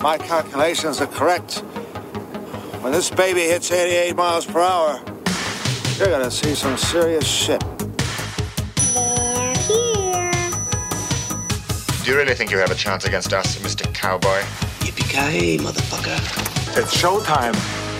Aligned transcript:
my 0.00 0.16
calculations 0.16 1.00
are 1.00 1.06
correct, 1.06 1.58
when 2.82 2.92
this 2.92 3.10
baby 3.10 3.40
hits 3.40 3.70
88 3.72 4.14
miles 4.14 4.46
per 4.46 4.60
hour, 4.60 5.00
you're 5.96 6.08
gonna 6.08 6.30
see 6.30 6.54
some 6.54 6.76
serious 6.76 7.26
shit. 7.26 7.62
They're 8.94 9.54
here. 9.56 10.30
Do 12.04 12.10
you 12.10 12.16
really 12.16 12.34
think 12.34 12.50
you 12.50 12.58
have 12.58 12.70
a 12.70 12.76
chance 12.76 13.04
against 13.04 13.32
us, 13.32 13.56
Mr. 13.58 13.92
Cowboy? 13.92 14.40
Yippee-ki-yay, 14.80 15.58
motherfucker. 15.58 16.16
It's 16.78 16.96
showtime. 16.96 17.54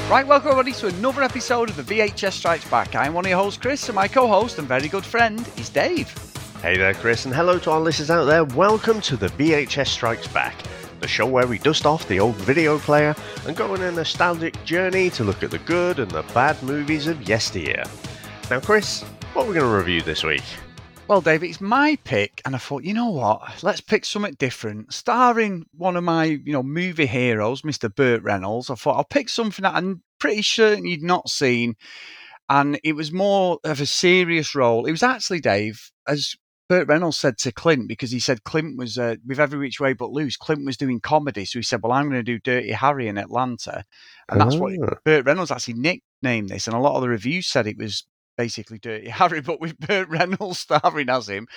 Right, 0.08 0.26
welcome 0.26 0.52
everybody 0.52 0.72
to 0.72 0.86
another 0.86 1.22
episode 1.22 1.68
of 1.68 1.76
the 1.76 1.82
VHS 1.82 2.32
Strikes 2.32 2.64
Back. 2.70 2.94
I'm 2.94 3.12
one 3.12 3.24
of 3.26 3.28
your 3.28 3.38
hosts, 3.38 3.60
Chris, 3.60 3.88
and 3.88 3.96
my 3.96 4.06
co-host 4.08 4.58
and 4.58 4.68
very 4.68 4.88
good 4.88 5.04
friend 5.04 5.46
is 5.56 5.68
Dave. 5.68 6.14
Hey 6.62 6.76
there, 6.76 6.94
Chris, 6.94 7.24
and 7.24 7.34
hello 7.34 7.58
to 7.58 7.70
our 7.72 7.80
listeners 7.80 8.10
out 8.10 8.24
there. 8.24 8.44
Welcome 8.44 9.00
to 9.02 9.16
the 9.16 9.28
VHS 9.28 9.88
Strikes 9.88 10.28
Back, 10.28 10.54
the 11.00 11.08
show 11.08 11.26
where 11.26 11.46
we 11.46 11.58
dust 11.58 11.86
off 11.86 12.08
the 12.08 12.20
old 12.20 12.36
video 12.36 12.78
player 12.78 13.14
and 13.46 13.56
go 13.56 13.72
on 13.72 13.82
a 13.82 13.92
nostalgic 13.92 14.62
journey 14.64 15.10
to 15.10 15.24
look 15.24 15.42
at 15.42 15.50
the 15.50 15.58
good 15.60 15.98
and 15.98 16.10
the 16.10 16.22
bad 16.34 16.62
movies 16.62 17.06
of 17.06 17.28
yesteryear. 17.28 17.84
Now, 18.50 18.60
Chris, 18.60 19.02
what 19.32 19.44
are 19.44 19.48
we 19.48 19.54
going 19.54 19.70
to 19.70 19.76
review 19.76 20.02
this 20.02 20.24
week? 20.24 20.42
Well, 21.08 21.22
Dave, 21.22 21.42
it's 21.42 21.60
my 21.60 21.96
pick, 22.04 22.42
and 22.44 22.54
I 22.54 22.58
thought, 22.58 22.84
you 22.84 22.92
know 22.92 23.08
what? 23.08 23.62
Let's 23.62 23.80
pick 23.80 24.04
something 24.04 24.34
different. 24.38 24.92
Starring 24.92 25.64
one 25.74 25.96
of 25.96 26.04
my, 26.04 26.24
you 26.24 26.52
know, 26.52 26.62
movie 26.62 27.06
heroes, 27.06 27.62
Mr. 27.62 27.94
Burt 27.94 28.22
Reynolds. 28.22 28.68
I 28.68 28.74
thought 28.74 28.96
I'll 28.96 29.04
pick 29.04 29.30
something 29.30 29.62
that 29.62 29.74
I'm 29.74 30.02
pretty 30.18 30.42
certain 30.42 30.84
you'd 30.84 31.02
not 31.02 31.30
seen, 31.30 31.76
and 32.50 32.78
it 32.84 32.94
was 32.94 33.10
more 33.10 33.58
of 33.64 33.80
a 33.80 33.86
serious 33.86 34.54
role. 34.54 34.84
It 34.84 34.90
was 34.90 35.02
actually, 35.02 35.40
Dave, 35.40 35.90
as 36.06 36.36
Burt 36.68 36.86
Reynolds 36.88 37.16
said 37.16 37.38
to 37.38 37.52
Clint, 37.52 37.88
because 37.88 38.10
he 38.10 38.18
said 38.18 38.44
Clint 38.44 38.76
was 38.76 38.98
uh, 38.98 39.16
with 39.26 39.40
Every 39.40 39.58
Which 39.58 39.80
Way 39.80 39.94
But 39.94 40.10
Loose. 40.10 40.36
Clint 40.36 40.66
was 40.66 40.76
doing 40.76 41.00
comedy, 41.00 41.44
so 41.44 41.58
he 41.58 41.62
said, 41.62 41.82
"Well, 41.82 41.92
I'm 41.92 42.10
going 42.10 42.18
to 42.18 42.22
do 42.22 42.38
Dirty 42.38 42.72
Harry 42.72 43.08
in 43.08 43.16
Atlanta," 43.18 43.84
and 44.28 44.40
that's 44.40 44.56
what 44.56 44.74
Ah. 44.82 44.94
Burt 45.04 45.24
Reynolds 45.24 45.50
actually 45.50 45.74
nicknamed 45.74 46.50
this. 46.50 46.66
And 46.66 46.76
a 46.76 46.80
lot 46.80 46.96
of 46.96 47.02
the 47.02 47.08
reviews 47.08 47.46
said 47.46 47.66
it 47.66 47.78
was 47.78 48.04
basically 48.36 48.78
Dirty 48.78 49.08
Harry, 49.20 49.40
but 49.40 49.60
with 49.60 49.78
Burt 49.78 50.08
Reynolds 50.10 50.58
starring 50.60 51.08
as 51.08 51.28
him. 51.28 51.48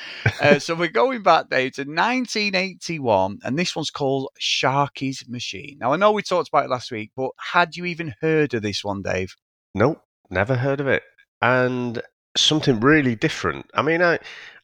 Uh, 0.41 0.59
so 0.59 0.75
we're 0.75 0.87
going 0.87 1.23
back, 1.23 1.49
Dave, 1.49 1.73
to 1.73 1.81
1981, 1.81 3.39
and 3.43 3.59
this 3.59 3.75
one's 3.75 3.89
called 3.89 4.29
Sharky's 4.39 5.27
Machine. 5.27 5.77
Now 5.79 5.93
I 5.93 5.97
know 5.97 6.11
we 6.11 6.21
talked 6.21 6.49
about 6.49 6.65
it 6.65 6.71
last 6.71 6.91
week, 6.91 7.11
but 7.15 7.31
had 7.37 7.75
you 7.75 7.85
even 7.85 8.15
heard 8.21 8.53
of 8.53 8.61
this 8.61 8.83
one, 8.83 9.01
Dave? 9.01 9.35
Nope, 9.75 10.01
never 10.29 10.55
heard 10.55 10.79
of 10.79 10.87
it. 10.87 11.03
And 11.41 12.01
something 12.35 12.79
really 12.79 13.15
different. 13.15 13.69
I 13.73 13.81
mean, 13.81 14.01
I, 14.01 14.19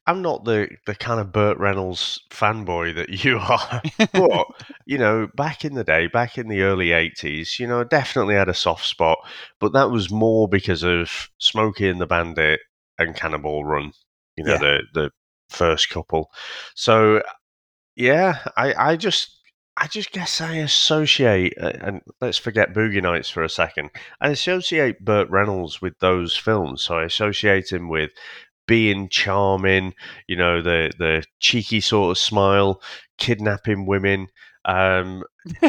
I'm 0.08 0.22
not 0.22 0.46
the, 0.46 0.70
the 0.86 0.96
kind 0.96 1.20
of 1.20 1.32
Burt 1.34 1.58
Reynolds 1.58 2.22
fanboy 2.32 2.96
that 2.96 3.10
you 3.26 3.38
are, 3.40 3.82
but, 4.14 4.48
you 4.86 4.98
know, 4.98 5.28
back 5.36 5.66
in 5.66 5.74
the 5.76 5.84
day, 5.84 6.08
back 6.08 6.38
in 6.38 6.48
the 6.48 6.62
early 6.62 6.88
80s, 6.88 7.60
you 7.60 7.68
know, 7.68 7.82
I 7.82 7.84
definitely 7.84 8.36
had 8.36 8.50
a 8.50 8.54
soft 8.54 8.86
spot, 8.86 9.18
but 9.60 9.74
that 9.74 9.92
was 9.92 10.10
more 10.10 10.48
because 10.48 10.84
of 10.84 11.30
Smokey 11.40 11.90
and 11.90 12.00
the 12.02 12.08
Bandit 12.08 12.62
and 12.98 13.16
Cannonball 13.16 13.66
Run, 13.66 13.92
you 14.38 14.46
know, 14.46 14.54
Yeah. 14.54 14.58
the, 14.60 14.80
the 14.94 15.12
first 15.50 15.90
couple. 15.90 16.32
So, 16.76 17.22
yeah, 17.96 18.40
I, 18.56 18.92
I 18.92 18.96
just. 18.96 19.34
I 19.80 19.86
just 19.86 20.12
guess 20.12 20.42
I 20.42 20.56
associate, 20.56 21.54
uh, 21.62 21.72
and 21.82 22.02
let's 22.20 22.40
forget 22.40 22.74
Boogie 22.74 23.00
Nights 23.00 23.30
for 23.30 23.44
a 23.44 23.50
second. 23.50 23.92
I 24.20 24.30
associate 24.30 25.06
Burt 25.06 25.30
Reynolds 25.30 25.84
with 25.84 26.00
those 26.00 26.36
films. 26.36 26.82
So 26.82 26.98
I 26.98 27.04
associate 27.04 27.72
him 27.72 27.88
with 27.88 28.10
being 28.68 29.10
charming, 29.10 29.94
you 30.28 30.36
know, 30.36 30.62
the 30.62 30.92
the 30.98 31.24
cheeky 31.40 31.80
sort 31.82 32.12
of 32.12 32.18
smile, 32.18 32.82
kidnapping 33.18 33.86
women. 33.86 34.28
Um, 34.66 35.24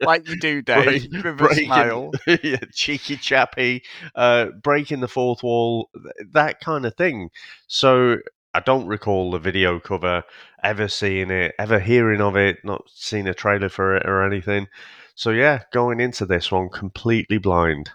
Like 0.00 0.28
you 0.28 0.36
do, 0.36 0.62
Dave, 0.62 1.10
break- 1.10 1.24
with 1.24 1.40
a 1.40 1.54
smile. 1.64 2.12
yeah, 2.42 2.56
cheeky 2.72 3.16
chappy, 3.16 3.82
uh, 4.14 4.46
breaking 4.62 5.00
the 5.00 5.08
fourth 5.08 5.42
wall, 5.42 5.90
that 6.32 6.60
kind 6.60 6.84
of 6.86 6.94
thing. 6.96 7.30
So 7.66 8.16
I 8.54 8.60
don't 8.60 8.86
recall 8.86 9.30
the 9.30 9.38
video 9.38 9.78
cover, 9.80 10.22
ever 10.62 10.88
seeing 10.88 11.30
it, 11.30 11.54
ever 11.58 11.78
hearing 11.80 12.20
of 12.20 12.36
it, 12.36 12.58
not 12.64 12.82
seen 12.88 13.26
a 13.26 13.34
trailer 13.34 13.68
for 13.68 13.96
it 13.96 14.06
or 14.06 14.22
anything. 14.24 14.68
So 15.14 15.30
yeah, 15.30 15.62
going 15.72 16.00
into 16.00 16.26
this 16.26 16.50
one 16.52 16.68
completely 16.68 17.38
blind. 17.38 17.90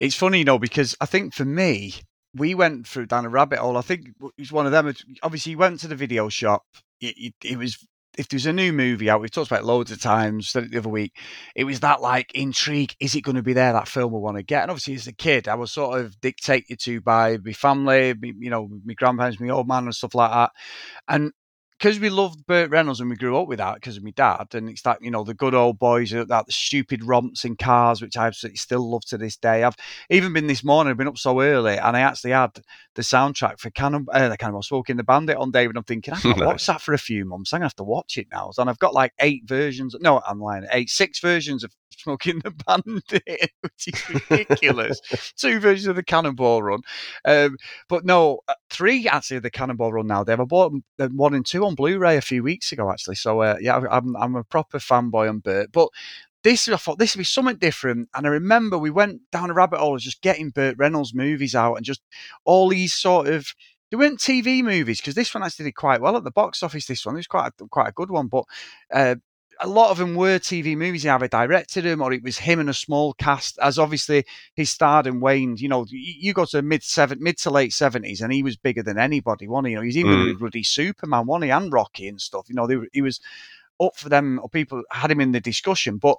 It's 0.00 0.14
funny, 0.14 0.38
you 0.38 0.44
know, 0.44 0.58
because 0.58 0.94
I 1.00 1.06
think 1.06 1.34
for 1.34 1.44
me, 1.44 1.94
we 2.34 2.54
went 2.54 2.86
through 2.86 3.06
down 3.06 3.24
a 3.24 3.30
rabbit 3.30 3.58
hole. 3.58 3.76
I 3.76 3.82
think 3.82 4.08
it 4.20 4.32
was 4.38 4.52
one 4.52 4.66
of 4.66 4.72
them. 4.72 4.92
Obviously, 5.22 5.52
you 5.52 5.58
went 5.58 5.80
to 5.80 5.88
the 5.88 5.96
video 5.96 6.28
shop. 6.28 6.64
It, 7.00 7.14
it, 7.16 7.34
it 7.44 7.58
was 7.58 7.78
if 8.18 8.28
there's 8.28 8.46
a 8.46 8.52
new 8.52 8.72
movie 8.72 9.10
out, 9.10 9.20
we've 9.20 9.30
talked 9.30 9.50
about 9.50 9.64
loads 9.64 9.90
of 9.90 10.00
times. 10.00 10.48
Said 10.48 10.64
it 10.64 10.70
the 10.70 10.78
other 10.78 10.88
week. 10.88 11.16
It 11.54 11.64
was 11.64 11.80
that 11.80 12.00
like 12.00 12.32
intrigue. 12.34 12.94
Is 13.00 13.14
it 13.14 13.22
going 13.22 13.36
to 13.36 13.42
be 13.42 13.52
there? 13.52 13.72
That 13.72 13.88
film 13.88 14.12
we 14.12 14.18
want 14.18 14.36
to 14.36 14.42
get. 14.42 14.62
And 14.62 14.70
obviously, 14.70 14.94
as 14.94 15.06
a 15.06 15.12
kid, 15.12 15.48
I 15.48 15.54
was 15.54 15.72
sort 15.72 16.00
of 16.00 16.18
dictated 16.20 16.78
to 16.80 17.00
by 17.00 17.38
my 17.44 17.52
family, 17.52 18.14
me- 18.14 18.34
you 18.38 18.50
know, 18.50 18.68
my 18.84 18.94
grandparents, 18.94 19.40
my 19.40 19.48
old 19.48 19.68
man, 19.68 19.84
and 19.84 19.94
stuff 19.94 20.14
like 20.14 20.30
that. 20.30 20.50
And 21.08 21.32
because 21.78 22.00
we 22.00 22.08
loved 22.08 22.46
Burt 22.46 22.70
Reynolds 22.70 23.00
and 23.00 23.10
we 23.10 23.16
grew 23.16 23.36
up 23.38 23.48
with 23.48 23.58
that 23.58 23.74
because 23.74 23.96
of 23.96 24.02
my 24.02 24.10
dad, 24.10 24.54
and 24.54 24.68
it's 24.68 24.82
that 24.82 25.02
you 25.02 25.10
know 25.10 25.24
the 25.24 25.34
good 25.34 25.54
old 25.54 25.78
boys, 25.78 26.10
that 26.10 26.50
stupid 26.50 27.04
romps 27.04 27.44
in 27.44 27.56
cars, 27.56 28.00
which 28.00 28.16
I 28.16 28.26
absolutely 28.26 28.56
still 28.56 28.90
love 28.90 29.04
to 29.06 29.18
this 29.18 29.36
day. 29.36 29.62
I've 29.62 29.76
even 30.08 30.32
been 30.32 30.46
this 30.46 30.64
morning, 30.64 30.90
I've 30.90 30.96
been 30.96 31.08
up 31.08 31.18
so 31.18 31.40
early, 31.40 31.76
and 31.76 31.96
I 31.96 32.00
actually 32.00 32.30
had 32.30 32.52
the 32.94 33.02
soundtrack 33.02 33.58
for 33.58 33.70
Cannon, 33.70 34.06
uh, 34.10 34.28
the 34.28 34.36
Cannonball 34.36 34.62
Smokey 34.62 34.92
and 34.92 34.98
the 34.98 35.04
Bandit 35.04 35.36
on 35.36 35.50
David. 35.50 35.76
I'm 35.76 35.84
thinking 35.84 36.14
I've 36.14 36.24
not 36.24 36.40
watched 36.40 36.66
that 36.66 36.80
for 36.80 36.94
a 36.94 36.98
few 36.98 37.24
months. 37.24 37.52
I'm 37.52 37.58
gonna 37.58 37.66
have 37.66 37.76
to 37.76 37.84
watch 37.84 38.16
it 38.16 38.28
now, 38.32 38.50
and 38.56 38.70
I've 38.70 38.78
got 38.78 38.94
like 38.94 39.12
eight 39.20 39.42
versions. 39.44 39.94
No, 40.00 40.22
I'm 40.26 40.40
lying, 40.40 40.66
eight, 40.72 40.88
six 40.88 41.20
versions 41.20 41.62
of 41.62 41.72
Smokey 41.96 42.30
and 42.30 42.42
the 42.42 42.50
Bandit, 42.50 43.50
which 43.60 43.88
is 43.88 44.08
ridiculous. 44.30 45.00
Two 45.36 45.58
versions 45.60 45.86
of 45.86 45.96
the 45.96 46.02
Cannonball 46.02 46.62
Run. 46.62 46.80
Um, 47.24 47.56
but 47.88 48.04
no, 48.04 48.40
uh, 48.48 48.54
three 48.70 49.08
actually 49.08 49.38
of 49.38 49.42
the 49.42 49.50
Cannonball 49.50 49.92
Run 49.92 50.06
now. 50.06 50.24
They've 50.24 50.38
bought 50.38 50.72
uh, 50.98 51.08
one 51.08 51.34
and 51.34 51.44
two 51.46 51.64
on 51.64 51.74
Blu-ray 51.74 52.16
a 52.16 52.22
few 52.22 52.42
weeks 52.42 52.72
ago 52.72 52.90
actually. 52.90 53.16
So 53.16 53.40
uh, 53.40 53.56
yeah, 53.60 53.80
I'm 53.90 54.16
I'm 54.16 54.36
a 54.36 54.44
proper 54.44 54.78
fanboy 54.78 55.28
on 55.28 55.38
Burt, 55.40 55.72
But 55.72 55.88
this 56.42 56.68
I 56.68 56.76
thought 56.76 56.98
this 56.98 57.14
would 57.14 57.20
be 57.20 57.24
something 57.24 57.56
different. 57.56 58.08
And 58.14 58.26
I 58.26 58.30
remember 58.30 58.78
we 58.78 58.90
went 58.90 59.20
down 59.32 59.50
a 59.50 59.54
rabbit 59.54 59.80
hole 59.80 59.96
of 59.96 60.00
just 60.00 60.22
getting 60.22 60.50
Burt 60.50 60.76
Reynolds 60.78 61.14
movies 61.14 61.54
out 61.54 61.74
and 61.74 61.84
just 61.84 62.02
all 62.44 62.68
these 62.68 62.94
sort 62.94 63.28
of. 63.28 63.52
They 63.90 63.96
weren't 63.96 64.18
TV 64.18 64.64
movies 64.64 65.00
because 65.00 65.14
this 65.14 65.32
one 65.32 65.44
actually 65.44 65.66
did 65.66 65.76
quite 65.76 66.00
well 66.00 66.16
at 66.16 66.24
the 66.24 66.32
box 66.32 66.64
office. 66.64 66.86
This 66.86 67.06
one 67.06 67.14
it 67.14 67.18
was 67.18 67.28
quite 67.28 67.52
a, 67.60 67.68
quite 67.68 67.88
a 67.88 67.92
good 67.92 68.10
one, 68.10 68.28
but. 68.28 68.44
Uh, 68.92 69.16
a 69.60 69.68
lot 69.68 69.90
of 69.90 69.98
them 69.98 70.14
were 70.14 70.38
TV 70.38 70.76
movies. 70.76 71.02
He 71.02 71.08
either 71.08 71.28
directed 71.28 71.82
them 71.84 72.02
or 72.02 72.12
it 72.12 72.22
was 72.22 72.38
him 72.38 72.60
and 72.60 72.68
a 72.68 72.74
small 72.74 73.14
cast. 73.14 73.58
As 73.58 73.78
obviously 73.78 74.24
his 74.54 74.70
stardom 74.70 75.20
waned. 75.20 75.60
You 75.60 75.68
know, 75.68 75.86
you 75.90 76.32
go 76.32 76.44
to 76.46 76.62
mid 76.62 76.82
seven, 76.82 77.18
mid 77.20 77.38
to 77.38 77.50
late 77.50 77.72
seventies, 77.72 78.20
and 78.20 78.32
he 78.32 78.42
was 78.42 78.56
bigger 78.56 78.82
than 78.82 78.98
anybody. 78.98 79.48
One, 79.48 79.64
you 79.66 79.76
know, 79.76 79.82
he's 79.82 79.96
even 79.96 80.18
Mm. 80.18 80.24
with 80.26 80.38
bloody 80.40 80.62
Superman, 80.62 81.26
one, 81.26 81.42
he 81.42 81.50
and 81.50 81.72
Rocky 81.72 82.08
and 82.08 82.20
stuff. 82.20 82.46
You 82.48 82.54
know, 82.54 82.66
they, 82.66 82.76
he 82.92 83.02
was 83.02 83.20
up 83.80 83.96
for 83.96 84.08
them. 84.08 84.38
Or 84.42 84.48
people 84.48 84.82
had 84.90 85.10
him 85.10 85.20
in 85.20 85.32
the 85.32 85.40
discussion, 85.40 85.98
but 85.98 86.16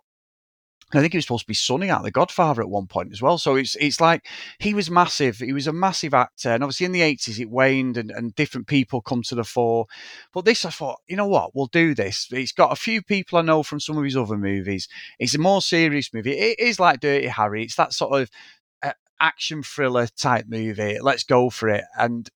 I 0.93 1.01
think 1.01 1.11
he 1.11 1.17
was 1.17 1.25
supposed 1.25 1.43
to 1.43 1.49
be 1.49 1.53
Sonny 1.53 1.89
out 1.89 2.03
The 2.03 2.11
Godfather 2.11 2.61
at 2.61 2.69
one 2.69 2.87
point 2.87 3.11
as 3.11 3.21
well. 3.21 3.37
So 3.37 3.55
it's 3.55 3.75
it's 3.75 3.99
like 3.99 4.25
he 4.59 4.73
was 4.73 4.89
massive. 4.89 5.37
He 5.37 5.51
was 5.51 5.67
a 5.67 5.73
massive 5.73 6.13
actor, 6.13 6.49
and 6.49 6.63
obviously 6.63 6.85
in 6.85 6.93
the 6.93 7.01
eighties 7.01 7.41
it 7.41 7.49
waned, 7.49 7.97
and, 7.97 8.09
and 8.09 8.33
different 8.35 8.67
people 8.67 9.01
come 9.01 9.21
to 9.23 9.35
the 9.35 9.43
fore. 9.43 9.87
But 10.33 10.45
this, 10.45 10.63
I 10.63 10.69
thought, 10.69 11.01
you 11.07 11.17
know 11.17 11.27
what, 11.27 11.53
we'll 11.53 11.67
do 11.67 11.93
this. 11.93 12.29
It's 12.31 12.53
got 12.53 12.71
a 12.71 12.77
few 12.77 13.01
people 13.01 13.37
I 13.37 13.41
know 13.41 13.63
from 13.63 13.81
some 13.81 13.97
of 13.97 14.03
his 14.05 14.15
other 14.15 14.37
movies. 14.37 14.87
It's 15.19 15.35
a 15.35 15.39
more 15.39 15.61
serious 15.61 16.13
movie. 16.13 16.37
It 16.37 16.57
is 16.57 16.79
like 16.79 17.01
Dirty 17.01 17.27
Harry. 17.27 17.63
It's 17.63 17.75
that 17.75 17.91
sort 17.91 18.21
of 18.21 18.29
uh, 18.81 18.93
action 19.19 19.63
thriller 19.63 20.07
type 20.07 20.45
movie. 20.47 20.99
Let's 21.01 21.23
go 21.23 21.49
for 21.49 21.67
it. 21.67 21.83
And 21.99 22.29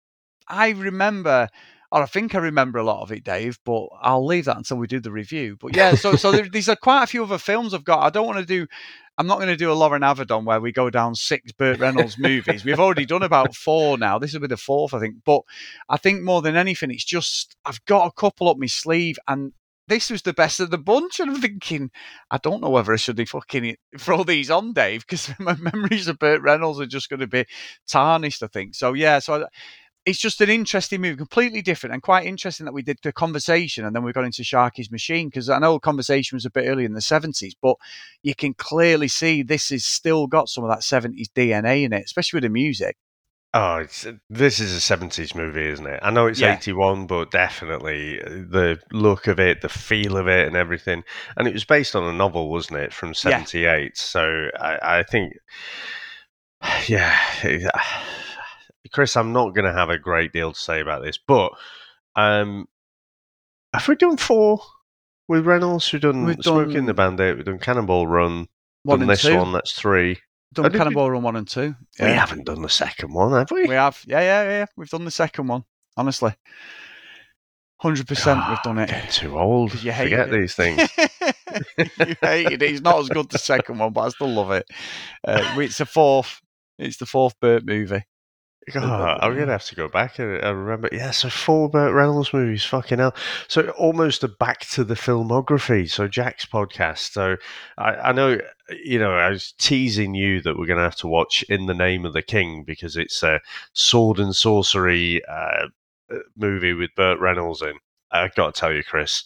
I 0.50 0.72
remember, 0.72 1.47
or 1.91 2.03
I 2.03 2.06
think 2.06 2.34
I 2.34 2.40
remember 2.40 2.79
a 2.79 2.84
lot 2.84 3.02
of 3.02 3.12
it, 3.12 3.24
Dave. 3.24 3.59
But 3.66 3.88
I'll 4.02 4.25
leave 4.25 4.46
that 4.46 4.57
until 4.57 4.78
we 4.78 4.88
do 4.88 5.00
the 5.00 5.12
review. 5.12 5.57
But 5.60 5.75
yeah, 5.75 5.95
so 5.95 6.15
so 6.15 6.31
there, 6.31 6.48
these 6.48 6.69
are 6.69 6.75
quite 6.75 7.04
a 7.04 7.07
few 7.07 7.24
other 7.24 7.38
films 7.38 7.74
I've 7.74 7.83
got. 7.83 8.04
I 8.04 8.10
don't 8.10 8.27
want 8.27 8.39
to 8.39 8.45
do. 8.45 8.68
I'm 9.18 9.27
not 9.27 9.38
going 9.38 9.50
to 9.50 9.57
do 9.57 9.71
a 9.71 9.74
Loren 9.74 10.01
Avedon 10.01 10.45
where 10.45 10.62
we 10.62 10.71
go 10.71 10.89
down 10.89 11.15
six 11.15 11.51
Burt 11.51 11.80
Reynolds 11.80 12.18
movies. 12.18 12.63
We've 12.65 12.80
already 12.80 13.06
done 13.06 13.24
about 13.24 13.56
four 13.56 13.98
now. 13.98 14.18
This 14.18 14.33
will 14.33 14.39
be 14.39 14.48
the 14.48 14.57
fourth, 14.57 14.94
I 14.94 15.00
think. 15.00 15.18
But 15.25 15.42
I 15.89 15.98
think 15.98 16.24
more 16.24 16.42
than 16.42 16.56
anything, 16.56 16.92
it's 16.92 17.04
just 17.04 17.56
I've 17.65 17.83
got 17.86 18.07
a 18.07 18.12
couple 18.12 18.48
up 18.48 18.57
my 18.57 18.68
sleeve, 18.68 19.19
and 19.27 19.51
this 19.88 20.10
was 20.10 20.21
the 20.21 20.33
best 20.33 20.62
of 20.62 20.71
the 20.71 20.77
bunch. 20.77 21.19
And 21.19 21.30
I'm 21.30 21.42
thinking, 21.42 21.92
I 22.31 22.38
don't 22.38 22.62
know 22.62 22.69
whether 22.69 22.94
I 22.94 22.95
should 22.95 23.18
be 23.18 23.25
fucking 23.25 23.75
throw 24.00 24.24
these 24.24 24.50
on, 24.50 24.71
Dave, 24.71 25.01
because 25.01 25.30
my 25.39 25.56
memories 25.56 26.07
of 26.07 26.19
Burt 26.19 26.42
Reynolds 26.42 26.80
are 26.80 26.86
just 26.86 27.10
going 27.10 27.19
to 27.19 27.27
be 27.27 27.45
tarnished. 27.88 28.42
I 28.42 28.48
think 28.48 28.75
so. 28.75 28.94
Yeah, 28.94 29.19
so. 29.19 29.44
I, 29.44 29.45
it's 30.06 30.19
just 30.19 30.42
an 30.42 30.50
interesting 30.50 31.01
movie, 31.01 31.15
completely 31.15 31.62
different, 31.62 31.94
and 31.94 32.01
quite 32.01 32.25
interesting 32.25 32.65
that 32.65 32.74
we 32.74 32.81
did 32.81 32.98
the 33.03 33.13
conversation 33.13 33.86
and 33.86 33.95
then 33.95 34.03
we 34.03 34.12
got 34.12 34.25
into 34.25 34.42
Sharky's 34.42 34.92
Machine 34.92 35.27
because 35.27 35.50
I 35.50 35.59
know 35.59 35.74
the 35.74 35.80
conversation 35.80 36.36
was 36.36 36.45
a 36.45 36.50
bit 36.50 36.68
early 36.68 36.86
in 36.86 36.94
the 36.94 37.01
seventies, 37.01 37.56
but 37.62 37.75
you 38.24 38.33
can 38.33 38.53
clearly 38.53 39.07
see 39.07 39.44
this 39.44 39.69
has 39.69 39.86
still 39.86 40.27
got 40.27 40.50
some 40.50 40.63
of 40.63 40.69
that 40.71 40.83
seventies 40.83 41.30
DNA 41.36 41.83
in 41.83 41.94
it, 41.94 42.03
especially 42.06 42.38
with 42.38 42.44
the 42.44 42.50
music. 42.50 42.98
Oh, 43.53 43.77
it's, 43.77 44.07
this 44.30 44.62
is 44.62 44.74
a 44.74 44.80
seventies 44.80 45.36
movie, 45.36 45.68
isn't 45.68 45.86
it? 45.86 46.00
I 46.01 46.09
know 46.09 46.27
it's 46.27 46.39
Yeah. 46.39 46.56
eighty 46.56 46.71
one, 46.71 47.06
but 47.06 47.31
definitely 47.31 48.21
uh, 48.21 48.30
the 48.30 48.80
look 48.94 49.27
of 49.27 49.39
it, 49.39 49.62
the 49.62 49.69
feel 49.69 50.15
of 50.15 50.27
it, 50.27 50.48
and 50.48 50.56
everything. 50.56 51.03
And 51.36 51.48
it 51.48 51.53
was 51.53 51.65
based 51.65 51.95
on 51.95 52.03
a 52.06 52.13
novel, 52.13 52.50
wasn't 52.50 52.80
it, 52.80 52.94
from 52.94 53.13
seventy 53.13 53.65
eight? 53.65 53.98
So 53.98 54.50
I, 54.57 55.00
I 55.00 55.03
think, 55.03 55.33
yeah, 56.88 57.19
Chris, 58.92 59.16
I'm 59.16 59.31
not 59.33 59.54
going 59.56 59.66
to 59.66 59.74
have 59.78 59.89
a 59.89 59.98
great 60.00 60.33
deal 60.33 60.51
to 60.54 60.60
say 60.60 60.81
about 60.81 61.04
this, 61.04 61.18
but 61.18 61.51
um, 62.16 62.68
have 63.74 63.88
we 63.88 63.95
done 63.95 64.18
four 64.18 64.60
with 65.28 65.45
Reynolds? 65.45 65.92
We've 65.94 66.01
done 66.01 66.25
We've 66.25 66.38
Smoking 66.42 66.74
done- 66.74 66.86
the 66.88 66.94
Bandit. 66.94 67.36
We've 67.38 67.45
done 67.45 67.60
Cannonball 67.60 68.07
Run. 68.07 68.48
One 68.83 69.00
done 69.00 69.07
this 69.07 69.22
two. 69.22 69.38
one. 69.38 69.51
That's 69.54 69.74
three. 69.74 70.16
Done 70.54 70.66
Oh, 70.66 70.69
did 70.69 70.74
we- 70.74 70.80
Cannonball 70.80 71.12
Run 71.12 71.24
one 71.24 71.36
and 71.36 71.48
two. 71.48 71.75
We 72.00 72.07
haven't 72.07 72.45
done 72.45 72.62
the 72.63 72.69
second 72.69 73.13
one, 73.13 73.31
have 73.33 73.51
we? 73.51 73.63
We 73.68 73.75
have. 73.75 74.01
Yeah, 74.07 74.19
yeah, 74.22 74.44
yeah. 74.44 74.66
We've 74.75 74.89
done 74.89 75.06
the 75.06 75.12
second 75.12 75.48
one. 75.48 75.63
Honestly, 75.95 76.34
hundred 77.77 78.07
percent. 78.07 78.42
We've 78.50 78.62
done 78.63 78.80
it. 78.80 78.89
Getting 78.89 79.12
too 79.12 79.38
old. 79.39 79.81
you 79.84 79.92
hated 79.92 80.12
Forget 80.18 80.30
it. 80.30 80.31
these 80.39 80.56
things. 80.56 80.89
you 81.77 82.16
hated 82.22 82.62
it. 82.63 82.72
It's 82.72 82.81
not 82.81 83.00
as 83.00 83.10
good 83.10 83.30
the 83.30 83.38
second 83.38 83.77
one, 83.77 83.94
but 83.94 84.01
I 84.01 84.10
still 84.10 84.30
love 84.34 84.51
it. 84.51 84.66
Uh, 85.25 85.56
it's 85.60 85.77
the 85.77 85.86
fourth. 85.86 86.42
It's 86.80 86.98
the 86.98 87.06
fourth 87.06 87.39
Burt 87.39 87.66
movie. 87.66 88.04
God, 88.72 89.19
I'm 89.22 89.38
gonna 89.38 89.52
have 89.52 89.66
to 89.66 89.75
go 89.75 89.88
back 89.88 90.19
and, 90.19 90.36
and 90.36 90.60
remember. 90.60 90.90
Yeah, 90.92 91.12
so 91.12 91.30
four 91.30 91.69
Burt 91.69 91.94
Reynolds 91.94 92.34
movies, 92.34 92.63
fucking 92.63 93.00
hell. 93.00 93.16
So 93.48 93.69
almost 93.72 94.24
a 94.24 94.28
back 94.28 94.62
to 94.72 94.84
the 94.84 94.94
filmography. 94.94 95.90
So 95.90 96.08
Jack's 96.08 96.46
podcast. 96.46 97.13
So 97.13 97.38
I, 97.78 97.96
I 97.96 98.12
know, 98.12 98.40
you 98.84 99.00
know, 99.00 99.13
I 99.13 99.30
was 99.30 99.54
teasing 99.54 100.13
you 100.13 100.42
that 100.42 100.58
we're 100.58 100.68
gonna 100.68 100.81
have 100.81 100.96
to 100.98 101.08
watch 101.08 101.44
In 101.50 101.66
the 101.66 101.74
Name 101.74 102.06
of 102.06 102.13
the 102.13 102.22
King 102.22 102.63
because 102.63 102.98
it's 102.98 103.24
a 103.24 103.40
sword 103.74 104.19
and 104.19 104.36
sorcery 104.36 105.22
uh, 105.25 105.68
movie 106.36 106.74
with 106.74 106.92
Burt 106.96 107.19
Reynolds 107.19 107.62
in. 107.62 107.78
I've 108.12 108.36
got 108.36 108.54
to 108.54 108.60
tell 108.60 108.74
you, 108.74 108.84
Chris, 108.84 109.24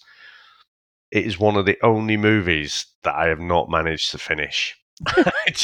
it 1.12 1.26
is 1.26 1.40
one 1.40 1.56
of 1.56 1.66
the 1.66 1.78
only 1.82 2.18
movies 2.18 2.86
that 3.04 3.16
I 3.16 3.28
have 3.28 3.40
not 3.40 3.70
managed 3.70 4.12
to 4.12 4.18
finish. 4.18 4.76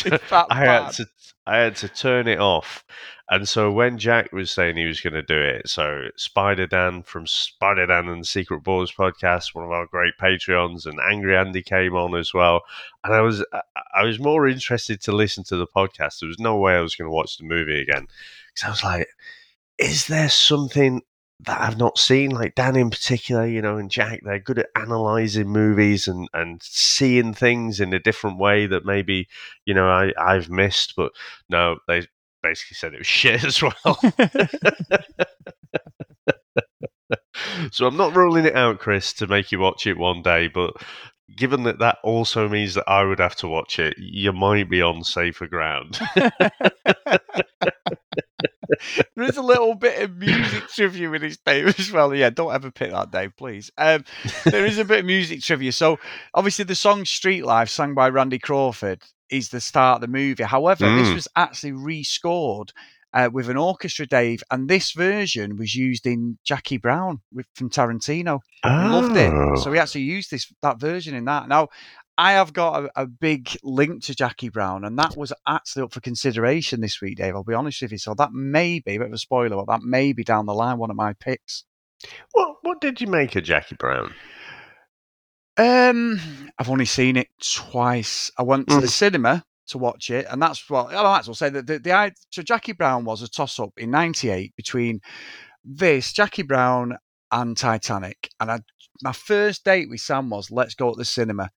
That 0.09 0.47
I 0.49 0.55
had 0.65 0.91
to 0.93 1.05
I 1.47 1.57
had 1.57 1.75
to 1.77 1.87
turn 1.89 2.27
it 2.27 2.39
off. 2.39 2.83
And 3.29 3.47
so 3.47 3.71
when 3.71 3.97
Jack 3.97 4.33
was 4.33 4.51
saying 4.51 4.75
he 4.75 4.85
was 4.85 4.99
going 4.99 5.13
to 5.13 5.21
do 5.21 5.39
it, 5.39 5.69
so 5.69 6.09
Spider 6.17 6.67
Dan 6.67 7.01
from 7.01 7.25
Spider 7.25 7.87
Dan 7.87 8.09
and 8.09 8.21
the 8.21 8.27
Secret 8.27 8.61
Boys 8.61 8.91
podcast, 8.91 9.55
one 9.55 9.63
of 9.63 9.71
our 9.71 9.85
great 9.87 10.15
Patreons, 10.21 10.85
and 10.85 10.99
Angry 11.09 11.37
Andy 11.37 11.63
came 11.63 11.95
on 11.95 12.13
as 12.15 12.33
well. 12.33 12.61
And 13.05 13.13
I 13.13 13.21
was 13.21 13.43
I- 13.53 13.61
I 13.93 14.03
was 14.03 14.19
more 14.19 14.47
interested 14.47 15.01
to 15.01 15.11
listen 15.11 15.43
to 15.45 15.57
the 15.57 15.67
podcast. 15.67 16.19
There 16.19 16.27
was 16.27 16.39
no 16.39 16.55
way 16.57 16.75
I 16.75 16.81
was 16.81 16.95
going 16.95 17.07
to 17.09 17.15
watch 17.15 17.37
the 17.37 17.43
movie 17.45 17.81
again 17.81 18.07
because 18.53 18.65
I 18.65 18.69
was 18.69 18.83
like, 18.83 19.07
is 19.77 20.07
there 20.07 20.29
something 20.29 21.01
that 21.45 21.61
I've 21.61 21.77
not 21.77 21.97
seen? 21.97 22.31
Like 22.31 22.55
Dan 22.55 22.75
in 22.75 22.89
particular, 22.89 23.45
you 23.45 23.61
know, 23.61 23.77
and 23.77 23.89
Jack, 23.89 24.21
they're 24.23 24.39
good 24.39 24.59
at 24.59 24.69
analyzing 24.75 25.49
movies 25.49 26.07
and 26.07 26.27
and 26.33 26.61
seeing 26.63 27.33
things 27.33 27.79
in 27.79 27.93
a 27.93 27.99
different 27.99 28.37
way 28.37 28.65
that 28.67 28.85
maybe 28.85 29.27
you 29.65 29.73
know 29.73 29.87
I 29.87 30.13
I've 30.17 30.49
missed. 30.49 30.95
But 30.95 31.11
no, 31.49 31.77
they 31.87 32.07
basically 32.43 32.75
said 32.75 32.93
it 32.93 32.99
was 32.99 33.07
shit 33.21 33.43
as 33.43 33.61
well. 33.61 33.73
so 37.71 37.87
I'm 37.87 37.97
not 37.97 38.15
ruling 38.15 38.45
it 38.45 38.55
out, 38.55 38.79
Chris, 38.79 39.13
to 39.13 39.27
make 39.27 39.51
you 39.51 39.59
watch 39.59 39.87
it 39.87 39.97
one 39.97 40.21
day, 40.21 40.47
but. 40.47 40.73
Given 41.37 41.63
that 41.63 41.79
that 41.79 41.97
also 42.03 42.49
means 42.49 42.73
that 42.73 42.83
I 42.89 43.05
would 43.05 43.19
have 43.19 43.37
to 43.37 43.47
watch 43.47 43.79
it, 43.79 43.95
you 43.97 44.33
might 44.33 44.69
be 44.69 44.81
on 44.81 45.05
safer 45.05 45.47
ground. 45.47 45.97
there 49.15 49.25
is 49.29 49.37
a 49.37 49.41
little 49.41 49.75
bit 49.75 50.01
of 50.01 50.15
music 50.17 50.67
trivia 50.69 51.11
in 51.11 51.21
his 51.21 51.37
name 51.45 51.67
as 51.67 51.91
well. 51.91 52.13
Yeah, 52.15 52.29
don't 52.29 52.53
ever 52.53 52.71
pick 52.71 52.91
that 52.91 53.13
name, 53.13 53.33
please. 53.37 53.71
Um, 53.77 54.05
there 54.45 54.65
is 54.65 54.77
a 54.77 54.85
bit 54.85 54.99
of 54.99 55.05
music 55.05 55.41
trivia. 55.41 55.71
So, 55.71 55.99
obviously, 56.33 56.65
the 56.65 56.75
song 56.75 57.05
Street 57.05 57.45
Life, 57.45 57.69
sung 57.69 57.93
by 57.93 58.09
Randy 58.09 58.39
Crawford, 58.39 59.01
is 59.29 59.49
the 59.49 59.61
start 59.61 59.95
of 59.97 60.01
the 60.01 60.07
movie. 60.07 60.43
However, 60.43 60.85
this 60.95 61.09
Mm. 61.09 61.13
was 61.15 61.27
actually 61.35 61.71
rescored 61.71 62.69
uh, 63.13 63.29
with 63.31 63.49
an 63.49 63.57
orchestra, 63.57 64.05
Dave, 64.07 64.41
and 64.51 64.69
this 64.69 64.93
version 64.93 65.57
was 65.57 65.75
used 65.75 66.07
in 66.07 66.37
Jackie 66.45 66.77
Brown 66.77 67.19
with, 67.33 67.45
from 67.55 67.69
Tarantino. 67.69 68.39
I 68.63 68.87
loved 68.87 69.17
Oh. 69.17 69.53
it. 69.53 69.57
So 69.59 69.69
we 69.71 69.79
actually 69.79 70.01
used 70.03 70.31
this 70.31 70.51
that 70.61 70.79
version 70.79 71.13
in 71.13 71.25
that. 71.25 71.49
Now, 71.49 71.67
I 72.17 72.33
have 72.33 72.53
got 72.53 72.83
a, 72.85 73.01
a 73.01 73.05
big 73.07 73.49
link 73.63 74.03
to 74.03 74.15
Jackie 74.15 74.49
Brown, 74.49 74.83
and 74.85 74.97
that 74.99 75.15
was 75.17 75.33
actually 75.47 75.83
up 75.83 75.93
for 75.93 76.01
consideration 76.01 76.81
this 76.81 77.01
week, 77.01 77.17
Dave. 77.17 77.35
I'll 77.35 77.43
be 77.43 77.53
honest 77.53 77.81
with 77.81 77.91
you. 77.93 77.97
So 77.97 78.13
that 78.15 78.31
may 78.33 78.79
be 78.79 78.95
a 78.95 78.99
bit 78.99 79.07
of 79.07 79.13
a 79.13 79.17
spoiler, 79.17 79.55
but 79.55 79.67
that 79.67 79.81
may 79.81 80.13
be 80.13 80.23
down 80.23 80.45
the 80.45 80.53
line 80.53 80.77
one 80.77 80.89
of 80.91 80.95
my 80.97 81.13
picks. 81.13 81.63
What 82.33 82.57
what 82.61 82.81
did 82.81 82.99
you 83.01 83.07
make 83.07 83.35
of 83.35 83.43
Jackie 83.43 83.75
Brown? 83.75 84.13
Um, 85.57 86.19
I've 86.57 86.69
only 86.69 86.85
seen 86.85 87.17
it 87.17 87.27
twice. 87.41 88.31
I 88.37 88.43
went 88.43 88.67
to 88.69 88.75
Mm. 88.75 88.81
the 88.81 88.87
cinema 88.87 89.43
to 89.67 89.77
watch 89.77 90.09
it, 90.09 90.25
and 90.29 90.41
that's 90.41 90.69
what 90.69 90.93
I 90.93 91.03
might 91.03 91.19
as 91.19 91.27
well 91.27 91.35
say 91.35 91.49
that 91.49 91.67
the, 91.67 91.79
the 91.79 92.13
so 92.29 92.41
Jackie 92.41 92.71
Brown 92.73 93.05
was 93.05 93.21
a 93.21 93.29
toss 93.29 93.59
up 93.59 93.73
in 93.77 93.91
'98 93.91 94.55
between 94.55 95.01
this 95.63 96.13
Jackie 96.13 96.43
Brown 96.43 96.97
and 97.31 97.55
Titanic, 97.55 98.29
and 98.39 98.51
I, 98.51 98.59
my 99.03 99.13
first 99.13 99.63
date 99.63 99.89
with 99.89 100.01
Sam 100.01 100.29
was 100.29 100.51
let's 100.51 100.75
go 100.75 100.91
to 100.91 100.97
the 100.97 101.05
cinema. 101.05 101.51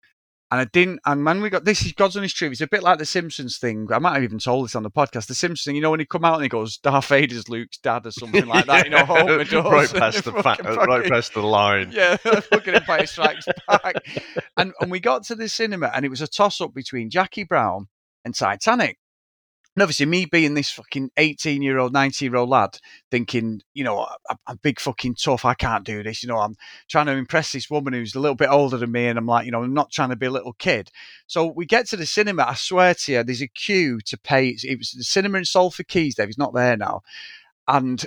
And 0.54 0.60
I 0.60 0.66
didn't. 0.66 1.00
And 1.04 1.24
when 1.24 1.40
we 1.42 1.50
got 1.50 1.64
this 1.64 1.84
is 1.84 1.90
God's 1.94 2.16
honest 2.16 2.36
truth. 2.36 2.52
It's 2.52 2.60
a 2.60 2.68
bit 2.68 2.84
like 2.84 2.98
the 2.98 3.04
Simpsons 3.04 3.58
thing. 3.58 3.88
I 3.90 3.98
might 3.98 4.14
have 4.14 4.22
even 4.22 4.38
told 4.38 4.66
this 4.66 4.76
on 4.76 4.84
the 4.84 4.90
podcast. 4.90 5.26
The 5.26 5.34
Simpsons 5.34 5.64
thing. 5.64 5.74
You 5.74 5.82
know 5.82 5.90
when 5.90 5.98
he 5.98 6.06
come 6.06 6.24
out 6.24 6.34
and 6.34 6.44
he 6.44 6.48
goes, 6.48 6.76
"Darth 6.78 7.06
Vader's 7.06 7.48
Luke's 7.48 7.76
dad" 7.78 8.06
or 8.06 8.12
something 8.12 8.46
like 8.46 8.66
that. 8.66 8.84
You 8.84 8.90
know, 8.92 9.04
Homer 9.04 9.42
does. 9.44 9.52
right 9.64 9.92
past 9.92 10.22
the 10.24 10.30
fa- 10.34 10.42
fucking- 10.42 10.66
right 10.66 11.10
past 11.10 11.34
the 11.34 11.42
line. 11.42 11.90
yeah, 11.90 12.14
fucking 12.18 12.74
Empire 12.74 13.06
Strikes 13.06 13.46
Back. 13.66 13.96
And 14.56 14.72
and 14.80 14.92
we 14.92 15.00
got 15.00 15.24
to 15.24 15.34
the 15.34 15.48
cinema, 15.48 15.90
and 15.92 16.04
it 16.04 16.08
was 16.08 16.20
a 16.20 16.28
toss 16.28 16.60
up 16.60 16.72
between 16.72 17.10
Jackie 17.10 17.42
Brown 17.42 17.88
and 18.24 18.32
Titanic. 18.32 18.98
And 19.76 19.82
obviously, 19.82 20.06
me 20.06 20.24
being 20.24 20.54
this 20.54 20.70
fucking 20.70 21.10
18 21.16 21.60
year 21.60 21.78
old, 21.78 21.92
19 21.92 22.30
year 22.30 22.36
old 22.36 22.48
lad, 22.48 22.78
thinking, 23.10 23.60
you 23.72 23.82
know, 23.82 24.06
I'm, 24.46 24.56
big 24.62 24.78
fucking 24.78 25.16
tough. 25.16 25.44
I 25.44 25.54
can't 25.54 25.84
do 25.84 26.04
this. 26.04 26.22
You 26.22 26.28
know, 26.28 26.38
I'm 26.38 26.54
trying 26.88 27.06
to 27.06 27.12
impress 27.12 27.50
this 27.50 27.68
woman 27.68 27.92
who's 27.92 28.14
a 28.14 28.20
little 28.20 28.36
bit 28.36 28.50
older 28.50 28.76
than 28.76 28.92
me. 28.92 29.08
And 29.08 29.18
I'm 29.18 29.26
like, 29.26 29.46
you 29.46 29.50
know, 29.50 29.64
I'm 29.64 29.74
not 29.74 29.90
trying 29.90 30.10
to 30.10 30.16
be 30.16 30.26
a 30.26 30.30
little 30.30 30.52
kid. 30.52 30.90
So 31.26 31.46
we 31.46 31.66
get 31.66 31.88
to 31.88 31.96
the 31.96 32.06
cinema. 32.06 32.44
I 32.44 32.54
swear 32.54 32.94
to 32.94 33.12
you, 33.12 33.24
there's 33.24 33.42
a 33.42 33.48
queue 33.48 33.98
to 34.06 34.16
pay. 34.16 34.56
It 34.62 34.78
was 34.78 34.92
the 34.92 35.02
cinema 35.02 35.38
in 35.38 35.44
Salford 35.44 35.88
Quays, 35.88 36.14
Dave. 36.14 36.28
He's 36.28 36.38
not 36.38 36.54
there 36.54 36.76
now. 36.76 37.02
And 37.66 38.04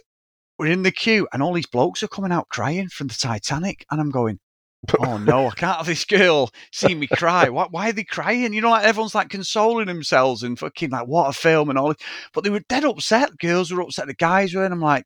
we're 0.58 0.68
in 0.68 0.84
the 0.84 0.92
queue, 0.92 1.28
and 1.34 1.44
all 1.44 1.54
these 1.54 1.68
blokes 1.68 2.02
are 2.02 2.08
coming 2.08 2.32
out 2.32 2.50
crying 2.50 2.88
from 2.88 3.08
the 3.08 3.14
Titanic. 3.14 3.86
And 3.92 4.00
I'm 4.00 4.10
going, 4.10 4.40
oh 5.00 5.18
no, 5.18 5.48
I 5.48 5.52
can't 5.52 5.78
have 5.78 5.86
this 5.86 6.06
girl 6.06 6.52
see 6.72 6.96
me 6.96 7.08
cry. 7.08 7.50
Why, 7.50 7.68
why 7.70 7.90
are 7.90 7.94
they 7.94 8.04
crying? 8.04 8.54
You 8.54 8.62
know, 8.62 8.70
like 8.70 8.86
everyone's 8.86 9.16
like 9.16 9.30
consoling 9.30 9.88
themselves 9.88 10.44
and 10.44 10.58
fucking 10.58 10.92
like, 10.92 11.08
what 11.08 11.30
a 11.30 11.34
film 11.34 11.70
and 11.70 11.78
all 11.78 11.90
this. 11.90 11.98
But 12.34 12.44
they 12.44 12.50
were 12.50 12.62
dead 12.62 12.86
upset. 12.86 13.38
Girls 13.38 13.72
were 13.72 13.82
upset. 13.82 14.08
The 14.08 14.14
guys 14.14 14.54
were. 14.54 14.64
And 14.64 14.74
I'm 14.74 14.82
like, 14.82 15.06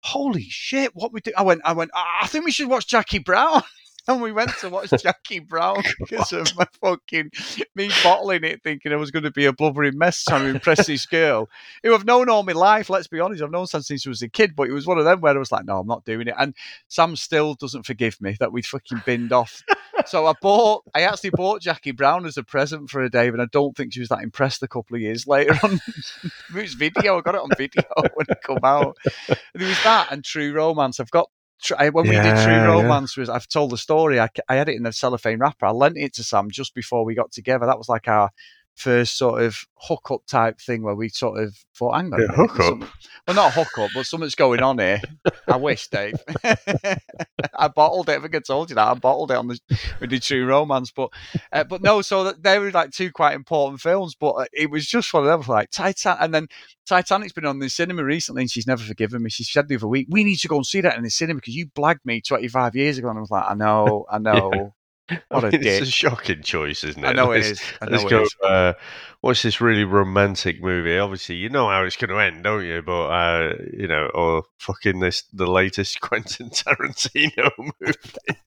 holy 0.00 0.44
shit, 0.44 0.94
what 0.94 1.12
we 1.12 1.20
do? 1.20 1.32
I 1.36 1.42
went, 1.42 1.62
I 1.64 1.72
went, 1.72 1.90
"Ah, 1.94 2.20
I 2.22 2.26
think 2.26 2.44
we 2.44 2.52
should 2.52 2.68
watch 2.68 2.86
Jackie 2.86 3.18
Brown. 3.18 3.62
And 4.08 4.20
we 4.20 4.32
went 4.32 4.50
to 4.60 4.68
watch 4.68 4.90
Jackie 5.00 5.38
Brown 5.38 5.82
because 6.00 6.32
of 6.32 6.56
my 6.56 6.66
fucking 6.80 7.30
me 7.76 7.88
bottling 8.02 8.42
it, 8.42 8.60
thinking 8.64 8.92
I 8.92 8.96
was 8.96 9.12
going 9.12 9.22
to 9.22 9.30
be 9.30 9.44
a 9.44 9.52
blubbering 9.52 9.96
mess 9.96 10.24
trying 10.24 10.42
to 10.42 10.48
impress 10.48 10.88
this 10.88 11.06
girl 11.06 11.48
who 11.84 11.94
I've 11.94 12.04
known 12.04 12.28
all 12.28 12.42
my 12.42 12.52
life. 12.52 12.90
Let's 12.90 13.06
be 13.06 13.20
honest, 13.20 13.42
I've 13.42 13.52
known 13.52 13.68
since 13.68 13.86
since 13.86 14.04
I 14.04 14.10
was 14.10 14.20
a 14.22 14.28
kid, 14.28 14.56
but 14.56 14.68
it 14.68 14.72
was 14.72 14.88
one 14.88 14.98
of 14.98 15.04
them 15.04 15.20
where 15.20 15.34
I 15.34 15.38
was 15.38 15.52
like, 15.52 15.66
no, 15.66 15.78
I'm 15.78 15.86
not 15.86 16.04
doing 16.04 16.26
it. 16.26 16.34
And 16.36 16.54
Sam 16.88 17.14
still 17.14 17.54
doesn't 17.54 17.86
forgive 17.86 18.20
me 18.20 18.36
that 18.40 18.52
we 18.52 18.62
fucking 18.62 19.02
binned 19.06 19.32
off. 19.32 19.62
so 20.06 20.26
I 20.26 20.34
bought, 20.40 20.82
I 20.94 21.02
actually 21.02 21.30
bought 21.30 21.62
Jackie 21.62 21.92
Brown 21.92 22.26
as 22.26 22.36
a 22.36 22.42
present 22.42 22.90
for 22.90 23.02
her, 23.02 23.08
Dave, 23.08 23.34
and 23.34 23.42
I 23.42 23.46
don't 23.52 23.76
think 23.76 23.92
she 23.92 24.00
was 24.00 24.08
that 24.08 24.22
impressed 24.22 24.64
a 24.64 24.68
couple 24.68 24.96
of 24.96 25.02
years 25.02 25.28
later 25.28 25.56
on. 25.62 25.80
it 26.24 26.32
was 26.54 26.74
video, 26.74 27.18
I 27.18 27.20
got 27.20 27.36
it 27.36 27.40
on 27.40 27.50
video 27.56 27.84
when 28.14 28.26
it 28.28 28.42
come 28.42 28.64
out. 28.64 28.96
There 29.28 29.68
was 29.68 29.82
that 29.84 30.08
and 30.10 30.24
True 30.24 30.52
Romance. 30.52 30.98
I've 30.98 31.10
got 31.10 31.30
I- 31.78 31.90
when 31.90 32.04
we 32.06 32.12
did 32.12 32.24
Yeah, 32.24 32.44
True 32.44 32.54
yeah. 32.54 32.66
Romance, 32.66 33.16
was 33.16 33.28
I've 33.28 33.46
told 33.46 33.70
the 33.70 33.78
story. 33.78 34.18
I, 34.18 34.28
I 34.48 34.56
had 34.56 34.68
it 34.68 34.76
in 34.76 34.86
a 34.86 34.92
cellophane 34.92 35.38
wrapper. 35.38 35.66
I 35.66 35.70
lent 35.70 35.96
it 35.96 36.14
to 36.14 36.24
Sam 36.24 36.50
just 36.50 36.74
before 36.74 37.04
we 37.04 37.14
got 37.14 37.30
together. 37.30 37.66
That 37.66 37.78
was 37.78 37.88
like 37.88 38.08
our 38.08 38.30
first 38.76 39.18
sort 39.18 39.42
of 39.42 39.56
hookup 39.76 40.24
type 40.26 40.58
thing 40.60 40.82
where 40.82 40.94
we 40.94 41.08
sort 41.08 41.38
of 41.42 41.54
thought, 41.76 41.94
hang 41.96 42.12
on, 42.12 42.20
Yeah, 42.20 42.26
hookup? 42.34 42.78
there's 42.78 42.90
well, 43.26 43.36
not 43.36 43.48
a 43.48 43.50
hookup, 43.64 43.90
but 43.94 44.06
something's 44.06 44.34
going 44.34 44.62
on 44.62 44.78
here. 44.78 45.00
I 45.46 45.56
wish, 45.56 45.88
Dave. 45.88 46.14
I 47.54 47.68
bottled 47.68 48.08
it. 48.08 48.18
I 48.18 48.20
think 48.20 48.34
I 48.34 48.40
told 48.40 48.70
you 48.70 48.76
that. 48.76 48.88
I 48.88 48.94
bottled 48.94 49.30
it 49.30 49.36
on 49.36 49.48
the 49.48 49.58
we 50.00 50.06
did 50.06 50.22
True 50.22 50.46
Romance, 50.46 50.90
but 50.90 51.10
uh, 51.52 51.64
but 51.64 51.82
no. 51.82 52.02
So 52.02 52.32
they 52.32 52.58
were 52.58 52.70
like 52.70 52.90
two 52.90 53.10
quite 53.10 53.34
important 53.34 53.80
films, 53.80 54.14
but 54.14 54.30
uh, 54.32 54.44
it 54.52 54.70
was 54.70 54.86
just 54.86 55.12
one 55.12 55.24
of 55.26 55.28
them. 55.28 55.42
Like 55.54 55.70
Titan, 55.70 56.16
and 56.20 56.34
then 56.34 56.46
Titanic's 56.86 57.32
been 57.32 57.46
on 57.46 57.58
the 57.58 57.68
cinema 57.68 58.04
recently, 58.04 58.42
and 58.42 58.50
she's 58.50 58.66
never 58.66 58.82
forgiven 58.82 59.22
me. 59.22 59.30
She 59.30 59.44
said 59.44 59.68
the 59.68 59.76
other 59.76 59.86
week, 59.88 60.06
"We 60.10 60.24
need 60.24 60.36
to 60.36 60.48
go 60.48 60.56
and 60.56 60.66
see 60.66 60.80
that 60.80 60.96
in 60.96 61.02
the 61.02 61.10
cinema 61.10 61.38
because 61.40 61.54
you 61.54 61.66
blagged 61.66 62.04
me 62.04 62.20
25 62.20 62.74
years 62.74 62.98
ago." 62.98 63.08
And 63.08 63.18
I 63.18 63.20
was 63.20 63.30
like, 63.30 63.44
"I 63.48 63.54
know, 63.54 64.06
I 64.10 64.18
know." 64.18 64.74
What 65.28 65.44
I 65.44 65.48
a 65.48 65.50
mean, 65.52 65.60
dick. 65.62 65.82
It's 65.82 65.88
a 65.88 65.90
shocking 65.90 66.42
choice, 66.42 66.84
isn't 66.84 67.02
it? 67.02 67.06
I 67.08 67.12
know 67.12 67.32
it 67.32 67.36
Let's- 67.44 67.50
is. 67.50 67.62
I 67.80 67.84
Let's 67.86 68.04
it 68.04 68.10
go. 68.10 68.22
is. 68.22 68.36
Uh, 68.42 68.72
what's 69.20 69.42
this 69.42 69.60
really 69.60 69.84
romantic 69.84 70.62
movie? 70.62 70.98
Obviously, 70.98 71.36
you 71.36 71.48
know 71.48 71.68
how 71.68 71.84
it's 71.84 71.96
going 71.96 72.10
to 72.10 72.18
end, 72.18 72.44
don't 72.44 72.64
you? 72.64 72.82
But 72.82 73.06
uh, 73.08 73.54
you 73.72 73.86
know, 73.88 74.10
or 74.14 74.44
fucking 74.58 75.00
this 75.00 75.22
the 75.32 75.46
latest 75.46 76.00
Quentin 76.02 76.50
Tarantino 76.50 77.50
movie. 77.58 77.94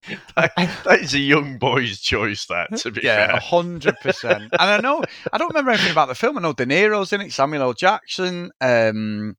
that, 0.36 0.51
that 0.86 1.00
is 1.00 1.13
a 1.13 1.19
young 1.19 1.57
boy's 1.57 2.00
choice. 2.00 2.45
That 2.48 2.75
to 2.77 2.91
be 2.91 3.01
Yeah, 3.03 3.27
fair. 3.27 3.39
hundred 3.39 3.95
percent. 4.01 4.43
And 4.43 4.53
I 4.62 4.79
know 4.79 5.03
I 5.31 5.38
don't 5.38 5.50
remember 5.50 5.72
anything 5.72 5.91
about 5.91 6.07
the 6.07 6.15
film. 6.15 6.38
I 6.38 6.41
know 6.41 6.53
De 6.53 6.65
Niro's 6.65 7.13
in 7.13 7.22
it, 7.22 7.31
Samuel 7.34 7.63
L. 7.63 7.74
Jackson. 7.74 8.51
Um, 8.62 9.36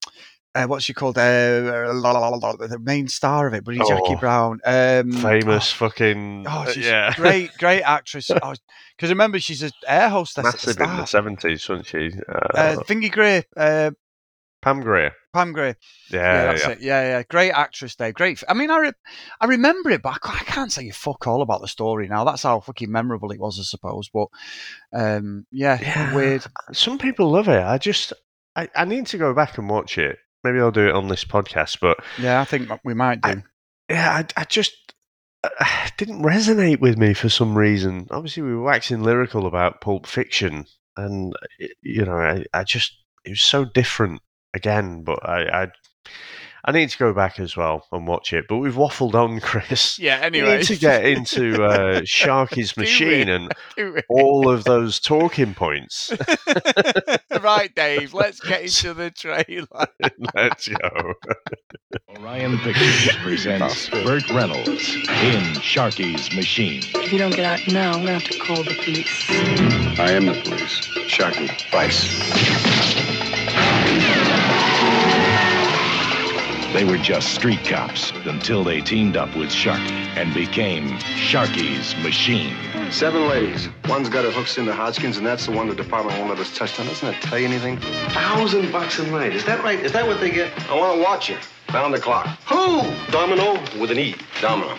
uh, 0.57 0.67
what's 0.67 0.85
she 0.85 0.95
called? 0.95 1.19
Uh, 1.19 1.91
la, 1.95 2.11
la, 2.13 2.29
la, 2.29 2.37
la, 2.37 2.57
the 2.57 2.79
main 2.79 3.09
star 3.09 3.47
of 3.47 3.55
it, 3.55 3.65
Buddy 3.65 3.79
Jackie 3.79 4.15
Oh, 4.15 4.17
Brown. 4.17 4.61
Um, 4.65 5.13
Famous 5.13 5.71
fucking 5.73 6.47
Oh, 6.49 6.63
uh, 6.63 6.73
she's 6.73 6.87
yeah, 6.87 7.13
great, 7.15 7.51
great 7.59 7.83
actress. 7.97 8.29
Because 8.29 9.11
remember, 9.11 9.39
she's 9.39 9.63
an 9.63 9.71
air 9.87 10.09
hostess 10.09 10.47
at 10.47 10.77
the 10.77 10.85
massive 10.85 10.91
in 10.91 10.97
the 10.97 11.07
seventies, 11.07 11.69
wasn't 11.69 11.87
she? 11.87 12.11
Uh, 12.29 12.49
Uh, 12.55 12.77
Thingy 12.85 13.11
Gray, 13.13 13.45
uh, 13.57 13.91
Pam 14.63 14.81
Grier. 14.81 15.13
Pam 15.33 15.53
Gray. 15.53 15.75
Yeah, 16.11 16.19
Yeah, 16.53 16.59
yeah. 16.59 16.71
it. 16.71 16.81
Yeah, 16.81 17.03
yeah. 17.03 17.23
Great 17.25 17.51
actress, 17.53 17.95
there. 17.97 18.11
Great. 18.13 18.43
I 18.49 18.55
mean, 18.55 18.71
I, 18.71 18.79
re- 18.79 18.93
I 19.41 19.45
remember 19.47 19.91
it, 19.91 20.01
but 20.03 20.19
I 20.25 20.31
I 20.41 20.45
can't 20.45 20.73
say 20.73 20.83
you 20.85 20.93
fuck 20.95 21.27
all 21.27 21.43
about 21.43 21.61
the 21.61 21.69
story 21.69 22.09
now. 22.09 22.25
That's 22.25 22.43
how 22.43 22.59
fucking 22.61 22.91
memorable 22.91 23.31
it 23.33 23.39
was, 23.39 23.61
I 23.61 23.65
suppose. 23.65 24.09
But 24.09 24.29
um, 24.95 25.47
yeah, 25.53 25.79
Yeah. 25.81 26.15
weird. 26.15 26.45
Some 26.73 26.97
people 26.99 27.31
love 27.31 27.49
it. 27.49 27.63
I 27.63 27.77
just, 27.79 28.15
I, 28.57 28.69
I 28.75 28.87
need 28.87 29.07
to 29.09 29.19
go 29.19 29.35
back 29.35 29.59
and 29.59 29.69
watch 29.69 29.99
it. 29.99 30.19
Maybe 30.47 30.61
I'll 30.61 30.71
do 30.71 30.89
it 30.89 30.95
on 30.95 31.09
this 31.09 31.25
podcast. 31.25 31.81
But 31.81 31.99
Yeah, 32.19 32.41
I 32.41 32.45
think 32.45 32.71
we 32.85 32.95
might 32.95 33.21
do. 33.21 33.43
yeah, 33.91 34.23
I, 34.37 34.41
I 34.41 34.45
just 34.45 34.75
uh, 35.45 35.89
didn't 35.97 36.23
resonate 36.23 36.81
with 36.81 36.97
me 36.97 37.15
for 37.15 37.29
some 37.29 37.57
reason. 37.57 38.07
Obviously, 38.11 38.43
we 38.43 38.55
were 38.55 38.63
waxing 38.63 39.03
lyrical 39.03 39.47
about 39.47 39.81
Pulp 39.81 40.07
Fiction, 40.07 40.67
and 40.97 41.35
uh, 41.63 41.67
you 41.83 42.05
know, 42.05 42.17
I, 42.17 42.45
I 42.55 42.65
just 42.65 42.97
it 43.25 43.31
was 43.31 43.43
so 43.43 43.65
different 43.65 44.23
again. 44.55 45.03
But 45.03 45.29
I, 45.29 45.63
I, 45.63 45.69
I 46.69 46.73
need 46.73 46.91
to 46.91 46.99
go 46.99 47.13
back 47.15 47.39
as 47.39 47.57
well 47.57 47.87
and 47.93 48.09
watch 48.09 48.33
it. 48.33 48.47
But 48.49 48.57
we've 48.57 48.75
waffled 48.75 49.15
on, 49.15 49.39
Chris. 49.41 49.99
yeah. 50.01 50.29
We 50.29 50.41
need 50.41 50.65
to 50.65 50.77
get 50.77 51.05
into 51.05 51.63
uh, 51.63 52.01
Sharky's 52.03 52.77
machine 52.77 53.29
and 53.29 53.53
all 54.09 54.49
of 54.51 54.65
those 54.65 54.99
talking 54.99 55.55
points. 55.55 56.13
right, 57.41 57.73
Dave. 57.75 58.15
Let's 58.15 58.41
get 58.41 58.63
into 58.63 58.95
the 58.95 59.13
trailer. 59.13 59.87
Let's 60.35 60.67
go. 60.69 61.15
Orion 62.19 62.59
Pictures 62.59 63.17
presents 63.19 63.89
Burt 63.91 64.29
Reynolds 64.31 64.93
in 64.95 65.43
Sharky's 65.63 66.35
Machine. 66.35 66.83
If 66.97 67.13
you 67.13 67.19
don't 67.19 67.35
get 67.35 67.45
out 67.45 67.73
now, 67.73 67.93
I'm 67.93 68.01
gonna 68.01 68.19
have 68.19 68.25
to 68.25 68.39
call 68.41 68.65
the 68.65 68.75
police. 68.83 69.25
I 70.01 70.11
am 70.11 70.27
the 70.27 70.41
police. 70.43 70.81
Sharky 71.07 71.49
Vice. 71.71 73.06
They 76.73 76.85
were 76.85 76.99
just 76.99 77.35
street 77.35 77.65
cops 77.65 78.13
until 78.27 78.63
they 78.63 78.81
teamed 78.81 79.17
up 79.17 79.35
with 79.37 79.51
Sharky 79.51 79.91
and 80.17 80.35
became 80.35 80.99
Sharky's 80.99 81.97
Machine. 82.03 82.55
Seven 82.91 83.29
ladies. 83.29 83.69
One's 83.89 84.09
got 84.09 84.25
her 84.25 84.31
hooks 84.31 84.59
into 84.59 84.73
Hotchkins, 84.73 85.17
and 85.17 85.27
that's 85.27 85.47
the 85.47 85.53
one 85.53 85.69
the 85.69 85.75
department 85.75 86.19
won't 86.19 86.31
let 86.31 86.39
us 86.39 86.55
touch 86.57 86.79
on. 86.79 86.87
Doesn't 86.87 87.11
that 87.11 87.23
tell 87.23 87.39
you 87.39 87.47
anything? 87.47 87.79
Thousand 88.11 88.71
bucks 88.73 88.99
a 88.99 89.07
night. 89.07 89.35
Is 89.35 89.45
that 89.47 89.63
right? 89.65 89.81
Is 89.81 89.93
that 89.93 90.07
what 90.07 90.21
they 90.21 90.31
get? 90.31 90.53
I 90.71 90.77
want 90.77 90.97
to 90.99 91.03
watch 91.03 91.29
you. 91.29 91.37
Found 91.69 91.95
the 91.95 92.01
clock. 92.01 92.27
Who? 92.49 92.83
Domino 93.11 93.55
with 93.81 93.91
an 93.91 93.99
E. 93.99 94.15
Domino. 94.41 94.77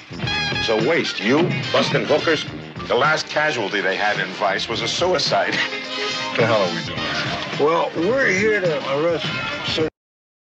So 0.66 0.78
waste, 0.88 1.20
you, 1.20 1.44
busting 1.72 2.06
hookers? 2.06 2.46
The 2.88 2.96
last 2.96 3.28
casualty 3.28 3.82
they 3.82 3.96
had 3.96 4.20
in 4.20 4.28
Vice 4.36 4.70
was 4.70 4.82
a 4.82 4.88
suicide. 4.88 5.56
What 6.28 6.42
the 6.42 6.46
hell 6.46 6.62
are 6.62 6.76
we 6.76 6.86
doing? 6.86 7.68
Well, 7.68 7.92
we're 8.10 8.28
here 8.28 8.62
to 8.62 8.78
arrest 8.96 9.26
certain 9.66 9.90
people 9.90 9.97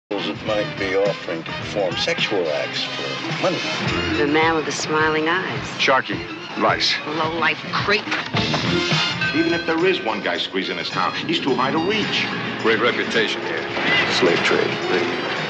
that 0.09 0.45
might 0.45 0.79
be 0.79 0.95
offering 0.95 1.43
to 1.43 1.51
perform 1.51 1.95
sexual 1.97 2.47
acts 2.49 2.83
for 2.83 3.41
money. 3.43 3.59
The 4.17 4.27
man 4.27 4.55
with 4.55 4.65
the 4.65 4.71
smiling 4.71 5.29
eyes. 5.29 5.61
Sharky 5.77 6.17
Vice. 6.59 6.95
Low-life 7.05 7.59
creep. 7.71 8.07
Even 9.35 9.53
if 9.53 9.65
there 9.65 9.85
is 9.85 10.01
one 10.01 10.21
guy 10.21 10.37
squeezing 10.37 10.77
this 10.77 10.89
town, 10.89 11.13
he's 11.27 11.39
too 11.39 11.53
high 11.53 11.71
to 11.71 11.77
reach. 11.77 12.25
Great 12.63 12.79
reputation 12.81 13.41
here. 13.43 13.61
Slave 14.13 14.39
trade. 14.39 14.67
They 14.89 15.05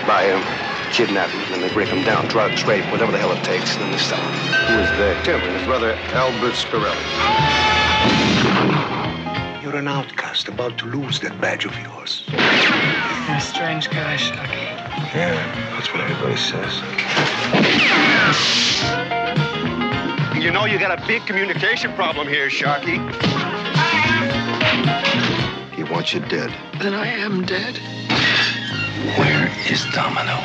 buy 0.06 0.26
him, 0.26 0.44
kidnap 0.92 1.30
him, 1.30 1.52
then 1.52 1.62
they 1.62 1.74
break 1.74 1.88
him 1.88 2.04
down, 2.04 2.28
drugs, 2.28 2.64
rape, 2.66 2.86
whatever 2.92 3.12
the 3.12 3.18
hell 3.18 3.32
it 3.32 3.44
takes, 3.44 3.76
and 3.76 3.84
then 3.84 3.92
they 3.92 3.98
sell 3.98 4.20
him. 4.20 4.34
Who 4.68 4.80
is 4.84 4.90
there? 4.98 5.24
Tim 5.24 5.40
and 5.42 5.58
his 5.58 5.66
brother 5.66 5.94
Albert 6.12 6.54
Spirelli. 6.54 7.00
You're 9.80 9.88
an 9.88 9.96
outcast 9.96 10.50
about 10.50 10.78
to 10.80 10.88
lose 10.88 11.22
that 11.22 11.40
badge 11.40 11.64
of 11.64 11.72
yours. 11.80 12.26
You're 12.28 12.38
a 12.38 13.40
strange 13.40 13.90
guy, 13.90 14.18
Sharky. 14.18 14.76
Yeah, 15.16 15.32
that's 15.72 15.94
what 15.94 16.02
everybody 16.02 16.36
says. 16.36 16.82
You 20.44 20.52
know 20.52 20.66
you 20.66 20.78
got 20.80 21.02
a 21.02 21.08
big 21.08 21.26
communication 21.26 21.94
problem 21.94 22.28
here, 22.28 22.50
Sharky. 22.50 23.00
He 25.76 25.84
wants 25.86 26.14
you 26.14 26.20
dead. 26.28 26.54
Then 26.82 26.94
I 26.94 27.08
am 27.08 27.46
dead. 27.46 27.78
Where 29.18 29.50
is 29.72 29.86
Domino? 29.94 30.42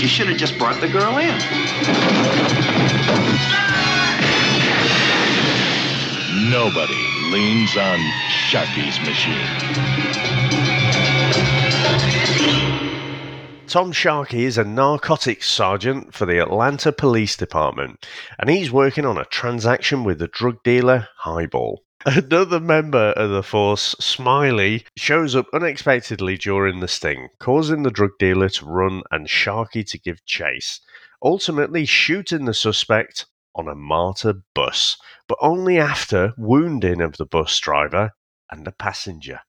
You 0.00 0.06
should 0.06 0.28
have 0.28 0.38
just 0.38 0.56
brought 0.58 0.80
the 0.80 0.86
girl 0.88 1.18
in. 1.18 1.36
Nobody 6.52 7.17
leans 7.30 7.76
on 7.76 7.98
Sharky's 8.50 8.98
Machine. 9.00 10.48
Tom 13.66 13.92
Sharky 13.92 14.44
is 14.44 14.56
a 14.56 14.64
narcotics 14.64 15.46
sergeant 15.46 16.14
for 16.14 16.24
the 16.24 16.40
Atlanta 16.40 16.90
Police 16.90 17.36
Department, 17.36 18.06
and 18.38 18.48
he's 18.48 18.72
working 18.72 19.04
on 19.04 19.18
a 19.18 19.26
transaction 19.26 20.04
with 20.04 20.18
the 20.18 20.28
drug 20.28 20.62
dealer 20.62 21.08
Highball. 21.18 21.82
Another 22.06 22.60
member 22.60 23.12
of 23.12 23.28
the 23.28 23.42
force, 23.42 23.94
Smiley, 24.00 24.86
shows 24.96 25.36
up 25.36 25.46
unexpectedly 25.52 26.38
during 26.38 26.80
the 26.80 26.88
sting, 26.88 27.28
causing 27.38 27.82
the 27.82 27.90
drug 27.90 28.12
dealer 28.18 28.48
to 28.48 28.64
run 28.64 29.02
and 29.10 29.26
Sharky 29.26 29.86
to 29.90 29.98
give 29.98 30.24
chase, 30.24 30.80
ultimately 31.22 31.84
shooting 31.84 32.46
the 32.46 32.54
suspect 32.54 33.26
on 33.54 33.68
a 33.68 33.74
MARTA 33.74 34.40
bus, 34.54 34.96
but 35.28 35.38
only 35.40 35.78
after 35.78 36.32
wounding 36.36 37.00
of 37.00 37.16
the 37.16 37.26
bus 37.26 37.58
driver 37.60 38.12
and 38.50 38.66
the 38.66 38.72
passenger. 38.72 39.40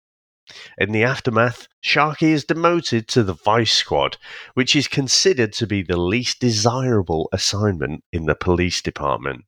In 0.77 0.91
the 0.91 1.03
aftermath, 1.03 1.67
Sharky 1.83 2.29
is 2.29 2.43
demoted 2.43 3.07
to 3.09 3.23
the 3.23 3.35
Vice 3.35 3.73
Squad, 3.73 4.17
which 4.55 4.75
is 4.75 4.87
considered 4.87 5.53
to 5.53 5.67
be 5.67 5.83
the 5.83 5.97
least 5.97 6.39
desirable 6.39 7.29
assignment 7.31 8.03
in 8.11 8.25
the 8.25 8.35
police 8.35 8.81
department. 8.81 9.45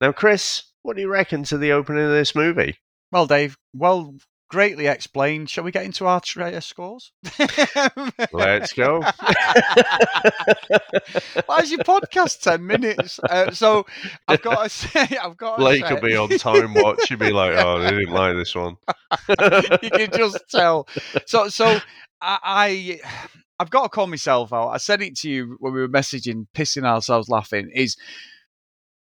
Now, 0.00 0.12
Chris, 0.12 0.64
what 0.82 0.96
do 0.96 1.02
you 1.02 1.08
reckon 1.08 1.44
to 1.44 1.56
the 1.56 1.72
opening 1.72 2.04
of 2.04 2.10
this 2.10 2.34
movie? 2.34 2.78
Well, 3.10 3.26
Dave, 3.26 3.56
well, 3.72 4.14
greatly 4.52 4.86
explained. 4.86 5.48
Shall 5.48 5.64
we 5.64 5.72
get 5.72 5.86
into 5.86 6.06
our 6.06 6.20
scores? 6.22 7.10
Let's 8.32 8.74
go. 8.74 9.00
Why 11.46 11.60
is 11.60 11.70
your 11.70 11.80
podcast 11.80 12.40
ten 12.42 12.66
minutes? 12.66 13.18
Uh, 13.18 13.50
so 13.50 13.86
I've 14.28 14.42
got 14.42 14.64
to 14.64 14.68
say, 14.68 15.16
I've 15.22 15.38
got 15.38 15.56
to 15.56 15.62
Blake 15.62 15.86
say, 15.86 15.94
will 15.94 16.02
be 16.02 16.16
on 16.16 16.28
time 16.36 16.74
watch. 16.74 17.08
He'll 17.08 17.16
be 17.16 17.32
like, 17.32 17.54
"Oh, 17.64 17.80
they 17.80 17.90
didn't 17.92 18.12
like 18.12 18.36
this 18.36 18.54
one." 18.54 18.76
you 19.82 19.90
can 19.90 20.10
just 20.12 20.38
tell. 20.50 20.86
So, 21.24 21.48
so 21.48 21.78
I, 22.20 22.38
I, 22.44 23.00
I've 23.58 23.70
got 23.70 23.84
to 23.84 23.88
call 23.88 24.06
myself 24.06 24.52
out. 24.52 24.68
I 24.68 24.76
said 24.76 25.00
it 25.00 25.16
to 25.20 25.30
you 25.30 25.56
when 25.60 25.72
we 25.72 25.80
were 25.80 25.88
messaging, 25.88 26.46
pissing 26.54 26.84
ourselves 26.84 27.30
laughing. 27.30 27.70
Is 27.74 27.96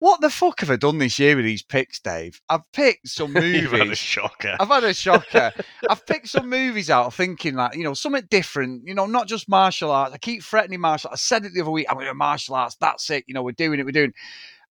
what 0.02 0.20
the 0.20 0.30
fuck 0.30 0.58
have 0.62 0.70
I 0.70 0.74
done 0.74 0.98
this 0.98 1.20
year 1.20 1.36
with 1.36 1.44
these 1.44 1.62
picks, 1.62 2.00
Dave? 2.00 2.40
I've 2.48 2.64
picked 2.72 3.08
some 3.08 3.32
movies. 3.32 3.62
You've 3.62 3.70
had 3.70 3.86
a 3.86 3.94
shocker. 3.94 4.56
I've 4.58 4.66
had 4.66 4.82
a 4.82 4.92
shocker. 4.92 5.52
I've 5.88 6.04
picked 6.06 6.28
some 6.28 6.50
movies 6.50 6.90
out 6.90 7.14
thinking 7.14 7.54
like, 7.54 7.76
you 7.76 7.84
know, 7.84 7.94
something 7.94 8.26
different, 8.28 8.82
you 8.84 8.96
know, 8.96 9.06
not 9.06 9.28
just 9.28 9.48
martial 9.48 9.92
arts. 9.92 10.12
I 10.12 10.18
keep 10.18 10.42
threatening 10.42 10.80
martial 10.80 11.10
arts. 11.10 11.22
I 11.22 11.24
said 11.24 11.44
it 11.44 11.52
the 11.54 11.60
other 11.60 11.70
week, 11.70 11.86
I'm 11.88 11.94
going 11.94 12.08
to 12.08 12.14
martial 12.14 12.56
arts. 12.56 12.76
That's 12.80 13.08
it. 13.10 13.22
You 13.28 13.34
know, 13.34 13.44
we're 13.44 13.52
doing 13.52 13.78
it. 13.78 13.86
We're 13.86 13.92
doing 13.92 14.12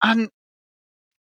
And 0.02 0.30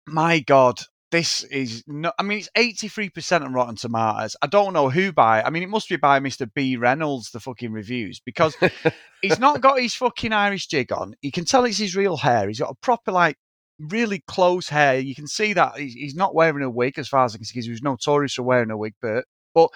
my 0.07 0.39
God, 0.39 0.79
this 1.11 1.43
is 1.43 1.83
not, 1.89 2.15
I 2.17 2.23
mean, 2.23 2.39
it's 2.39 2.51
83% 2.57 3.43
on 3.43 3.53
Rotten 3.55 3.75
Tomatoes. 3.75 4.37
I 4.41 4.47
don't 4.47 4.73
know 4.73 4.89
who 4.89 5.11
by, 5.11 5.43
I 5.43 5.51
mean, 5.51 5.65
it 5.65 5.69
must 5.69 5.89
be 5.89 5.97
by 5.97 6.21
Mr. 6.21 6.49
B. 6.55 6.77
Reynolds, 6.77 7.33
the 7.33 7.41
fucking 7.41 7.73
reviews, 7.73 8.21
because 8.21 8.57
he's 9.21 9.41
not 9.41 9.61
got 9.61 9.81
his 9.81 9.97
fucking 9.97 10.33
Irish 10.33 10.69
jig 10.69 10.93
on. 10.93 11.17
You 11.23 11.33
can 11.33 11.45
tell 11.45 11.65
it's 11.65 11.79
his 11.79 11.97
real 11.97 12.17
hair. 12.17 12.47
He's 12.47 12.61
got 12.61 12.71
a 12.71 12.77
proper, 12.77 13.11
like, 13.11 13.37
really 13.78 14.23
close 14.26 14.68
hair. 14.68 14.99
You 14.99 15.14
can 15.14 15.26
see 15.26 15.52
that 15.52 15.76
he's, 15.76 15.95
he's 15.95 16.14
not 16.14 16.35
wearing 16.35 16.64
a 16.64 16.71
wig, 16.71 16.99
as 16.99 17.09
far 17.09 17.25
as 17.25 17.35
I 17.35 17.38
can 17.38 17.45
see, 17.45 17.52
because 17.54 17.66
he 17.66 17.71
was 17.71 17.83
notorious 17.83 18.35
for 18.35 18.42
wearing 18.42 18.71
a 18.71 18.76
wig, 18.76 18.95
Burt. 19.00 19.26
But 19.54 19.71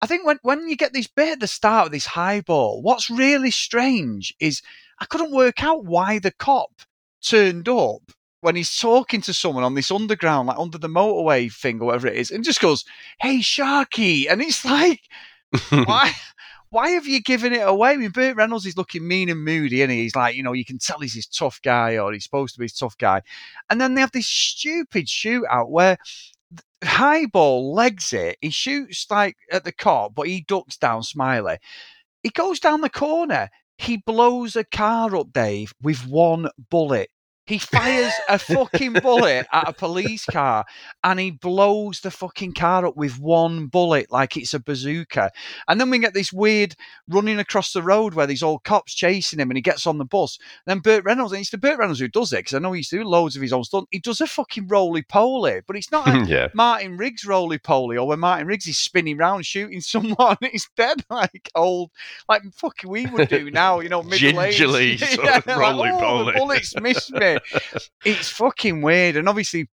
I 0.00 0.06
think 0.06 0.26
when, 0.26 0.38
when 0.42 0.68
you 0.68 0.76
get 0.76 0.92
this 0.92 1.06
bit 1.06 1.34
at 1.34 1.40
the 1.40 1.46
start 1.46 1.86
of 1.86 1.92
this 1.92 2.06
highball, 2.06 2.82
what's 2.82 3.08
really 3.08 3.50
strange 3.50 4.34
is 4.40 4.62
I 5.00 5.04
couldn't 5.04 5.32
work 5.32 5.62
out 5.62 5.84
why 5.84 6.18
the 6.18 6.32
cop 6.32 6.70
turned 7.24 7.68
up 7.68 8.02
when 8.40 8.56
he's 8.56 8.76
talking 8.76 9.20
to 9.22 9.32
someone 9.32 9.62
on 9.62 9.74
this 9.74 9.92
underground, 9.92 10.48
like 10.48 10.58
under 10.58 10.76
the 10.76 10.88
motorway 10.88 11.52
thing 11.52 11.80
or 11.80 11.86
whatever 11.86 12.08
it 12.08 12.16
is, 12.16 12.30
and 12.32 12.44
just 12.44 12.60
goes, 12.60 12.84
"Hey, 13.20 13.38
Sharky," 13.38 14.26
and 14.28 14.42
it's 14.42 14.64
like, 14.64 15.00
why? 15.70 16.12
Why 16.72 16.92
have 16.92 17.06
you 17.06 17.20
given 17.20 17.52
it 17.52 17.68
away? 17.68 17.90
I 17.90 17.96
mean, 17.96 18.12
Burt 18.12 18.34
Reynolds 18.34 18.64
is 18.64 18.78
looking 18.78 19.06
mean 19.06 19.28
and 19.28 19.44
moody, 19.44 19.82
and 19.82 19.92
he? 19.92 20.04
he's 20.04 20.16
like, 20.16 20.34
you 20.34 20.42
know, 20.42 20.54
you 20.54 20.64
can 20.64 20.78
tell 20.78 21.00
he's 21.00 21.12
this 21.12 21.26
tough 21.26 21.60
guy, 21.62 21.98
or 21.98 22.14
he's 22.14 22.24
supposed 22.24 22.54
to 22.54 22.60
be 22.60 22.64
this 22.64 22.78
tough 22.78 22.96
guy. 22.96 23.20
And 23.68 23.78
then 23.78 23.94
they 23.94 24.00
have 24.00 24.12
this 24.12 24.26
stupid 24.26 25.04
shootout 25.04 25.68
where 25.68 25.98
Highball 26.82 27.74
legs 27.74 28.14
it. 28.14 28.38
He 28.40 28.48
shoots 28.48 29.06
like 29.10 29.36
at 29.50 29.64
the 29.64 29.72
cop, 29.72 30.14
but 30.14 30.28
he 30.28 30.46
ducks 30.48 30.78
down 30.78 31.02
Smiley. 31.02 31.58
He 32.22 32.30
goes 32.30 32.58
down 32.58 32.80
the 32.80 32.88
corner. 32.88 33.50
He 33.76 33.98
blows 33.98 34.56
a 34.56 34.64
car 34.64 35.14
up, 35.14 35.30
Dave, 35.30 35.74
with 35.82 36.06
one 36.06 36.48
bullet. 36.70 37.10
He 37.44 37.58
fires 37.58 38.12
a 38.28 38.38
fucking 38.38 38.94
bullet 38.94 39.46
at 39.52 39.68
a 39.68 39.72
police 39.72 40.24
car 40.26 40.64
and 41.02 41.18
he 41.18 41.32
blows 41.32 42.00
the 42.00 42.10
fucking 42.12 42.54
car 42.54 42.86
up 42.86 42.96
with 42.96 43.18
one 43.18 43.66
bullet 43.66 44.12
like 44.12 44.36
it's 44.36 44.54
a 44.54 44.60
bazooka. 44.60 45.30
And 45.66 45.80
then 45.80 45.90
we 45.90 45.98
get 45.98 46.14
this 46.14 46.32
weird 46.32 46.76
running 47.08 47.40
across 47.40 47.72
the 47.72 47.82
road 47.82 48.14
where 48.14 48.28
these 48.28 48.44
old 48.44 48.62
cops 48.62 48.94
chasing 48.94 49.40
him 49.40 49.50
and 49.50 49.58
he 49.58 49.62
gets 49.62 49.88
on 49.88 49.98
the 49.98 50.04
bus. 50.04 50.38
Then 50.66 50.78
Burt 50.78 51.04
Reynolds, 51.04 51.32
and 51.32 51.40
it's 51.40 51.50
the 51.50 51.58
Burt 51.58 51.78
Reynolds 51.78 51.98
who 51.98 52.06
does 52.06 52.32
it 52.32 52.36
because 52.40 52.54
I 52.54 52.60
know 52.60 52.72
he 52.72 52.78
used 52.78 52.90
to 52.90 52.98
do 52.98 53.04
loads 53.04 53.34
of 53.34 53.42
his 53.42 53.52
own 53.52 53.64
stuff. 53.64 53.84
He 53.90 53.98
does 53.98 54.20
a 54.20 54.26
fucking 54.28 54.68
roly 54.68 55.02
poly, 55.02 55.62
but 55.66 55.76
it's 55.76 55.90
not 55.90 56.06
a 56.14 56.24
Yeah. 56.24 56.48
Martin 56.54 56.96
Riggs 56.96 57.24
roly 57.24 57.58
poly 57.58 57.96
or 57.96 58.06
when 58.06 58.20
Martin 58.20 58.46
Riggs 58.46 58.68
is 58.68 58.78
spinning 58.78 59.16
round 59.16 59.46
shooting 59.46 59.80
someone. 59.80 60.36
It's 60.42 60.68
dead 60.76 61.04
like 61.10 61.50
old, 61.56 61.90
like 62.28 62.42
fucking 62.54 62.88
we 62.88 63.06
would 63.06 63.28
do 63.28 63.50
now, 63.50 63.80
you 63.80 63.88
know, 63.88 64.04
middle 64.04 64.40
aged. 64.42 64.58
Gingerly 64.58 64.96
sort 64.98 65.28
of 65.28 65.46
roly-poly. 65.46 66.00
Oh, 66.02 66.24
the 66.24 66.32
bullets 66.32 66.80
missed 66.80 67.10
me. 67.12 67.31
It's 68.04 68.28
fucking 68.28 68.82
weird. 68.82 69.16
And 69.16 69.28
obviously, 69.28 69.68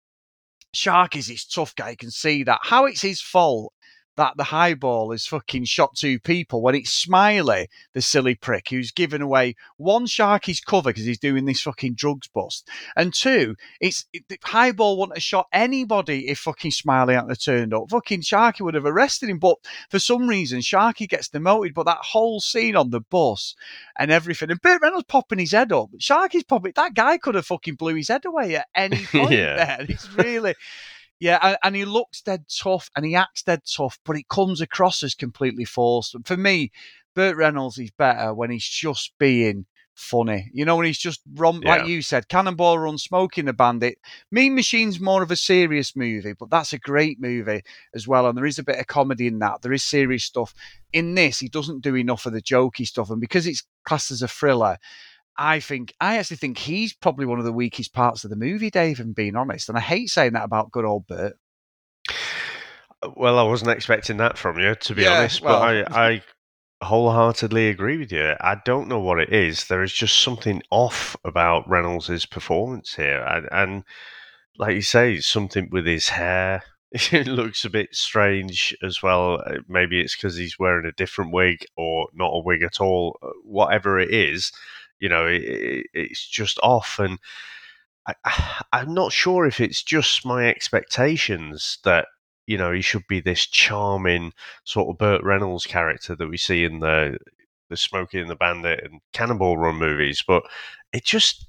Shark 0.74 1.16
is 1.16 1.28
this 1.28 1.46
tough 1.46 1.74
guy. 1.74 1.94
Can 1.94 2.10
see 2.10 2.42
that. 2.44 2.60
How 2.62 2.86
it's 2.86 3.02
his 3.02 3.20
fault 3.20 3.72
that 4.16 4.36
the 4.36 4.44
highball 4.44 5.12
has 5.12 5.26
fucking 5.26 5.64
shot 5.64 5.94
two 5.94 6.18
people 6.18 6.62
when 6.62 6.74
it's 6.74 6.92
Smiley, 6.92 7.68
the 7.92 8.02
silly 8.02 8.34
prick, 8.34 8.68
who's 8.70 8.90
given 8.90 9.22
away 9.22 9.54
one 9.76 10.06
Sharky's 10.06 10.60
cover 10.60 10.90
because 10.90 11.04
he's 11.04 11.18
doing 11.18 11.44
this 11.44 11.62
fucking 11.62 11.94
drugs 11.94 12.28
bust, 12.28 12.68
and 12.96 13.12
two, 13.14 13.56
it's 13.80 14.06
it, 14.12 14.24
the 14.28 14.38
highball 14.44 14.98
wouldn't 14.98 15.16
have 15.16 15.22
shot 15.22 15.46
anybody 15.52 16.28
if 16.28 16.38
fucking 16.40 16.70
Smiley 16.70 17.14
hadn't 17.14 17.40
turned 17.42 17.74
up. 17.74 17.90
Fucking 17.90 18.22
Sharky 18.22 18.62
would 18.62 18.74
have 18.74 18.86
arrested 18.86 19.28
him, 19.28 19.38
but 19.38 19.56
for 19.90 19.98
some 19.98 20.28
reason 20.28 20.60
Sharky 20.60 21.08
gets 21.08 21.28
demoted. 21.28 21.74
But 21.74 21.86
that 21.86 21.98
whole 22.00 22.40
scene 22.40 22.76
on 22.76 22.90
the 22.90 23.00
bus 23.00 23.54
and 23.98 24.10
everything, 24.10 24.50
and 24.50 24.60
Burt 24.60 24.82
Reynolds 24.82 25.06
popping 25.08 25.38
his 25.38 25.52
head 25.52 25.72
up, 25.72 25.90
Sharky's 25.98 26.44
popping. 26.44 26.72
That 26.74 26.94
guy 26.94 27.18
could 27.18 27.34
have 27.34 27.46
fucking 27.46 27.74
blew 27.74 27.94
his 27.94 28.08
head 28.08 28.24
away 28.24 28.56
at 28.56 28.66
any 28.74 29.04
point. 29.12 29.32
Yeah. 29.32 29.76
there. 29.76 29.86
It's 29.88 30.10
really. 30.14 30.54
Yeah, 31.18 31.38
and, 31.42 31.56
and 31.62 31.76
he 31.76 31.84
looks 31.84 32.20
dead 32.20 32.44
tough 32.48 32.90
and 32.96 33.04
he 33.04 33.14
acts 33.14 33.42
dead 33.42 33.62
tough, 33.64 33.98
but 34.04 34.16
it 34.16 34.28
comes 34.28 34.60
across 34.60 35.02
as 35.02 35.14
completely 35.14 35.64
forced. 35.64 36.14
For 36.24 36.36
me, 36.36 36.70
Burt 37.14 37.36
Reynolds 37.36 37.78
is 37.78 37.90
better 37.90 38.34
when 38.34 38.50
he's 38.50 38.64
just 38.68 39.12
being 39.18 39.64
funny. 39.94 40.50
You 40.52 40.66
know, 40.66 40.76
when 40.76 40.84
he's 40.84 40.98
just 40.98 41.22
rom- 41.34 41.62
Yeah. 41.62 41.76
like 41.76 41.86
you 41.86 42.02
said, 42.02 42.28
Cannonball 42.28 42.78
Run, 42.78 42.98
Smokey 42.98 43.40
and 43.40 43.48
the 43.48 43.54
Bandit. 43.54 43.96
Mean 44.30 44.54
Machine's 44.54 45.00
more 45.00 45.22
of 45.22 45.30
a 45.30 45.36
serious 45.36 45.96
movie, 45.96 46.34
but 46.34 46.50
that's 46.50 46.74
a 46.74 46.78
great 46.78 47.18
movie 47.18 47.62
as 47.94 48.06
well. 48.06 48.26
And 48.28 48.36
there 48.36 48.44
is 48.44 48.58
a 48.58 48.62
bit 48.64 48.78
of 48.78 48.86
comedy 48.86 49.26
in 49.26 49.38
that. 49.38 49.62
There 49.62 49.72
is 49.72 49.82
serious 49.82 50.24
stuff. 50.24 50.52
In 50.92 51.14
this, 51.14 51.38
he 51.38 51.48
doesn't 51.48 51.80
do 51.80 51.96
enough 51.96 52.26
of 52.26 52.34
the 52.34 52.42
jokey 52.42 52.86
stuff, 52.86 53.08
and 53.08 53.22
because 53.22 53.46
it's 53.46 53.64
classed 53.86 54.10
as 54.10 54.20
a 54.20 54.28
thriller. 54.28 54.76
I 55.38 55.60
think 55.60 55.92
I 56.00 56.18
actually 56.18 56.38
think 56.38 56.58
he's 56.58 56.92
probably 56.94 57.26
one 57.26 57.38
of 57.38 57.44
the 57.44 57.52
weakest 57.52 57.92
parts 57.92 58.24
of 58.24 58.30
the 58.30 58.36
movie, 58.36 58.70
Dave, 58.70 59.00
and 59.00 59.14
being 59.14 59.36
honest. 59.36 59.68
And 59.68 59.76
I 59.76 59.82
hate 59.82 60.08
saying 60.08 60.32
that 60.32 60.44
about 60.44 60.70
good 60.72 60.84
old 60.84 61.06
Burt. 61.06 61.34
Well, 63.16 63.38
I 63.38 63.42
wasn't 63.42 63.70
expecting 63.70 64.16
that 64.18 64.38
from 64.38 64.58
you, 64.58 64.74
to 64.74 64.94
be 64.94 65.02
Yeah, 65.02 65.18
honest. 65.20 65.42
well- 65.42 65.60
But 65.60 65.92
I, 65.92 66.06
I 66.08 66.22
wholeheartedly 66.82 67.68
agree 67.68 67.98
with 67.98 68.12
you. 68.12 68.34
I 68.40 68.56
don't 68.64 68.88
know 68.88 68.98
what 69.00 69.18
it 69.20 69.32
is. 69.32 69.66
There 69.66 69.82
is 69.82 69.92
just 69.92 70.18
something 70.22 70.62
off 70.70 71.16
about 71.24 71.68
Reynolds' 71.68 72.26
performance 72.26 72.94
here, 72.94 73.22
and, 73.22 73.48
and 73.52 73.84
like 74.58 74.74
you 74.74 74.82
say, 74.82 75.20
something 75.20 75.68
with 75.70 75.86
his 75.86 76.08
hair. 76.10 76.62
It 77.12 77.26
looks 77.26 77.64
a 77.64 77.68
bit 77.68 77.94
strange 77.94 78.74
as 78.82 79.02
well. 79.02 79.42
Uh, 79.44 79.58
Maybe 79.68 80.00
it's 80.00 80.16
because 80.16 80.36
he's 80.36 80.58
wearing 80.58 80.86
a 80.86 80.92
different 80.92 81.32
wig 81.32 81.66
or 81.76 82.08
not 82.14 82.28
a 82.32 82.38
wig 82.42 82.62
at 82.62 82.80
all. 82.80 83.18
Uh, 83.22 83.30
Whatever 83.44 83.98
it 83.98 84.10
is, 84.14 84.50
you 85.00 85.08
know, 85.08 85.26
it, 85.26 85.42
it, 85.42 85.86
it's 85.94 86.26
just 86.26 86.58
off. 86.62 86.98
And 86.98 87.18
I, 88.06 88.14
I'm 88.72 88.94
not 88.94 89.12
sure 89.12 89.46
if 89.46 89.60
it's 89.60 89.82
just 89.82 90.24
my 90.24 90.48
expectations 90.48 91.78
that 91.84 92.06
you 92.46 92.56
know 92.56 92.72
he 92.72 92.80
should 92.80 93.06
be 93.08 93.20
this 93.20 93.46
charming 93.46 94.32
sort 94.64 94.88
of 94.88 94.98
Burt 94.98 95.22
Reynolds 95.24 95.66
character 95.66 96.14
that 96.14 96.28
we 96.28 96.36
see 96.36 96.64
in 96.64 96.80
the 96.80 97.18
the 97.68 97.76
Smokey 97.76 98.20
and 98.20 98.30
the 98.30 98.36
Bandit 98.36 98.84
and 98.84 99.00
Cannonball 99.12 99.56
Run 99.56 99.76
movies, 99.76 100.22
but 100.26 100.44
it 100.92 101.04
just 101.04 101.46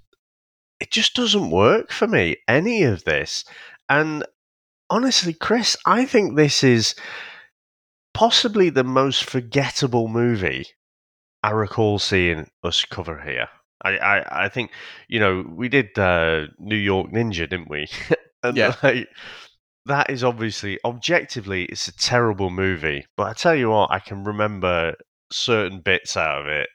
it 0.79 0.91
just 0.91 1.15
doesn't 1.15 1.51
work 1.51 1.91
for 1.91 2.07
me 2.07 2.37
any 2.47 2.83
of 2.83 3.03
this. 3.03 3.45
And 3.89 4.25
honestly, 4.89 5.33
Chris, 5.33 5.77
I 5.85 6.05
think 6.05 6.35
this 6.35 6.63
is 6.63 6.95
possibly 8.13 8.69
the 8.69 8.83
most 8.83 9.23
forgettable 9.23 10.07
movie 10.07 10.67
I 11.47 11.51
recall 11.51 11.99
seeing 11.99 12.49
us 12.63 12.85
cover 12.85 13.19
here. 13.21 13.47
I, 13.83 13.97
I, 13.97 14.45
I 14.45 14.49
think 14.49 14.71
you 15.07 15.19
know 15.19 15.45
we 15.47 15.69
did 15.69 15.97
uh, 15.97 16.47
New 16.59 16.75
York 16.75 17.11
Ninja, 17.11 17.49
didn't 17.49 17.69
we? 17.69 17.87
and 18.43 18.57
Yeah. 18.57 18.75
like, 18.83 19.07
that 19.85 20.09
is 20.09 20.23
obviously 20.23 20.79
objectively 20.85 21.65
it's 21.65 21.87
a 21.87 21.95
terrible 21.97 22.49
movie, 22.49 23.05
but 23.15 23.27
I 23.27 23.33
tell 23.33 23.55
you 23.55 23.69
what, 23.69 23.91
I 23.91 23.99
can 23.99 24.23
remember 24.23 24.95
certain 25.31 25.79
bits 25.81 26.17
out 26.17 26.41
of 26.41 26.47
it. 26.47 26.69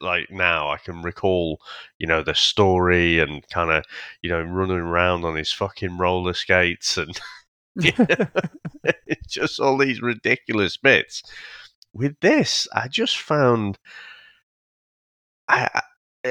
Like 0.00 0.30
now, 0.30 0.70
I 0.70 0.78
can 0.78 1.02
recall, 1.02 1.60
you 1.98 2.06
know, 2.06 2.22
the 2.22 2.34
story 2.34 3.20
and 3.20 3.46
kind 3.48 3.70
of, 3.70 3.84
you 4.22 4.30
know, 4.30 4.42
running 4.42 4.76
around 4.78 5.24
on 5.24 5.36
his 5.36 5.52
fucking 5.52 5.98
roller 5.98 6.34
skates 6.34 6.98
and 6.98 7.18
just 9.28 9.60
all 9.60 9.78
these 9.78 10.02
ridiculous 10.02 10.76
bits. 10.76 11.22
With 11.92 12.18
this, 12.20 12.68
I 12.72 12.88
just 12.88 13.18
found 13.18 13.78
I, 15.48 15.82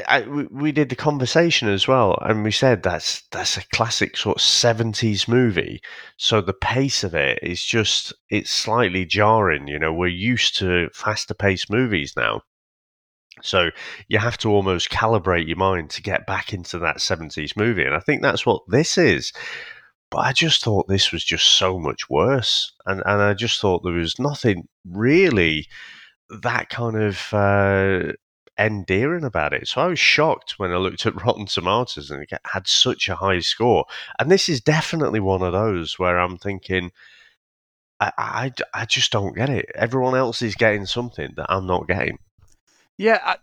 I, 0.07 0.21
we, 0.51 0.71
did 0.71 0.89
the 0.89 0.95
conversation 0.95 1.69
as 1.69 1.87
well, 1.87 2.17
and 2.21 2.43
we 2.43 2.51
said 2.51 2.83
that's 2.83 3.23
that's 3.31 3.57
a 3.57 3.67
classic 3.69 4.17
sort 4.17 4.37
of 4.37 4.41
seventies 4.41 5.27
movie. 5.27 5.81
So 6.17 6.41
the 6.41 6.53
pace 6.53 7.03
of 7.03 7.15
it 7.15 7.39
is 7.41 7.63
just 7.63 8.13
it's 8.29 8.51
slightly 8.51 9.05
jarring. 9.05 9.67
You 9.67 9.79
know, 9.79 9.93
we're 9.93 10.07
used 10.07 10.57
to 10.57 10.89
faster 10.93 11.33
paced 11.33 11.71
movies 11.71 12.13
now. 12.17 12.41
So 13.41 13.69
you 14.07 14.19
have 14.19 14.37
to 14.39 14.49
almost 14.49 14.89
calibrate 14.89 15.47
your 15.47 15.57
mind 15.57 15.89
to 15.91 16.01
get 16.01 16.25
back 16.25 16.53
into 16.53 16.79
that 16.79 16.97
70s 16.97 17.55
movie. 17.55 17.83
And 17.83 17.93
I 17.93 17.99
think 17.99 18.21
that's 18.21 18.45
what 18.45 18.63
this 18.67 18.97
is. 18.97 19.31
But 20.09 20.19
I 20.19 20.33
just 20.33 20.63
thought 20.63 20.87
this 20.87 21.11
was 21.11 21.23
just 21.23 21.45
so 21.45 21.77
much 21.77 22.09
worse. 22.09 22.73
And, 22.85 23.03
and 23.05 23.21
I 23.21 23.33
just 23.33 23.59
thought 23.61 23.83
there 23.83 23.93
was 23.93 24.19
nothing 24.19 24.67
really 24.85 25.67
that 26.41 26.69
kind 26.69 26.97
of 26.97 27.33
uh, 27.33 28.13
endearing 28.59 29.23
about 29.23 29.53
it. 29.53 29.67
So 29.67 29.81
I 29.81 29.87
was 29.87 29.99
shocked 29.99 30.55
when 30.57 30.71
I 30.71 30.77
looked 30.77 31.05
at 31.05 31.21
Rotten 31.25 31.45
Tomatoes 31.45 32.09
and 32.11 32.23
it 32.23 32.31
had 32.45 32.67
such 32.67 33.09
a 33.09 33.15
high 33.15 33.39
score. 33.39 33.85
And 34.19 34.31
this 34.31 34.49
is 34.49 34.61
definitely 34.61 35.19
one 35.19 35.41
of 35.41 35.53
those 35.53 35.99
where 35.99 36.19
I'm 36.19 36.37
thinking, 36.37 36.91
I, 37.99 38.11
I, 38.17 38.53
I 38.73 38.85
just 38.85 39.11
don't 39.11 39.35
get 39.35 39.49
it. 39.49 39.71
Everyone 39.75 40.15
else 40.15 40.41
is 40.41 40.55
getting 40.55 40.85
something 40.85 41.33
that 41.35 41.47
I'm 41.49 41.65
not 41.65 41.87
getting. 41.87 42.19
Yeah, 42.97 43.35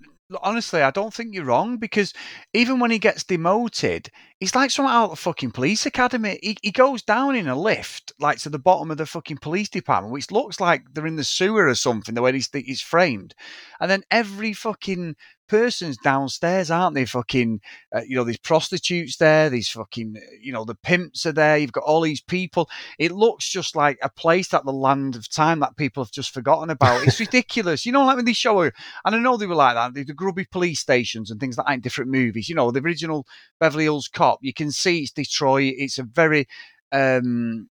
honestly, 0.43 0.83
I 0.83 0.91
don't 0.91 1.13
think 1.13 1.35
you're 1.35 1.45
wrong 1.45 1.77
because 1.77 2.13
even 2.53 2.79
when 2.81 2.91
he 2.91 2.99
gets 2.99 3.25
demoted, 3.25 4.11
he's 4.41 4.55
like 4.55 4.71
someone 4.71 4.95
out 4.95 5.05
of 5.05 5.11
the 5.11 5.17
fucking 5.17 5.51
police 5.51 5.87
academy. 5.87 6.39
He, 6.43 6.57
he 6.63 6.71
goes 6.71 7.03
down 7.03 7.37
in 7.37 7.49
a 7.49 7.59
lift, 7.59 8.13
like 8.19 8.39
to 8.39 8.51
the 8.51 8.59
bottom 8.59 8.91
of 8.91 8.97
the 8.97 9.07
fucking 9.07 9.39
police 9.39 9.69
department, 9.69 10.13
which 10.13 10.31
looks 10.31 10.61
like 10.61 10.83
they're 10.93 11.07
in 11.07 11.17
the 11.17 11.25
sewer 11.25 11.67
or 11.67 11.75
something, 11.75 12.15
the 12.15 12.23
way 12.23 12.33
he's, 12.33 12.49
he's 12.53 12.81
framed. 12.81 13.35
And 13.81 13.91
then 13.91 14.03
every 14.11 14.53
fucking 14.53 15.17
person's 15.49 15.97
downstairs, 15.99 16.71
aren't 16.71 16.95
they? 16.95 17.05
Fucking, 17.05 17.61
uh, 17.95 18.03
you 18.07 18.17
know, 18.17 18.25
these 18.25 18.39
prostitutes 18.39 19.17
there, 19.17 19.51
these 19.51 19.69
fucking, 19.69 20.17
you 20.41 20.53
know, 20.53 20.65
the 20.65 20.75
pimps 20.75 21.27
are 21.27 21.33
there. 21.33 21.57
You've 21.57 21.73
got 21.73 21.85
all 21.85 22.01
these 22.01 22.21
people. 22.21 22.69
It 22.99 23.13
looks 23.13 23.49
just 23.49 23.77
like 23.77 23.99
a 24.03 24.09
place 24.09 24.53
at 24.55 24.65
the 24.65 24.73
land 24.73 25.17
of 25.17 25.31
time 25.31 25.61
that 25.61 25.77
people 25.77 26.03
have 26.03 26.13
just 26.13 26.33
forgotten 26.33 26.71
about. 26.71 27.07
It's 27.07 27.21
ridiculous. 27.35 27.87
You 27.87 27.93
know, 27.93 28.05
like 28.05 28.17
when 28.17 28.25
they 28.25 28.33
show 28.33 28.61
her, 28.61 28.73
and 29.05 29.15
I 29.15 29.19
know 29.19 29.37
they 29.37 29.47
were 29.47 29.55
like 29.55 29.75
that, 29.75 29.95
the, 29.95 30.05
the 30.05 30.15
grubby 30.15 30.47
police 30.51 30.81
stations 30.81 31.31
and 31.31 31.41
things 31.41 31.59
like 31.59 31.67
that 31.67 31.75
in 31.75 31.81
different 31.81 32.11
movies. 32.11 32.49
You 32.49 32.55
know, 32.55 32.71
the 32.71 32.81
original 32.81 33.27
Beverly 33.61 33.85
Hills 33.85 34.09
Cop, 34.09 34.39
you 34.43 34.53
can 34.53 34.71
see 34.71 35.01
it's 35.01 35.13
Detroit. 35.13 35.75
It's 35.77 35.99
a 35.99 36.05
very, 36.05 36.47
um, 36.93 37.69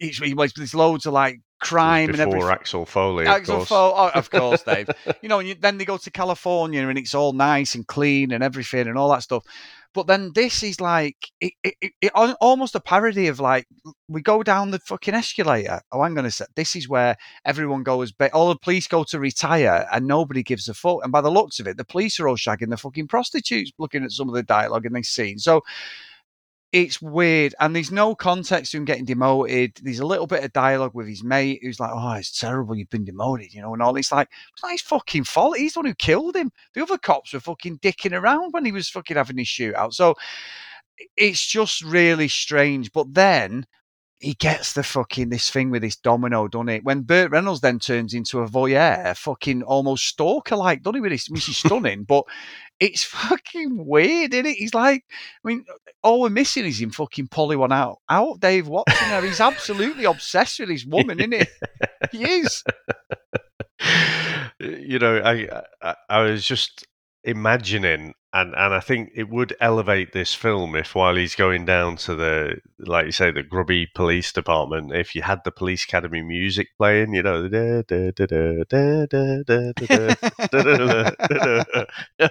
it's, 0.00 0.20
it's, 0.20 0.52
there's 0.54 0.74
loads 0.74 1.06
of 1.06 1.12
like 1.12 1.40
crime 1.62 2.10
and 2.10 2.18
Before 2.18 2.26
everything. 2.28 2.50
Axel 2.50 2.86
Foley, 2.86 3.24
of 3.24 3.30
Axel 3.30 3.56
course. 3.56 3.68
Foley, 3.68 3.94
oh, 3.96 4.10
of 4.18 4.30
course, 4.38 4.62
Dave. 4.62 4.90
you 5.22 5.28
know, 5.28 5.38
and 5.38 5.48
you, 5.48 5.54
then 5.54 5.78
they 5.78 5.84
go 5.84 5.96
to 5.96 6.10
California 6.10 6.86
and 6.86 6.98
it's 6.98 7.14
all 7.14 7.32
nice 7.32 7.74
and 7.74 7.86
clean 7.86 8.32
and 8.32 8.44
everything 8.44 8.88
and 8.88 8.98
all 8.98 9.10
that 9.10 9.22
stuff. 9.22 9.44
But 9.94 10.06
then 10.06 10.32
this 10.34 10.62
is 10.62 10.80
like 10.80 11.16
it, 11.40 11.52
it, 11.62 11.92
it, 12.00 12.12
almost 12.14 12.74
a 12.74 12.80
parody 12.80 13.28
of 13.28 13.40
like 13.40 13.66
we 14.08 14.22
go 14.22 14.42
down 14.42 14.70
the 14.70 14.78
fucking 14.78 15.12
escalator. 15.14 15.82
Oh, 15.92 16.00
I'm 16.00 16.14
gonna 16.14 16.30
say 16.30 16.46
this 16.54 16.74
is 16.74 16.88
where 16.88 17.16
everyone 17.44 17.82
goes. 17.82 18.12
All 18.32 18.48
the 18.48 18.56
police 18.56 18.86
go 18.86 19.04
to 19.04 19.20
retire, 19.20 19.86
and 19.92 20.06
nobody 20.06 20.42
gives 20.42 20.66
a 20.68 20.74
fuck. 20.74 21.00
And 21.02 21.12
by 21.12 21.20
the 21.20 21.30
looks 21.30 21.60
of 21.60 21.66
it, 21.66 21.76
the 21.76 21.84
police 21.84 22.18
are 22.20 22.28
all 22.28 22.36
shagging 22.36 22.70
the 22.70 22.78
fucking 22.78 23.08
prostitutes, 23.08 23.72
looking 23.78 24.02
at 24.02 24.12
some 24.12 24.28
of 24.30 24.34
the 24.34 24.42
dialogue 24.42 24.86
in 24.86 24.94
this 24.94 25.10
scene. 25.10 25.38
So 25.38 25.62
it's 26.72 27.02
weird, 27.02 27.54
and 27.60 27.76
there's 27.76 27.90
no 27.92 28.14
context 28.14 28.72
to 28.72 28.78
him 28.78 28.84
getting 28.86 29.04
demoted. 29.04 29.78
There's 29.82 29.98
a 29.98 30.06
little 30.06 30.26
bit 30.26 30.42
of 30.42 30.52
dialogue 30.54 30.92
with 30.94 31.06
his 31.06 31.22
mate 31.22 31.60
who's 31.62 31.78
like, 31.78 31.90
"Oh, 31.92 32.12
it's 32.14 32.38
terrible, 32.38 32.74
you've 32.74 32.88
been 32.90 33.04
demoted," 33.04 33.52
you 33.54 33.60
know, 33.60 33.74
and 33.74 33.82
all. 33.82 33.96
It's 33.96 34.10
like 34.12 34.28
it's 34.52 34.62
not 34.62 34.72
his 34.72 34.82
fucking 34.82 35.24
fault. 35.24 35.58
He's 35.58 35.74
the 35.74 35.80
one 35.80 35.86
who 35.86 35.94
killed 35.94 36.34
him. 36.36 36.50
The 36.74 36.82
other 36.82 36.98
cops 36.98 37.32
were 37.34 37.40
fucking 37.40 37.78
dicking 37.80 38.18
around 38.18 38.52
when 38.52 38.64
he 38.64 38.72
was 38.72 38.88
fucking 38.88 39.16
having 39.16 39.38
his 39.38 39.48
shootout. 39.48 39.92
So 39.94 40.14
it's 41.16 41.44
just 41.46 41.82
really 41.82 42.28
strange. 42.28 42.92
But 42.92 43.14
then 43.14 43.66
he 44.22 44.34
gets 44.34 44.72
the 44.72 44.84
fucking 44.84 45.30
this 45.30 45.50
thing 45.50 45.70
with 45.70 45.82
this 45.82 45.96
domino, 45.96 46.46
doesn't 46.46 46.68
it? 46.68 46.84
When 46.84 47.02
Burt 47.02 47.32
Reynolds 47.32 47.60
then 47.60 47.80
turns 47.80 48.14
into 48.14 48.38
a 48.38 48.48
voyeur, 48.48 49.16
fucking 49.16 49.64
almost 49.64 50.06
stalker 50.06 50.56
like, 50.56 50.82
doesn't 50.82 50.94
he? 50.94 51.00
With 51.00 51.10
this, 51.10 51.28
which 51.28 51.48
is 51.48 51.56
stunning, 51.56 52.04
but 52.08 52.24
it's 52.78 53.02
fucking 53.02 53.84
weird, 53.84 54.32
isn't 54.32 54.46
it? 54.46 54.56
He's 54.56 54.74
like, 54.74 55.04
I 55.44 55.48
mean, 55.48 55.64
all 56.02 56.20
we're 56.20 56.30
missing 56.30 56.64
is 56.64 56.80
him 56.80 56.90
fucking 56.90 57.28
pulling 57.28 57.58
one 57.58 57.72
out. 57.72 57.98
Out, 58.08 58.38
Dave 58.40 58.68
Watson. 58.68 59.08
her. 59.08 59.22
He's 59.22 59.40
absolutely 59.40 60.04
obsessed 60.04 60.60
with 60.60 60.68
his 60.68 60.86
woman, 60.86 61.18
isn't 61.18 61.32
he? 61.32 62.18
He 62.18 62.24
is. 62.24 62.62
you 64.60 64.98
know, 64.98 65.18
I, 65.18 65.62
I 65.82 65.94
I 66.08 66.22
was 66.22 66.44
just 66.44 66.86
imagining 67.24 68.14
and 68.32 68.54
and 68.54 68.74
I 68.74 68.80
think 68.80 69.12
it 69.14 69.28
would 69.28 69.54
elevate 69.60 70.12
this 70.12 70.34
film 70.34 70.74
if 70.74 70.94
while 70.94 71.14
he's 71.16 71.34
going 71.34 71.66
down 71.66 71.96
to 71.98 72.14
the 72.14 72.56
like 72.78 73.06
you 73.06 73.12
say 73.12 73.30
the 73.30 73.42
grubby 73.42 73.86
police 73.94 74.32
department 74.32 74.92
if 74.94 75.14
you 75.14 75.22
had 75.22 75.40
the 75.44 75.50
police 75.52 75.84
academy 75.84 76.22
music 76.22 76.68
playing 76.78 77.14
you 77.14 77.22
know 77.22 77.48
that 77.48 77.84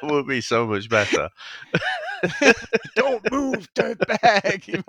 would 0.04 0.28
be 0.28 0.42
so 0.42 0.68
much 0.68 0.90
better 0.90 1.30
don't 2.96 3.32
move 3.32 3.68
dirtbag 3.74 4.84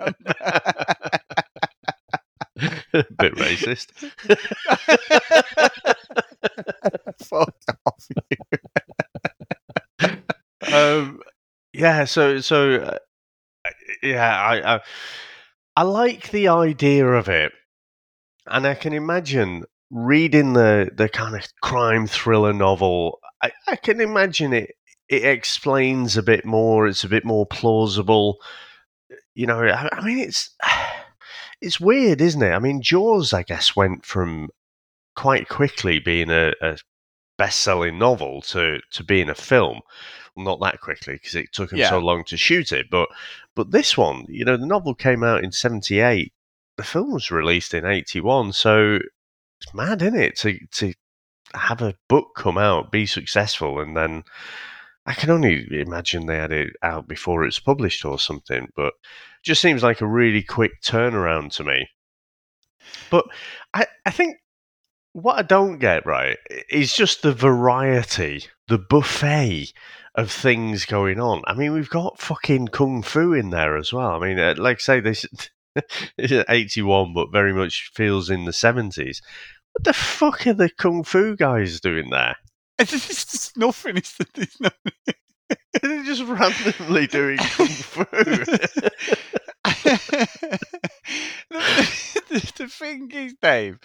a 2.93 3.05
bit 3.17 3.35
racist 3.35 3.91
fuck 7.19 7.55
off 7.85 8.07
you 8.09 8.57
yeah, 11.83 12.05
so 12.05 12.39
so 12.39 12.75
uh, 12.75 12.97
yeah, 14.01 14.41
I, 14.41 14.75
I 14.75 14.79
I 15.75 15.83
like 15.83 16.31
the 16.31 16.47
idea 16.47 17.05
of 17.05 17.27
it, 17.27 17.51
and 18.47 18.65
I 18.65 18.73
can 18.73 18.93
imagine 18.93 19.65
reading 19.91 20.53
the 20.53 20.89
the 20.95 21.09
kind 21.09 21.35
of 21.35 21.45
crime 21.61 22.07
thriller 22.07 22.53
novel. 22.53 23.19
I, 23.43 23.51
I 23.67 23.75
can 23.75 23.99
imagine 23.99 24.53
it. 24.53 24.71
It 25.09 25.25
explains 25.25 26.15
a 26.15 26.23
bit 26.23 26.45
more. 26.45 26.87
It's 26.87 27.03
a 27.03 27.09
bit 27.09 27.25
more 27.25 27.45
plausible. 27.45 28.37
You 29.35 29.47
know, 29.47 29.61
I, 29.61 29.89
I 29.91 30.05
mean, 30.05 30.19
it's 30.19 30.55
it's 31.61 31.81
weird, 31.81 32.21
isn't 32.21 32.41
it? 32.41 32.53
I 32.53 32.59
mean, 32.59 32.81
Jaws, 32.81 33.33
I 33.33 33.43
guess, 33.43 33.75
went 33.75 34.05
from 34.05 34.49
quite 35.17 35.49
quickly 35.49 35.99
being 35.99 36.29
a, 36.29 36.53
a 36.61 36.77
best-selling 37.37 37.97
novel 37.99 38.41
to 38.41 38.79
to 38.91 39.03
being 39.03 39.29
a 39.29 39.35
film. 39.35 39.81
Not 40.35 40.59
that 40.61 40.81
quickly 40.81 41.13
because 41.13 41.35
it 41.35 41.51
took 41.53 41.71
him 41.71 41.79
Yeah. 41.79 41.89
so 41.89 41.99
long 41.99 42.23
to 42.25 42.37
shoot 42.37 42.71
it. 42.71 42.89
But 42.89 43.09
but 43.55 43.71
this 43.71 43.97
one, 43.97 44.25
you 44.27 44.45
know, 44.45 44.57
the 44.57 44.65
novel 44.65 44.95
came 44.95 45.23
out 45.23 45.43
in 45.43 45.51
'78. 45.51 46.33
The 46.77 46.83
film 46.83 47.11
was 47.13 47.29
released 47.29 47.73
in 47.73 47.85
'81, 47.85 48.53
so 48.53 48.95
it's 49.61 49.73
mad, 49.73 50.01
isn't 50.01 50.19
it? 50.19 50.35
To 50.39 50.57
to 50.71 50.93
have 51.53 51.81
a 51.81 51.95
book 52.09 52.29
come 52.35 52.57
out, 52.57 52.91
be 52.91 53.05
successful, 53.05 53.79
and 53.79 53.95
then 53.95 54.23
I 55.05 55.13
can 55.13 55.29
only 55.29 55.67
imagine 55.71 56.25
they 56.25 56.37
had 56.37 56.51
it 56.51 56.73
out 56.81 57.07
before 57.07 57.43
it 57.43 57.47
was 57.47 57.59
published 57.59 58.03
or 58.05 58.17
something. 58.17 58.69
But 58.75 58.87
it 58.87 59.43
just 59.43 59.61
seems 59.61 59.83
like 59.83 60.01
a 60.01 60.07
really 60.07 60.41
quick 60.41 60.81
turnaround 60.81 61.53
to 61.57 61.63
me. 61.63 61.87
But 63.11 63.25
I, 63.73 63.85
I 64.05 64.11
think 64.11 64.37
what 65.13 65.37
I 65.37 65.43
don't 65.43 65.77
get 65.77 66.05
right 66.05 66.37
is 66.69 66.95
just 66.95 67.21
the 67.21 67.33
variety, 67.33 68.45
the 68.67 68.79
buffet 68.79 69.73
of 70.15 70.31
things 70.31 70.85
going 70.85 71.19
on. 71.19 71.41
I 71.45 71.53
mean, 71.53 71.73
we've 71.73 71.89
got 71.89 72.19
fucking 72.19 72.67
kung 72.69 73.01
fu 73.01 73.33
in 73.33 73.49
there 73.49 73.77
as 73.77 73.91
well. 73.91 74.11
I 74.11 74.19
mean, 74.19 74.39
uh, 74.39 74.55
like 74.57 74.77
I 74.77 74.79
say, 74.79 74.99
this 74.99 75.25
is 76.17 76.43
81, 76.47 77.13
but 77.13 77.31
very 77.31 77.53
much 77.53 77.91
feels 77.93 78.29
in 78.29 78.45
the 78.45 78.51
70s. 78.51 79.21
What 79.73 79.83
the 79.83 79.93
fuck 79.93 80.45
are 80.45 80.53
the 80.53 80.69
kung 80.69 81.03
fu 81.03 81.35
guys 81.35 81.79
doing 81.79 82.09
there? 82.09 82.37
It's 82.79 82.91
just 83.31 83.55
nothing. 83.57 83.97
It's, 83.97 84.15
it's 84.35 84.59
nothing. 84.59 84.93
They're 85.81 86.03
just 86.03 86.23
randomly 86.23 87.07
doing 87.07 87.37
kung 87.37 87.67
fu. 87.67 88.03
the, 92.57 92.67
thing 92.67 93.09
is, 93.13 93.35
Dave, 93.41 93.79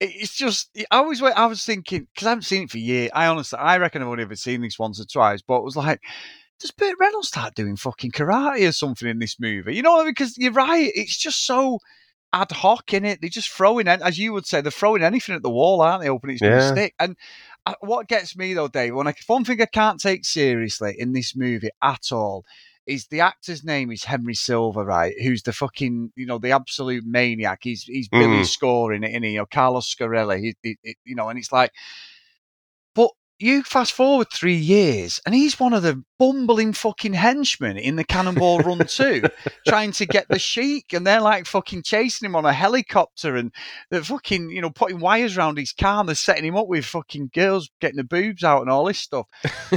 it's 0.00 0.34
just 0.34 0.70
I 0.90 0.98
always 0.98 1.22
wait. 1.22 1.34
I 1.34 1.46
was 1.46 1.64
thinking 1.64 2.06
because 2.14 2.26
I 2.26 2.30
haven't 2.30 2.42
seen 2.42 2.64
it 2.64 2.70
for 2.70 2.78
years. 2.78 3.10
I 3.14 3.26
honestly, 3.26 3.58
I 3.58 3.78
reckon 3.78 4.02
I've 4.02 4.08
only 4.08 4.22
ever 4.24 4.36
seen 4.36 4.60
this 4.62 4.78
once 4.78 5.00
or 5.00 5.04
twice, 5.04 5.42
but 5.42 5.58
it 5.58 5.64
was 5.64 5.76
like. 5.76 6.00
Does 6.58 6.70
Burt 6.70 6.96
Reynolds 6.98 7.28
start 7.28 7.54
doing 7.54 7.76
fucking 7.76 8.12
karate 8.12 8.66
or 8.66 8.72
something 8.72 9.06
in 9.06 9.18
this 9.18 9.38
movie? 9.38 9.74
You 9.74 9.82
know, 9.82 10.02
because 10.06 10.38
you're 10.38 10.52
right. 10.52 10.90
It's 10.94 11.18
just 11.18 11.44
so 11.44 11.80
ad 12.32 12.50
hoc 12.50 12.94
in 12.94 13.04
it. 13.04 13.20
They're 13.20 13.28
just 13.28 13.50
throwing, 13.50 13.88
as 13.88 14.18
you 14.18 14.32
would 14.32 14.46
say, 14.46 14.62
they're 14.62 14.70
throwing 14.70 15.02
anything 15.02 15.34
at 15.34 15.42
the 15.42 15.50
wall, 15.50 15.82
aren't 15.82 16.02
they? 16.02 16.08
Hoping 16.08 16.30
it's 16.30 16.40
going 16.40 16.54
to 16.54 16.60
Yeah. 16.60 16.66
stick. 16.66 16.94
And 16.98 17.16
uh, 17.66 17.74
what 17.80 18.08
gets 18.08 18.36
me 18.36 18.54
though, 18.54 18.68
Dave, 18.68 18.94
when 18.94 19.06
I 19.06 19.14
one 19.26 19.44
thing 19.44 19.60
I 19.60 19.66
can't 19.66 20.00
take 20.00 20.24
seriously 20.24 20.94
in 20.98 21.12
this 21.12 21.36
movie 21.36 21.70
at 21.82 22.10
all 22.12 22.44
is 22.86 23.06
the 23.08 23.20
actor's 23.20 23.64
name 23.64 23.90
is 23.90 24.04
Henry 24.04 24.34
Silva, 24.34 24.84
right? 24.84 25.14
Who's 25.22 25.42
the 25.42 25.52
fucking 25.52 26.12
you 26.16 26.26
know 26.26 26.38
the 26.38 26.52
absolute 26.52 27.04
maniac. 27.04 27.60
He's 27.62 27.82
he's 27.84 28.08
Billy 28.08 28.42
Mm. 28.42 28.46
scoring 28.46 29.02
it, 29.04 29.14
and 29.14 29.24
you 29.24 29.38
know 29.38 29.46
Carlos 29.46 29.92
Scarelli. 29.92 30.38
He, 30.40 30.54
he, 30.62 30.76
he- 30.82 30.96
you 31.04 31.14
know, 31.14 31.28
and 31.28 31.38
it's 31.38 31.52
like, 31.52 31.72
but 32.94 33.10
you 33.38 33.62
fast 33.62 33.92
forward 33.92 34.28
three 34.32 34.56
years, 34.56 35.20
and 35.26 35.34
he's 35.34 35.60
one 35.60 35.74
of 35.74 35.82
the 35.82 36.02
bumbling 36.18 36.72
fucking 36.72 37.12
henchmen 37.12 37.76
in 37.76 37.96
the 37.96 38.04
Cannonball 38.04 38.60
Run 38.60 38.78
2, 38.86 39.22
trying 39.68 39.92
to 39.92 40.06
get 40.06 40.26
the 40.28 40.38
Sheik, 40.38 40.92
and 40.92 41.06
they're 41.06 41.20
like 41.20 41.46
fucking 41.46 41.82
chasing 41.82 42.26
him 42.26 42.36
on 42.36 42.46
a 42.46 42.52
helicopter, 42.52 43.36
and 43.36 43.52
they're 43.90 44.02
fucking, 44.02 44.50
you 44.50 44.62
know, 44.62 44.70
putting 44.70 45.00
wires 45.00 45.36
around 45.36 45.58
his 45.58 45.72
car, 45.72 46.00
and 46.00 46.08
they're 46.08 46.14
setting 46.14 46.44
him 46.44 46.56
up 46.56 46.68
with 46.68 46.84
fucking 46.86 47.30
girls 47.34 47.70
getting 47.80 47.98
the 47.98 48.04
boobs 48.04 48.42
out 48.42 48.62
and 48.62 48.70
all 48.70 48.84
this 48.84 48.98
stuff. 48.98 49.26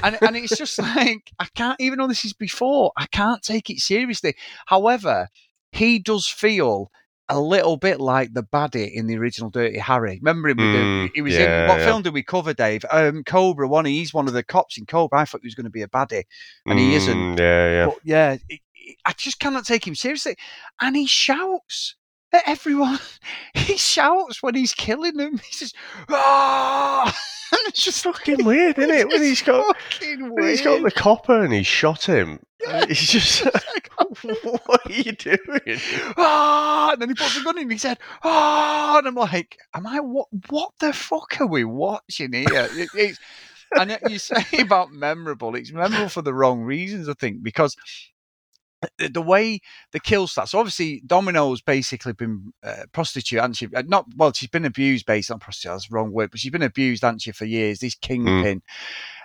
And, 0.02 0.18
and 0.22 0.38
it's 0.38 0.58
just 0.58 0.80
like, 0.80 1.32
I 1.40 1.48
can't, 1.56 1.80
even 1.82 2.00
though 2.00 2.08
this 2.08 2.26
is 2.26 2.34
before, 2.34 2.92
I 2.96 3.08
can't 3.08 3.42
take 3.42 3.70
it 3.70 3.80
seriously. 3.80 4.36
However, 4.68 5.28
he 5.72 6.00
does 6.00 6.28
feel 6.28 6.92
a 7.30 7.40
little 7.40 7.78
bit 7.78 8.00
like 8.00 8.34
the 8.34 8.44
baddie 8.44 8.92
in 8.94 9.08
the 9.08 9.18
original 9.18 9.50
Dirty 9.50 9.78
Harry. 9.78 10.20
Remember 10.22 10.50
him? 10.50 10.58
the- 10.58 10.64
Mm, 10.64 11.10
he 11.14 11.22
was 11.22 11.36
yeah, 11.36 11.64
in 11.64 11.68
what 11.70 11.80
yeah. 11.80 11.86
film 11.86 12.02
did 12.02 12.14
we 12.14 12.24
cover, 12.24 12.54
Dave? 12.54 12.84
Um, 12.92 13.24
Cobra 13.24 13.68
One. 13.68 13.86
He's 13.86 14.14
one 14.14 14.28
of 14.28 14.34
the 14.34 14.44
cops 14.44 14.78
in 14.78 14.86
Cobra. 14.86 15.20
I 15.20 15.26
thought 15.26 15.42
he 15.42 15.48
was 15.48 15.56
going 15.56 15.66
to 15.66 15.70
be 15.70 15.82
a 15.84 15.88
baddie, 15.88 16.24
and 16.66 16.80
he 16.80 16.96
isn't. 16.96 17.36
Mm, 17.36 17.40
Yeah, 17.40 17.70
yeah. 17.72 17.86
But 17.86 17.98
yeah, 18.04 18.32
it- 18.34 18.42
it- 18.50 18.96
I 19.06 19.14
just 19.14 19.40
cannot 19.40 19.66
take 19.66 19.86
him 19.86 19.94
seriously. 19.96 20.36
And 20.82 20.96
he 20.96 21.06
shouts 21.06 21.96
at 22.34 22.44
everyone. 22.48 23.00
He 23.54 23.78
shouts 23.78 24.42
when 24.42 24.56
he's 24.56 24.74
killing 24.74 25.16
them. 25.18 25.38
He 25.38 25.54
says, 25.54 25.74
"Ah!" 26.10 27.06
And 27.52 27.62
it's 27.68 27.84
just 27.84 28.04
fucking 28.04 28.46
weird, 28.46 28.78
isn't 28.80 28.94
it? 28.94 29.08
When 29.08 29.24
he's 29.24 29.42
got 29.42 29.76
when 30.02 30.48
he's 30.48 30.62
got 30.62 30.84
the 30.84 30.92
copper 30.92 31.44
and 31.44 31.52
he 31.52 31.64
shot 31.64 32.04
him. 32.06 32.40
uh, 32.68 32.86
He's 32.88 33.10
just 33.10 33.44
what 34.66 34.86
are 34.86 34.92
you 34.92 35.12
doing? 35.14 35.80
ah, 36.18 36.92
and 36.94 37.02
then 37.02 37.10
he 37.10 37.16
puts 37.16 37.36
the 37.38 37.44
gun 37.44 37.58
in 37.58 37.70
his 37.72 37.84
head. 37.84 37.98
Ah, 38.24 39.00
and 39.00 39.08
I'm 39.08 39.16
like, 39.16 39.58
am 39.74 39.88
I 39.88 40.00
what? 40.00 40.28
What 40.50 40.72
the 40.80 40.94
fuck 40.94 41.42
are 41.42 41.48
we 41.48 41.64
watching 41.64 42.34
here? 42.34 42.46
It- 42.52 42.90
it's, 42.94 43.20
and 43.80 43.90
yet 43.90 44.10
you 44.10 44.20
say 44.20 44.44
about 44.60 44.92
memorable, 44.92 45.56
it's 45.56 45.72
memorable 45.72 46.10
for 46.10 46.22
the 46.22 46.34
wrong 46.34 46.62
reasons, 46.62 47.10
I 47.10 47.14
think, 47.14 47.42
because 47.44 47.76
the, 48.98 49.22
way 49.22 49.60
the 49.92 50.00
kill 50.00 50.28
starts. 50.28 50.52
So 50.52 50.60
obviously, 50.60 51.02
Domino's 51.06 51.62
basically 51.62 52.14
been 52.14 52.54
uh, 52.64 52.84
prostitute, 52.92 53.40
hasn't 53.40 53.58
she? 53.58 53.68
Uh, 53.76 53.84
Not 53.86 54.06
well, 54.16 54.32
she's 54.34 54.50
been 54.50 54.66
abused 54.66 55.06
based 55.06 55.32
on 55.32 55.40
prostitute. 55.40 55.74
That's 55.74 55.88
the 55.90 55.96
wrong 55.96 56.12
word, 56.12 56.32
but 56.32 56.40
she's 56.40 56.52
been 56.52 56.62
abused, 56.62 57.04
hasn't 57.04 57.22
she, 57.22 57.32
for 57.32 57.46
years? 57.46 57.80
This 57.80 57.96
kingpin. 57.96 58.62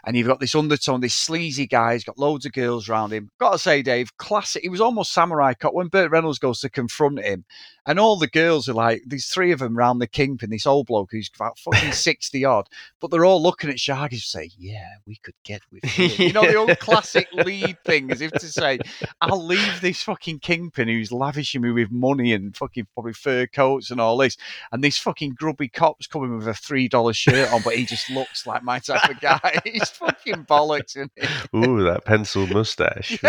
And 0.06 0.16
you've 0.16 0.26
got 0.26 0.40
this 0.40 0.54
undertone, 0.54 1.00
this 1.00 1.14
sleazy 1.14 1.66
guy. 1.66 1.94
He's 1.94 2.04
got 2.04 2.18
loads 2.18 2.46
of 2.46 2.52
girls 2.52 2.88
around 2.88 3.12
him. 3.12 3.30
Got 3.38 3.52
to 3.52 3.58
say, 3.58 3.82
Dave, 3.82 4.16
classic. 4.16 4.62
He 4.62 4.68
was 4.68 4.80
almost 4.80 5.12
samurai 5.12 5.54
cop 5.54 5.74
when 5.74 5.88
Burt 5.88 6.10
Reynolds 6.10 6.38
goes 6.38 6.60
to 6.60 6.70
confront 6.70 7.20
him, 7.20 7.44
and 7.86 7.98
all 7.98 8.16
the 8.16 8.28
girls 8.28 8.68
are 8.68 8.74
like, 8.74 9.02
these 9.06 9.26
three 9.26 9.52
of 9.52 9.58
them 9.58 9.76
round 9.76 10.00
the 10.00 10.06
kingpin. 10.06 10.50
This 10.50 10.66
old 10.66 10.86
bloke 10.86 11.10
who's 11.12 11.30
about 11.34 11.58
fucking 11.58 11.92
sixty 12.04 12.44
odd, 12.44 12.68
but 13.00 13.10
they're 13.10 13.24
all 13.24 13.42
looking 13.42 13.70
at 13.70 13.76
Sharky 13.76 14.10
to 14.10 14.18
say, 14.18 14.50
"Yeah, 14.58 14.88
we 15.06 15.16
could 15.16 15.34
get 15.44 15.62
with 15.70 15.84
him." 15.84 16.10
You 16.18 16.32
know 16.32 16.42
the 16.42 16.54
old 16.54 16.78
classic 16.78 17.28
lead 17.32 17.76
thing, 17.84 18.10
as 18.10 18.20
if 18.20 18.32
to 18.32 18.46
say, 18.46 18.78
"I'll 19.20 19.44
leave 19.44 19.80
this 19.80 20.02
fucking 20.02 20.40
kingpin 20.40 20.88
who's 20.88 21.12
lavishing 21.12 21.62
me 21.62 21.70
with 21.70 21.90
money 21.90 22.32
and 22.32 22.56
fucking 22.56 22.86
probably 22.94 23.12
fur 23.12 23.46
coats 23.46 23.90
and 23.90 24.00
all 24.00 24.16
this, 24.16 24.36
and 24.72 24.82
this 24.82 24.98
fucking 24.98 25.34
grubby 25.34 25.68
cop's 25.68 26.06
coming 26.06 26.36
with 26.36 26.48
a 26.48 26.54
three 26.54 26.88
dollar 26.88 27.12
shirt 27.12 27.52
on, 27.52 27.62
but 27.62 27.76
he 27.76 27.84
just 27.84 28.10
looks 28.10 28.46
like 28.46 28.62
my 28.62 28.78
type 28.78 29.08
of 29.10 29.20
guy. 29.20 29.60
He's 29.64 29.90
fucking 29.94 30.44
bollocks, 30.46 30.96
isn't 30.96 31.12
he? 31.16 31.28
Ooh, 31.56 31.82
that 31.84 32.04
pencil 32.04 32.46
mustache. 32.46 33.20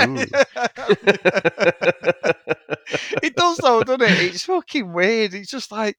It 3.21 3.35
does 3.35 3.59
though, 3.59 3.83
doesn't 3.83 4.01
it? 4.01 4.19
It's 4.21 4.45
fucking 4.45 4.93
weird. 4.93 5.33
It's 5.33 5.49
just 5.49 5.71
like 5.71 5.97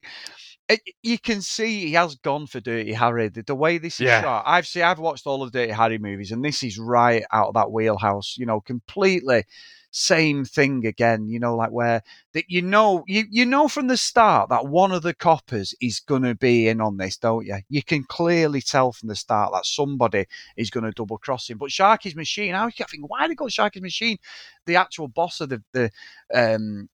eh, 0.69 0.77
it, 0.85 0.95
you 1.03 1.19
can 1.19 1.41
see 1.41 1.85
he 1.87 1.93
has 1.93 2.15
gone 2.15 2.47
for 2.47 2.59
Dirty 2.59 2.93
Harry. 2.93 3.29
The, 3.29 3.43
the 3.43 3.55
way 3.55 3.77
this 3.77 3.99
is 3.99 4.07
Yeah. 4.07 4.21
shot, 4.21 4.43
I've 4.45 4.67
seen, 4.67 4.83
I've 4.83 4.99
watched 4.99 5.27
all 5.27 5.43
of 5.43 5.51
Dirty 5.51 5.71
Harry 5.71 5.97
movies, 5.97 6.31
and 6.31 6.43
this 6.43 6.63
is 6.63 6.77
right 6.79 7.23
out 7.31 7.49
of 7.49 7.53
that 7.55 7.71
wheelhouse. 7.71 8.35
You 8.37 8.45
know, 8.45 8.61
completely 8.61 9.43
same 9.91 10.45
thing 10.45 10.85
again. 10.85 11.27
You 11.27 11.39
know, 11.39 11.55
like 11.55 11.71
where 11.71 12.03
that 12.33 12.45
you 12.47 12.61
know 12.61 13.03
you 13.07 13.25
you 13.29 13.45
know 13.45 13.67
from 13.67 13.87
the 13.87 13.97
start 13.97 14.49
that 14.49 14.67
one 14.67 14.91
of 14.91 15.01
the 15.01 15.13
coppers 15.13 15.73
is 15.81 15.99
going 15.99 16.23
to 16.23 16.35
be 16.35 16.67
in 16.67 16.81
on 16.81 16.97
this, 16.97 17.17
don't 17.17 17.45
you? 17.45 17.57
You 17.69 17.83
can 17.83 18.03
clearly 18.03 18.61
tell 18.61 18.91
from 18.91 19.09
the 19.09 19.15
start 19.15 19.51
that 19.53 19.65
somebody 19.65 20.25
is 20.55 20.69
going 20.69 20.85
to 20.85 20.91
double 20.91 21.17
cross 21.17 21.49
him. 21.49 21.57
But 21.57 21.69
Sharky's 21.69 22.15
machine, 22.15 22.53
I 22.53 22.69
thinking, 22.69 23.01
why 23.07 23.27
they 23.27 23.35
got 23.35 23.49
Sharky's 23.49 23.81
machine? 23.81 24.17
The 24.65 24.75
actual 24.75 25.07
boss 25.07 25.41
of 25.41 25.49
the 25.49 25.63
the 25.73 25.91
um, 26.33 26.89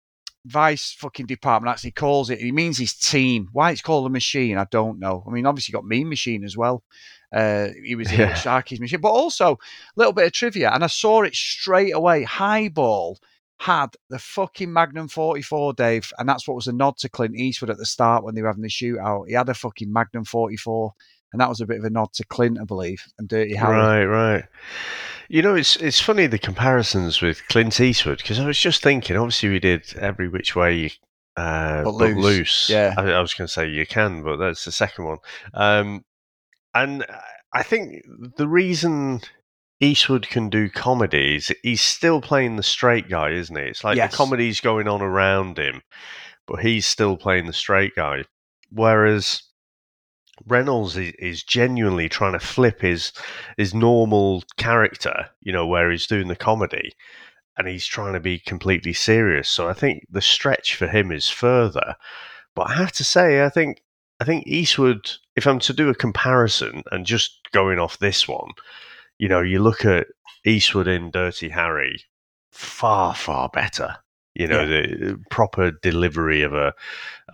vice 0.45 0.93
fucking 0.93 1.25
department 1.25 1.71
actually 1.71 1.91
calls 1.91 2.29
it. 2.29 2.39
He 2.39 2.51
means 2.51 2.77
his 2.77 2.93
team. 2.93 3.49
Why 3.51 3.71
it's 3.71 3.82
called 3.82 4.06
a 4.06 4.10
machine, 4.10 4.58
I 4.58 4.65
don't 4.69 4.99
know. 4.99 5.23
I 5.27 5.32
mean, 5.32 5.45
obviously 5.45 5.71
got 5.71 5.86
Mean 5.86 6.10
Machine 6.10 6.43
as 6.43 6.58
well. 6.58 6.84
Uh, 7.34 7.69
he 7.84 7.96
was 7.96 8.12
in 8.12 8.19
Yeah. 8.19 8.34
Sharky's 8.34 8.80
machine, 8.80 9.02
but 9.02 9.10
also 9.12 9.54
a 9.54 9.58
little 9.96 10.13
bit 10.13 10.26
of 10.28 10.32
trivia, 10.34 10.72
and 10.72 10.84
I 10.84 10.88
saw 10.88 11.24
it 11.24 11.34
straight 11.36 11.91
away. 11.96 12.24
Highball 12.24 13.19
had 13.60 13.96
the 14.10 14.19
fucking 14.19 14.72
Magnum 14.72 15.08
44, 15.08 15.74
Dave, 15.74 16.12
and 16.19 16.28
that's 16.28 16.48
what 16.48 16.56
was 16.56 16.67
a 16.67 16.74
nod 16.74 16.98
to 16.98 17.10
Clint 17.10 17.36
Eastwood 17.36 17.69
at 17.69 17.78
the 17.78 17.86
start 17.86 18.24
when 18.24 18.36
they 18.36 18.41
were 18.41 18.50
having 18.50 18.62
the 18.63 18.67
shootout. 18.69 19.28
He 19.28 19.34
had 19.34 19.50
a 19.50 19.54
fucking 19.54 19.91
Magnum 19.91 20.26
44, 20.26 20.91
and 21.32 21.39
that 21.41 21.50
was 21.50 21.62
a 21.62 21.65
bit 21.65 21.78
of 21.80 21.84
a 21.86 21.89
nod 21.89 22.13
to 22.13 22.26
Clint, 22.26 22.60
I 22.62 22.65
believe, 22.65 23.04
and 23.17 23.28
Dirty 23.28 23.56
Harry. 23.56 23.78
Right, 23.78 24.06
right. 24.06 24.43
You 25.30 25.41
know, 25.41 25.56
it's 25.56 25.78
it's 25.78 26.00
funny 26.02 26.28
the 26.28 26.38
comparisons 26.38 27.22
with 27.22 27.48
Clint 27.48 27.80
Eastwood 27.80 28.17
because 28.17 28.39
I 28.39 28.46
was 28.46 28.60
just 28.60 28.84
thinking. 28.84 29.15
Obviously, 29.17 29.50
we 29.50 29.60
did 29.60 29.96
every 29.98 30.28
which 30.28 30.56
way 30.56 30.91
uh, 31.38 31.84
But 31.84 31.93
but, 31.98 32.12
Loose. 32.12 32.17
loose. 32.24 32.69
Yeah. 32.69 32.93
I, 32.98 33.04
I 33.13 33.22
was 33.22 33.34
going 33.34 33.48
to 33.48 33.52
say 33.54 33.67
you 33.69 33.86
can, 33.88 34.22
but 34.22 34.38
that's 34.38 34.65
the 34.65 34.72
second 34.72 35.06
one. 35.06 35.17
Um, 35.54 36.06
and 36.73 37.03
uh, 37.03 37.17
I 37.53 37.63
think 37.63 38.03
the 38.38 38.47
reason 38.47 39.21
Eastwood 39.79 40.27
can 40.27 40.49
do 40.49 40.69
comedies, 40.69 41.51
he's 41.62 41.81
still 41.81 42.21
playing 42.21 42.55
the 42.55 42.63
straight 42.63 43.09
guy, 43.09 43.31
isn't 43.31 43.55
he? 43.55 43.63
It's 43.63 43.83
like 43.83 43.97
Yes. 43.97 44.12
the 44.12 44.17
comedy's 44.17 44.59
going 44.62 44.88
on 44.88 45.01
around 45.01 45.57
him, 45.57 45.81
but 46.47 46.62
he's 46.62 46.86
still 46.86 47.17
playing 47.17 47.47
the 47.47 47.53
straight 47.53 47.95
guy. 47.95 48.23
Whereas 48.71 49.43
Reynolds 50.47 50.97
is, 50.97 51.13
is 51.19 51.43
genuinely 51.43 52.09
trying 52.09 52.33
to 52.33 52.39
flip 52.39 52.81
his 52.81 53.13
his 53.57 53.73
normal 53.73 54.43
character, 54.57 55.29
you 55.41 55.53
know, 55.53 55.67
where 55.67 55.91
he's 55.91 56.07
doing 56.07 56.27
the 56.27 56.36
comedy, 56.36 56.93
and 57.57 57.67
he's 57.67 57.86
trying 57.86 58.13
to 58.13 58.19
be 58.19 58.39
completely 58.39 58.93
serious. 58.93 59.47
So 59.47 59.69
I 59.69 59.73
think 59.73 60.05
the 60.09 60.21
stretch 60.21 60.75
for 60.75 60.88
him 60.88 61.12
is 61.12 61.29
further. 61.29 61.95
But 62.55 62.69
I 62.69 62.75
have 62.75 62.91
to 62.93 63.03
say, 63.03 63.43
I 63.43 63.49
think 63.49 63.81
I 64.23 64.25
think 64.25 64.47
Eastwood, 64.47 65.12
if 65.36 65.45
I'm 65.45 65.59
to 65.59 65.73
do 65.73 65.89
a 65.89 65.93
comparison 65.93 66.81
and 66.93 67.05
just 67.05 67.39
going 67.51 67.77
off 67.77 67.99
this 67.99 68.25
one, 68.25 68.51
you 69.19 69.27
know, 69.27 69.41
you 69.41 69.59
look 69.59 69.83
at 69.83 70.07
Eastwood 70.45 70.88
in 70.88 71.12
Dirty 71.12 71.49
Harry, 71.49 72.05
far 72.49 73.13
far 73.15 73.49
better. 73.49 73.97
You 74.33 74.47
know, 74.47 74.65
the 74.65 75.19
proper 75.29 75.71
delivery 75.71 76.41
of 76.41 76.53
a. 76.53 76.73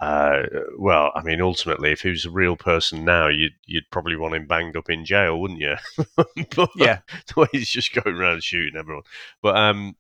Uh, 0.02 0.42
well, 0.80 1.12
I 1.14 1.22
mean, 1.22 1.42
ultimately, 1.42 1.92
if 1.92 2.02
he 2.02 2.10
was 2.10 2.26
a 2.26 2.32
real 2.32 2.58
person 2.58 3.06
now, 3.06 3.28
you'd 3.28 3.54
you'd 3.68 3.92
probably 3.92 4.16
want 4.16 4.34
him 4.34 4.48
banged 4.48 4.76
up 4.76 4.90
in 4.90 5.06
jail, 5.06 5.40
wouldn't 5.40 5.60
you? 5.60 5.76
but 6.56 6.70
Yeah. 6.76 7.02
the 7.28 7.34
way 7.42 7.48
he's 7.52 7.70
just 7.70 7.94
going 7.94 8.16
around 8.16 8.44
shooting 8.44 8.80
everyone. 8.80 9.04
But 9.44 9.56
um, 9.58 9.96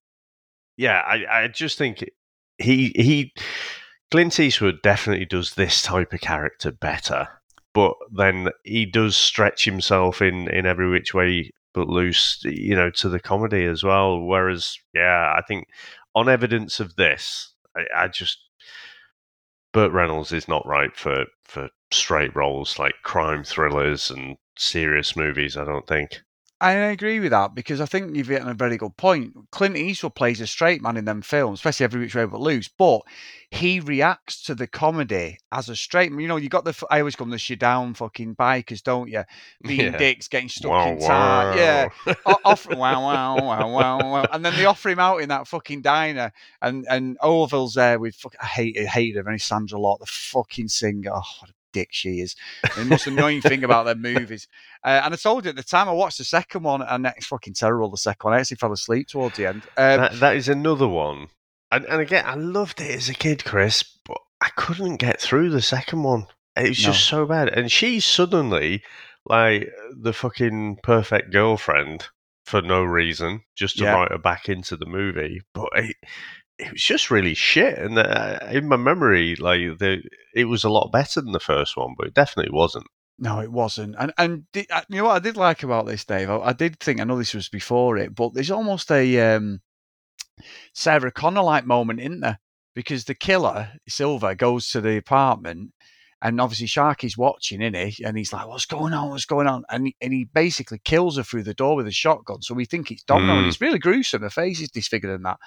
yeah, 0.75 1.03
I, 1.05 1.43
I 1.43 1.47
just 1.49 1.77
think 1.77 2.03
he 2.57 2.91
he 2.95 3.31
Clint 4.11 4.39
Eastwood 4.39 4.81
definitely 4.81 5.25
does 5.25 5.53
this 5.53 5.81
type 5.83 6.13
of 6.13 6.21
character 6.21 6.71
better, 6.71 7.27
but 7.73 7.93
then 8.11 8.49
he 8.63 8.85
does 8.85 9.15
stretch 9.15 9.65
himself 9.65 10.21
in 10.21 10.49
in 10.49 10.65
every 10.65 10.89
which 10.89 11.13
way 11.13 11.51
but 11.73 11.87
loose, 11.87 12.41
you 12.43 12.75
know, 12.75 12.89
to 12.89 13.09
the 13.09 13.19
comedy 13.19 13.63
as 13.65 13.83
well. 13.83 14.19
Whereas, 14.19 14.77
yeah, 14.93 15.33
I 15.37 15.41
think 15.47 15.67
on 16.15 16.27
evidence 16.27 16.79
of 16.79 16.95
this, 16.95 17.53
I, 17.77 17.85
I 17.95 18.07
just 18.07 18.39
Burt 19.73 19.91
Reynolds 19.91 20.31
is 20.31 20.47
not 20.47 20.65
right 20.65 20.95
for 20.95 21.25
for 21.45 21.69
straight 21.91 22.35
roles 22.35 22.79
like 22.79 22.95
crime 23.03 23.43
thrillers 23.43 24.09
and 24.09 24.37
serious 24.57 25.15
movies. 25.15 25.55
I 25.57 25.65
don't 25.65 25.87
think. 25.87 26.21
I 26.61 26.71
agree 26.73 27.21
with 27.21 27.31
that 27.31 27.55
because 27.55 27.79
I 27.79 27.85
think 27.85 28.15
you've 28.15 28.27
hit 28.27 28.41
on 28.41 28.49
a 28.49 28.53
very 28.53 28.75
good 28.75 28.97
point. 28.97 29.33
Clint 29.49 29.77
Eastwood 29.77 30.15
plays 30.15 30.41
a 30.41 30.47
straight 30.47 30.81
man 30.81 30.97
in 30.97 31.05
them 31.05 31.21
films, 31.21 31.59
especially 31.59 31.85
Every 31.85 32.01
Which 32.01 32.15
Way 32.15 32.25
But 32.25 32.41
Loose, 32.41 32.67
but 32.67 33.01
he 33.49 33.79
reacts 33.79 34.43
to 34.43 34.55
the 34.55 34.67
comedy 34.67 35.37
as 35.53 35.69
a 35.69 35.75
straight 35.75 36.11
man. 36.11 36.19
You 36.19 36.27
know, 36.27 36.35
you 36.35 36.49
got 36.49 36.65
the, 36.65 36.75
I 36.91 36.99
always 36.99 37.15
call 37.15 37.25
them 37.25 37.31
the 37.31 37.37
shit 37.37 37.59
down 37.59 37.93
fucking 37.93 38.35
bikers, 38.35 38.83
don't 38.83 39.09
you? 39.09 39.23
Being 39.63 39.93
Yeah. 39.93 39.97
dicks, 39.97 40.27
getting 40.27 40.49
stuck 40.49 40.71
Wow, 40.71 40.85
in 40.85 40.99
time. 40.99 41.53
Yeah. 41.53 41.87
wow. 42.05 42.15
Offer, 42.25 42.75
wow, 42.75 43.03
wow, 43.03 43.35
wow, 43.37 43.69
wow, 43.71 44.11
wow. 44.11 44.27
And 44.33 44.43
then 44.43 44.53
they 44.55 44.65
offer 44.65 44.89
him 44.89 44.99
out 44.99 45.21
in 45.21 45.29
that 45.29 45.47
fucking 45.47 45.81
diner. 45.81 46.33
And 46.61 46.85
and 46.89 47.17
Orville's 47.23 47.75
there 47.75 47.99
with, 47.99 48.15
fuck, 48.15 48.35
I 48.41 48.45
hate, 48.45 48.77
I 48.77 48.83
hate 48.83 49.15
her, 49.15 49.21
and 49.27 49.39
Sondra 49.39 49.79
Locke, 49.79 49.99
the 50.01 50.05
fucking 50.07 50.67
singer. 50.67 51.11
Oh, 51.13 51.21
what 51.39 51.49
a 51.49 51.53
dick 51.73 51.89
she 51.91 52.19
is. 52.19 52.35
The 52.75 52.85
most 52.85 53.07
annoying 53.07 53.41
thing 53.41 53.63
about 53.63 53.85
their 53.85 53.95
movies. 53.95 54.47
Uh, 54.83 55.01
and 55.03 55.13
I 55.13 55.17
told 55.17 55.45
you 55.45 55.49
at 55.49 55.55
the 55.55 55.63
time, 55.63 55.89
I 55.89 55.93
watched 55.93 56.17
the 56.17 56.23
second 56.23 56.63
one, 56.63 56.81
and 56.81 57.05
it's 57.05 57.25
fucking 57.27 57.53
terrible, 57.53 57.91
the 57.91 57.97
second 57.97 58.29
one. 58.29 58.33
I 58.37 58.41
actually 58.41 58.57
fell 58.57 58.71
asleep 58.73 59.07
towards 59.07 59.37
the 59.37 59.45
end. 59.45 59.65
Um, 59.77 59.99
that, 60.01 60.19
that 60.19 60.35
is 60.35 60.47
another 60.49 60.87
one. 60.87 61.27
And, 61.71 61.85
and 61.85 62.01
again, 62.01 62.23
I 62.25 62.35
loved 62.35 62.81
it 62.81 62.91
as 62.95 63.09
a 63.09 63.13
kid, 63.13 63.45
Chris, 63.45 63.83
but 64.05 64.17
I 64.41 64.49
couldn't 64.55 64.97
get 64.97 65.19
through 65.21 65.49
the 65.49 65.61
second 65.61 66.03
one. 66.03 66.27
It 66.55 66.69
was 66.69 66.77
just 66.77 67.05
so 67.05 67.25
bad. 67.25 67.49
And 67.49 67.71
she's 67.71 68.05
suddenly 68.05 68.83
like 69.25 69.69
the 69.95 70.13
fucking 70.13 70.79
perfect 70.81 71.31
girlfriend 71.31 72.07
for 72.45 72.61
no 72.61 72.83
reason, 72.83 73.43
just 73.55 73.77
to 73.77 73.83
Yeah. 73.83 73.93
write 73.93 74.11
her 74.11 74.17
back 74.17 74.49
into 74.49 74.75
the 74.75 74.87
movie. 74.87 75.41
But 75.53 75.69
it, 75.75 75.95
it 76.59 76.73
was 76.73 76.83
just 76.83 77.09
really 77.09 77.33
shit. 77.33 77.77
And 77.77 77.97
uh, 77.97 78.39
in 78.51 78.67
my 78.67 78.75
memory, 78.75 79.35
like 79.37 79.61
the, 79.79 80.03
it 80.35 80.45
was 80.45 80.63
a 80.63 80.69
lot 80.69 80.91
better 80.91 81.21
than 81.21 81.31
the 81.31 81.39
first 81.39 81.77
one, 81.77 81.95
but 81.97 82.07
it 82.07 82.13
definitely 82.13 82.51
wasn't. 82.51 82.85
No, 83.17 83.39
it 83.39 83.51
wasn't. 83.51 83.95
And 83.97 84.13
and 84.17 84.43
di- 84.53 84.67
uh, 84.69 84.81
you 84.89 84.97
know 84.97 85.05
what 85.05 85.15
I 85.15 85.19
did 85.19 85.37
like 85.37 85.63
about 85.63 85.85
this, 85.85 86.05
Dave? 86.05 86.29
I, 86.29 86.37
I 86.37 86.53
did 86.53 86.79
think 86.79 86.99
I 86.99 87.05
know 87.05 87.17
this 87.17 87.33
was 87.33 87.49
before 87.49 87.97
it, 87.97 88.13
but 88.13 88.33
there's 88.33 88.51
almost 88.51 88.91
a 88.91 89.35
um, 89.35 89.61
Sarah 90.73 91.11
Connor 91.11 91.43
like 91.43 91.65
moment 91.65 91.99
in 91.99 92.19
there 92.19 92.39
because 92.75 93.05
the 93.05 93.15
killer 93.15 93.71
Silva 93.87 94.35
goes 94.35 94.69
to 94.69 94.81
the 94.81 94.97
apartment. 94.97 95.71
And 96.21 96.41
obviously, 96.41 96.67
Sharky's 96.67 97.17
watching, 97.17 97.61
in 97.61 97.73
he? 97.73 98.03
And 98.03 98.17
he's 98.17 98.33
like, 98.33 98.45
"What's 98.45 98.65
going 98.65 98.93
on? 98.93 99.09
What's 99.09 99.25
going 99.25 99.47
on?" 99.47 99.63
And 99.69 99.87
he, 99.87 99.95
and 100.01 100.11
he 100.11 100.25
basically 100.25 100.79
kills 100.83 101.15
her 101.15 101.23
through 101.23 101.43
the 101.43 101.53
door 101.53 101.77
with 101.77 101.87
a 101.87 101.91
shotgun. 101.91 102.41
So 102.41 102.53
we 102.53 102.65
think 102.65 102.91
it's 102.91 103.03
Domino, 103.03 103.37
and 103.37 103.45
Mm. 103.45 103.47
it's 103.47 103.61
really 103.61 103.79
gruesome. 103.79 104.23
Her 104.23 104.29
face 104.29 104.59
is 104.59 104.69
disfigured 104.69 105.13
and 105.13 105.25
that. 105.25 105.39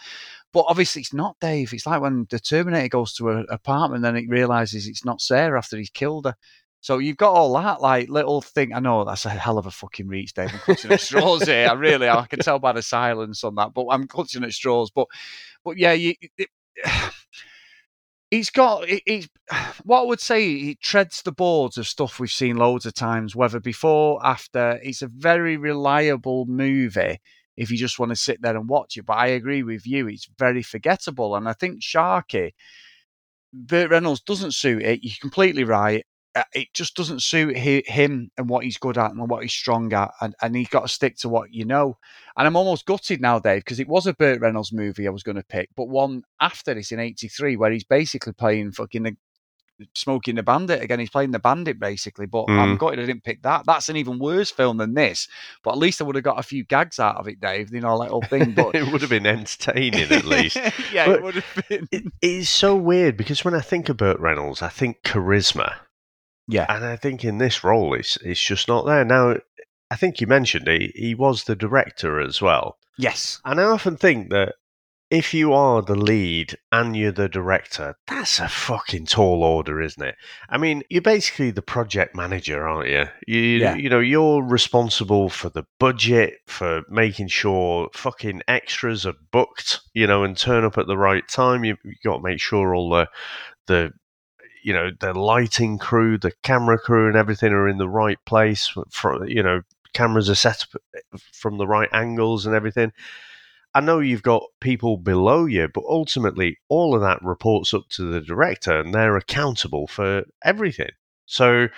But 0.52 0.64
obviously, 0.68 1.02
it's 1.02 1.12
not 1.12 1.36
Dave. 1.40 1.74
It's 1.74 1.86
like 1.86 2.00
when 2.00 2.26
the 2.30 2.38
Terminator 2.38 2.88
goes 2.88 3.12
to 3.14 3.26
her 3.26 3.44
apartment, 3.50 4.02
then 4.02 4.16
it 4.16 4.28
realizes 4.30 4.86
it's 4.86 5.04
not 5.04 5.20
Sarah 5.20 5.58
after 5.58 5.76
he's 5.76 5.90
killed 5.90 6.24
her. 6.24 6.36
So 6.80 6.98
you've 6.98 7.16
got 7.16 7.34
all 7.34 7.52
that 7.54 7.80
like 7.80 8.08
little 8.08 8.40
thing. 8.40 8.74
I 8.74 8.80
know 8.80 9.04
that's 9.04 9.24
a 9.24 9.30
hell 9.30 9.56
of 9.58 9.66
a 9.66 9.70
fucking 9.70 10.08
reach, 10.08 10.32
Dave. 10.34 10.50
I'm 10.52 10.58
clutching 10.58 10.90
at 10.90 11.00
straws 11.00 11.44
here. 11.44 11.68
I 11.68 11.74
really, 11.74 12.08
I 12.08 12.26
can 12.26 12.40
tell 12.40 12.58
by 12.58 12.72
the 12.72 12.82
silence 12.82 13.44
on 13.44 13.54
that, 13.54 13.72
but 13.72 13.86
I'm 13.90 14.08
clutching 14.08 14.42
at 14.42 14.52
straws. 14.52 14.90
But, 14.90 15.06
but 15.64 15.76
yeah, 15.76 15.92
you. 15.92 16.14
It, 16.36 16.48
He's 18.32 18.48
got. 18.48 18.84
It's 18.88 19.28
what 19.84 20.00
I 20.00 20.04
would 20.04 20.20
say. 20.20 20.52
It 20.52 20.80
treads 20.80 21.20
the 21.20 21.32
boards 21.32 21.76
of 21.76 21.86
stuff 21.86 22.18
we've 22.18 22.30
seen 22.30 22.56
loads 22.56 22.86
of 22.86 22.94
times, 22.94 23.36
whether 23.36 23.60
before, 23.60 24.24
after. 24.24 24.80
It's 24.82 25.02
a 25.02 25.06
very 25.08 25.58
reliable 25.58 26.46
movie 26.46 27.20
if 27.58 27.70
you 27.70 27.76
just 27.76 27.98
want 27.98 28.08
to 28.08 28.16
sit 28.16 28.40
there 28.40 28.56
and 28.56 28.70
watch 28.70 28.96
it. 28.96 29.04
But 29.04 29.18
I 29.18 29.26
agree 29.26 29.62
with 29.62 29.86
you. 29.86 30.08
It's 30.08 30.30
very 30.38 30.62
forgettable, 30.62 31.36
and 31.36 31.46
I 31.46 31.52
think 31.52 31.82
Sharky, 31.82 32.52
Burt 33.52 33.90
Reynolds 33.90 34.22
doesn't 34.22 34.54
suit 34.54 34.80
it. 34.82 35.00
You're 35.02 35.12
completely 35.20 35.64
right. 35.64 36.06
Uh, 36.34 36.44
it 36.54 36.72
just 36.72 36.96
doesn't 36.96 37.22
suit 37.22 37.56
hi- 37.58 37.82
him 37.86 38.30
and 38.38 38.48
what 38.48 38.64
he's 38.64 38.78
good 38.78 38.96
at 38.96 39.10
and 39.10 39.28
what 39.28 39.42
he's 39.42 39.52
strong 39.52 39.92
at, 39.92 40.10
and, 40.20 40.34
and 40.40 40.56
he's 40.56 40.68
got 40.68 40.80
to 40.82 40.88
stick 40.88 41.16
to 41.18 41.28
what 41.28 41.52
you 41.52 41.64
know. 41.64 41.98
And 42.36 42.46
I'm 42.46 42.56
almost 42.56 42.86
gutted 42.86 43.20
now, 43.20 43.38
Dave, 43.38 43.60
because 43.64 43.80
it 43.80 43.88
was 43.88 44.06
a 44.06 44.14
Burt 44.14 44.40
Reynolds 44.40 44.72
movie 44.72 45.06
I 45.06 45.10
was 45.10 45.22
going 45.22 45.36
to 45.36 45.42
pick, 45.44 45.68
but 45.76 45.88
one 45.88 46.22
after 46.40 46.72
this 46.74 46.90
in 46.92 46.98
'83 47.00 47.56
where 47.56 47.70
he's 47.70 47.84
basically 47.84 48.32
playing 48.32 48.72
fucking 48.72 49.02
the, 49.02 49.16
smoking 49.94 50.36
the 50.36 50.42
bandit 50.42 50.80
again. 50.82 51.00
He's 51.00 51.10
playing 51.10 51.32
the 51.32 51.38
bandit 51.38 51.78
basically, 51.80 52.26
but 52.26 52.44
I'm 52.48 52.76
Mm. 52.76 52.78
gutted 52.78 53.00
I 53.00 53.06
didn't 53.06 53.24
pick 53.24 53.42
that. 53.42 53.64
That's 53.66 53.88
an 53.88 53.96
even 53.96 54.18
worse 54.18 54.50
film 54.50 54.76
than 54.76 54.94
this, 54.94 55.28
but 55.64 55.72
at 55.72 55.78
least 55.78 56.00
I 56.00 56.04
would 56.04 56.14
have 56.14 56.24
got 56.24 56.38
a 56.38 56.42
few 56.42 56.62
gags 56.64 56.98
out 57.00 57.16
of 57.16 57.26
it, 57.28 57.40
Dave. 57.40 57.74
You 57.74 57.80
know, 57.80 57.98
that 58.00 58.10
whole 58.10 58.22
thing. 58.22 58.52
But 58.56 58.74
it 58.74 58.90
would 58.90 59.00
have 59.00 59.10
been 59.10 59.26
entertaining 59.26 60.10
at 60.12 60.24
least. 60.24 60.56
yeah, 60.92 61.06
But 61.06 61.16
it 61.16 61.22
would 61.22 61.34
have 61.34 61.68
been. 61.68 61.88
It 61.90 62.04
is 62.22 62.48
so 62.48 62.76
weird 62.76 63.16
because 63.16 63.44
when 63.44 63.54
I 63.54 63.60
think 63.60 63.88
of 63.88 63.96
Burt 63.96 64.20
Reynolds, 64.20 64.62
I 64.62 64.68
think 64.68 65.02
charisma. 65.02 65.74
Yeah. 66.48 66.66
And 66.68 66.84
I 66.84 66.96
think 66.96 67.24
in 67.24 67.38
this 67.38 67.62
role, 67.64 67.94
it's, 67.94 68.16
it's 68.18 68.42
just 68.42 68.68
not 68.68 68.84
there. 68.86 69.04
Now, 69.04 69.36
I 69.90 69.96
think 69.96 70.20
you 70.20 70.26
mentioned 70.26 70.66
he, 70.68 70.92
he 70.94 71.14
was 71.14 71.44
the 71.44 71.56
director 71.56 72.20
as 72.20 72.40
well. 72.42 72.78
Yes. 72.98 73.40
And 73.44 73.60
I 73.60 73.64
often 73.64 73.96
think 73.96 74.30
that 74.30 74.54
if 75.10 75.34
you 75.34 75.52
are 75.52 75.82
the 75.82 75.94
lead 75.94 76.56
and 76.72 76.96
you're 76.96 77.12
the 77.12 77.28
director, 77.28 77.94
that's 78.08 78.40
a 78.40 78.48
fucking 78.48 79.04
tall 79.04 79.44
order, 79.44 79.78
isn't 79.82 80.02
it? 80.02 80.14
I 80.48 80.56
mean, 80.56 80.82
you're 80.88 81.02
basically 81.02 81.50
the 81.50 81.60
project 81.60 82.16
manager, 82.16 82.66
aren't 82.66 82.88
you? 82.88 83.04
You, 83.26 83.40
Yeah. 83.58 83.74
you 83.74 83.90
know, 83.90 84.00
you're 84.00 84.42
responsible 84.42 85.28
for 85.28 85.50
the 85.50 85.64
budget, 85.78 86.38
for 86.46 86.82
making 86.88 87.28
sure 87.28 87.90
fucking 87.92 88.40
extras 88.48 89.04
are 89.04 89.12
booked, 89.32 89.80
you 89.92 90.06
know, 90.06 90.24
and 90.24 90.34
turn 90.34 90.64
up 90.64 90.78
at 90.78 90.86
the 90.86 90.96
right 90.96 91.28
time. 91.28 91.62
You, 91.62 91.76
you 91.84 91.92
got 92.02 92.16
to 92.16 92.22
make 92.22 92.40
sure 92.40 92.74
all 92.74 92.88
the 92.88 93.08
the 93.66 93.92
you 94.62 94.72
know 94.72 94.90
the 95.00 95.14
lighting 95.14 95.78
crew, 95.78 96.18
the 96.18 96.32
camera 96.42 96.78
crew, 96.78 97.08
and 97.08 97.16
everything 97.16 97.52
are 97.52 97.68
in 97.68 97.78
the 97.78 97.88
right 97.88 98.18
place. 98.24 98.72
For 98.90 99.26
you 99.28 99.42
know, 99.42 99.62
cameras 99.92 100.30
are 100.30 100.34
set 100.34 100.62
up 100.62 100.82
eh, 100.96 101.18
from 101.32 101.58
the 101.58 101.66
right 101.66 101.88
angles 101.92 102.46
and 102.46 102.54
everything. 102.54 102.92
I 103.74 103.80
know 103.80 104.00
you've 104.00 104.22
got 104.22 104.44
people 104.60 104.98
below 104.98 105.46
you, 105.46 105.68
but 105.72 105.84
ultimately, 105.88 106.58
all 106.68 106.94
of 106.94 107.00
that 107.00 107.22
reports 107.22 107.72
up 107.72 107.88
to 107.90 108.04
the 108.04 108.20
director, 108.20 108.78
and 108.78 108.94
they're 108.94 109.16
accountable 109.16 109.86
for 109.86 110.24
everything. 110.44 110.90
So, 111.26 111.68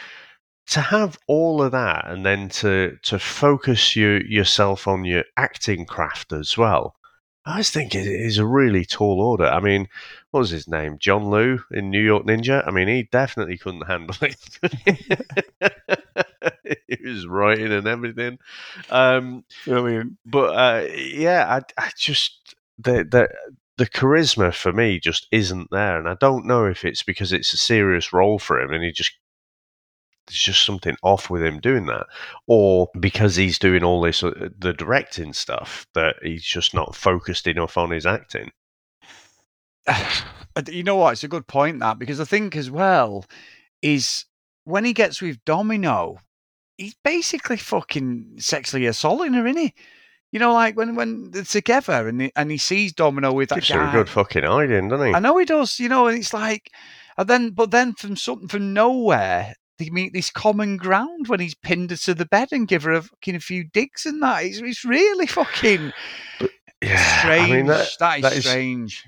to 0.69 0.81
have 0.81 1.19
all 1.29 1.63
of 1.63 1.73
that, 1.73 2.07
and 2.09 2.27
then 2.27 2.49
to 2.51 2.99
to 3.03 3.19
focus 3.19 3.95
you 3.97 4.23
yourself 4.29 4.89
on 4.89 5.05
your 5.05 5.25
acting 5.37 5.87
craft 5.87 6.33
as 6.33 6.59
well, 6.59 6.97
I 7.47 7.59
just 7.59 7.75
think 7.75 7.95
it 7.95 8.07
is 8.07 8.39
a 8.39 8.47
really 8.47 8.85
tall 8.85 9.21
order. 9.21 9.47
I 9.47 9.61
mean, 9.61 9.89
what 10.35 10.41
was 10.41 10.51
his 10.51 10.67
name? 10.67 10.99
John 10.99 11.31
Liu 11.31 11.61
in 11.71 11.91
New 11.91 12.03
York 12.03 12.27
Ninja. 12.27 12.67
I 12.67 12.73
mean, 12.73 12.89
he 12.89 13.05
definitely 13.05 13.57
couldn't 13.57 13.87
handle 13.87 14.17
it. 14.21 14.59
he 16.89 17.09
was 17.09 17.25
writing 17.25 17.71
and 17.71 17.87
everything. 17.87 18.41
Um, 18.91 19.45
Brilliant. 19.65 20.15
but 20.27 20.47
uh, 20.57 20.89
yeah, 20.93 21.61
I, 21.79 21.81
I 21.81 21.91
just 21.97 22.57
the 22.79 23.05
the 23.09 23.29
the 23.77 23.87
charisma 23.87 24.53
for 24.53 24.73
me 24.73 24.99
just 24.99 25.29
isn't 25.31 25.69
there, 25.71 26.01
and 26.01 26.09
I 26.09 26.17
don't 26.19 26.47
know 26.47 26.65
if 26.65 26.85
it's 26.85 27.05
because 27.05 27.33
it's 27.33 27.53
a 27.53 27.57
serious 27.57 28.13
role 28.13 28.41
for 28.41 28.61
him, 28.61 28.73
and 28.73 28.83
he 28.83 28.91
just 28.91 29.13
there's 30.27 30.41
just 30.41 30.67
something 30.67 30.97
off 31.05 31.31
with 31.31 31.45
him 31.45 31.61
doing 31.61 31.87
that, 31.87 32.07
or 32.49 32.89
because 32.99 33.37
he's 33.37 33.61
doing 33.61 33.85
all 33.85 34.01
this 34.01 34.25
uh, 34.25 34.49
the 34.59 34.73
directing 34.73 35.33
stuff 35.33 35.87
that 35.95 36.17
he's 36.25 36.43
just 36.43 36.75
not 36.75 36.97
focused 36.97 37.47
enough 37.47 37.79
on 37.79 37.93
his 37.93 38.05
acting. 38.05 38.51
you 40.69 40.83
know 40.83 40.97
what? 40.97 41.13
It's 41.13 41.25
a 41.25 41.29
good 41.29 41.47
point 41.47 41.81
that 41.81 41.99
because 41.99 42.21
I 42.21 42.25
think 42.25 42.57
as 42.57 42.71
well 42.71 43.25
is 43.83 44.25
when 44.65 44.85
he 44.85 44.93
gets 44.93 45.21
with 45.21 45.45
Domino, 45.45 46.19
he's 46.79 46.95
basically 47.05 47.57
fucking 47.57 48.37
sexually 48.39 48.87
assaulting 48.87 49.35
her, 49.35 49.47
isn't 49.47 49.61
he? 49.61 49.75
You 50.33 50.41
know, 50.41 50.53
like 50.53 50.77
when 50.77 50.97
when 50.97 51.31
they're 51.31 51.45
together 51.45 52.09
and 52.09 52.23
he, 52.23 52.33
and 52.35 52.51
he 52.51 52.59
sees 52.59 52.93
Domino 52.93 53.33
with 53.33 53.51
that 53.51 53.57
Gives 53.57 53.69
her 53.69 53.79
guy. 53.79 53.91
a 53.91 53.93
good 53.93 54.09
fucking 54.09 54.43
hiding, 54.45 54.89
doesn't 54.89 55.09
he? 55.09 55.15
I 55.15 55.21
know 55.21 55.37
he 55.39 55.45
does. 55.45 55.79
You 55.79 55.89
know, 55.89 56.09
and 56.09 56.19
it's 56.19 56.35
like, 56.35 56.71
and 57.17 57.29
then 57.29 57.51
but 57.51 57.71
then 57.71 57.93
from 57.95 58.17
something 58.17 58.49
from 58.49 58.73
nowhere. 58.73 59.55
They 59.77 59.91
meet 59.91 60.13
this 60.13 60.31
common 60.31 60.77
ground 60.77 61.27
when 61.27 61.41
he's 61.41 61.57
pinned 61.57 61.91
her 61.91 61.97
to 61.97 62.15
the 62.15 62.27
bed 62.27 62.51
and 62.53 62.69
give 62.69 62.85
her 62.85 62.93
a 62.93 63.03
fucking 63.03 63.41
few 63.41 63.65
digs 63.65 64.07
and 64.07 64.23
that. 64.23 64.45
It's, 64.45 64.59
it's 64.59 64.85
really 64.85 65.27
fucking 65.27 65.93
Yeah, 66.81 67.19
strange. 67.19 67.51
I 67.51 67.57
mean 67.57 67.67
that, 67.67 67.89
that 67.99 68.19
is 68.19 68.23
that 68.23 68.33
is 68.35 68.45
strange. 68.47 69.05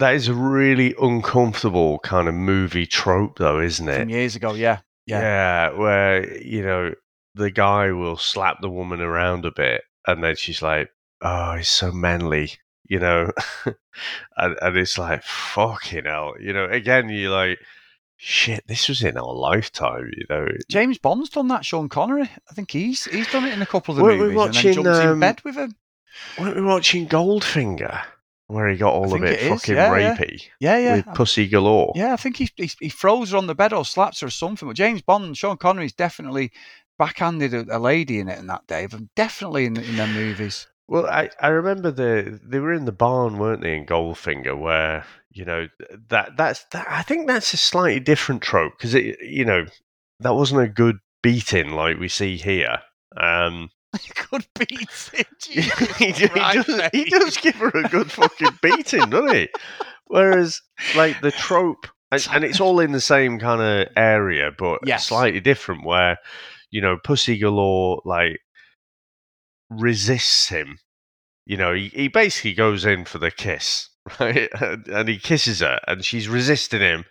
That 0.00 0.14
is 0.14 0.28
a 0.28 0.34
really 0.34 0.94
uncomfortable 1.00 1.98
kind 2.00 2.28
of 2.28 2.34
movie 2.34 2.86
trope, 2.86 3.38
though, 3.38 3.60
isn't 3.60 3.88
it? 3.88 4.00
From 4.00 4.08
years 4.08 4.36
ago, 4.36 4.54
yeah. 4.54 4.80
Yeah. 5.06 5.20
Yeah, 5.20 5.78
where 5.78 6.38
you 6.38 6.62
know 6.62 6.94
the 7.34 7.50
guy 7.50 7.92
will 7.92 8.16
slap 8.16 8.60
the 8.60 8.68
woman 8.70 9.00
around 9.00 9.44
a 9.44 9.50
bit, 9.50 9.82
and 10.06 10.22
then 10.22 10.36
she's 10.36 10.62
like, 10.62 10.90
"Oh, 11.20 11.54
he's 11.56 11.68
so 11.68 11.90
manly," 11.90 12.52
you 12.88 12.98
know, 12.98 13.32
and, 14.36 14.56
and 14.60 14.76
it's 14.76 14.98
like, 14.98 15.22
"Fucking 15.22 16.04
hell," 16.04 16.34
you 16.40 16.52
know. 16.52 16.66
Again, 16.66 17.08
you're 17.08 17.30
like, 17.30 17.58
"Shit, 18.16 18.66
this 18.66 18.88
was 18.88 19.02
in 19.02 19.16
our 19.16 19.34
lifetime," 19.34 20.10
you 20.16 20.26
know. 20.28 20.46
James 20.68 20.98
Bond's 20.98 21.30
done 21.30 21.48
that. 21.48 21.64
Sean 21.64 21.88
Connery, 21.88 22.30
I 22.48 22.54
think 22.54 22.70
he's 22.70 23.04
he's 23.04 23.30
done 23.32 23.46
it 23.46 23.52
in 23.52 23.62
a 23.62 23.66
couple 23.66 23.92
of 23.92 23.98
the 23.98 24.04
Weren't 24.04 24.20
we 24.20 24.28
movies, 24.28 24.44
and 24.46 24.54
then 24.54 24.64
watching, 24.64 24.84
jumps 24.84 24.98
in 25.00 25.08
um, 25.08 25.20
bed 25.20 25.40
with 25.44 25.56
him. 25.56 25.76
Weren't 26.38 26.56
we 26.56 26.62
watching 26.62 27.08
Goldfinger, 27.08 28.02
where 28.50 28.68
he 28.68 28.76
got 28.76 28.92
all 28.92 29.14
of 29.14 29.22
it 29.22 29.48
fucking 29.48 29.76
yeah, 29.76 29.96
yeah. 29.96 30.16
rapey 30.16 30.42
Yeah, 30.58 30.78
yeah. 30.78 30.96
with 30.96 31.14
pussy 31.14 31.46
galore? 31.46 31.92
Yeah, 31.94 32.12
I 32.12 32.16
think 32.16 32.36
he, 32.36 32.48
he 32.56 32.70
he 32.80 32.88
throws 32.88 33.30
her 33.30 33.38
on 33.38 33.46
the 33.46 33.54
bed 33.54 33.72
or 33.72 33.84
slaps 33.84 34.20
her 34.20 34.26
or 34.26 34.30
something. 34.30 34.68
But 34.68 34.76
James 34.76 35.02
Bond, 35.02 35.36
Sean 35.36 35.56
Connery's 35.56 35.92
definitely 35.92 36.52
backhanded 36.98 37.54
a, 37.54 37.76
a 37.76 37.78
lady 37.78 38.18
in 38.18 38.28
it 38.28 38.38
in 38.38 38.46
that 38.48 38.66
day. 38.66 38.86
but 38.86 39.14
Definitely 39.14 39.66
in 39.66 39.76
in 39.76 39.96
their 39.96 40.06
movies. 40.06 40.66
Well, 40.88 41.06
I, 41.06 41.30
I 41.40 41.48
remember 41.48 41.92
the 41.92 42.40
they 42.42 42.58
were 42.58 42.72
in 42.72 42.84
the 42.84 42.92
barn, 42.92 43.38
weren't 43.38 43.62
they, 43.62 43.76
in 43.76 43.86
Goldfinger, 43.86 44.58
where 44.58 45.04
you 45.30 45.44
know 45.44 45.68
that 46.08 46.36
that's 46.36 46.64
that, 46.72 46.86
I 46.90 47.02
think 47.02 47.28
that's 47.28 47.54
a 47.54 47.56
slightly 47.56 48.00
different 48.00 48.42
trope 48.42 48.72
because 48.76 48.94
it 48.94 49.18
you 49.22 49.44
know 49.44 49.66
that 50.18 50.34
wasn't 50.34 50.62
a 50.62 50.68
good 50.68 50.98
beating 51.22 51.70
like 51.70 51.98
we 51.98 52.08
see 52.08 52.36
here. 52.36 52.78
Um, 53.16 53.70
Good 54.30 54.46
beating. 54.58 55.24
he, 55.98 56.12
he 56.12 56.26
does, 56.28 56.80
he 56.92 57.04
does 57.04 57.36
give 57.38 57.56
her 57.56 57.70
a 57.70 57.88
good 57.88 58.10
fucking 58.10 58.58
beating, 58.62 59.10
doesn't 59.10 59.34
he? 59.34 59.48
Whereas 60.06 60.60
like 60.96 61.20
the 61.20 61.32
trope, 61.32 61.86
and, 62.12 62.26
and 62.32 62.44
it's 62.44 62.60
all 62.60 62.78
in 62.80 62.92
the 62.92 63.00
same 63.00 63.38
kind 63.40 63.60
of 63.60 63.88
area, 63.96 64.50
but 64.56 64.80
Yes. 64.84 65.06
slightly 65.06 65.40
different. 65.40 65.84
Where 65.84 66.18
you 66.70 66.80
know 66.80 66.98
Pussy 67.02 67.38
Galore 67.38 68.00
like 68.04 68.38
resists 69.70 70.48
him. 70.48 70.78
You 71.46 71.56
know, 71.56 71.74
he, 71.74 71.88
he 71.88 72.08
basically 72.08 72.54
goes 72.54 72.84
in 72.84 73.04
for 73.04 73.18
the 73.18 73.30
kiss, 73.30 73.88
right? 74.20 74.48
And, 74.60 74.86
and 74.88 75.08
he 75.08 75.18
kisses 75.18 75.60
her, 75.60 75.80
and 75.86 76.04
she's 76.04 76.28
resisting 76.28 76.80
him, 76.80 77.04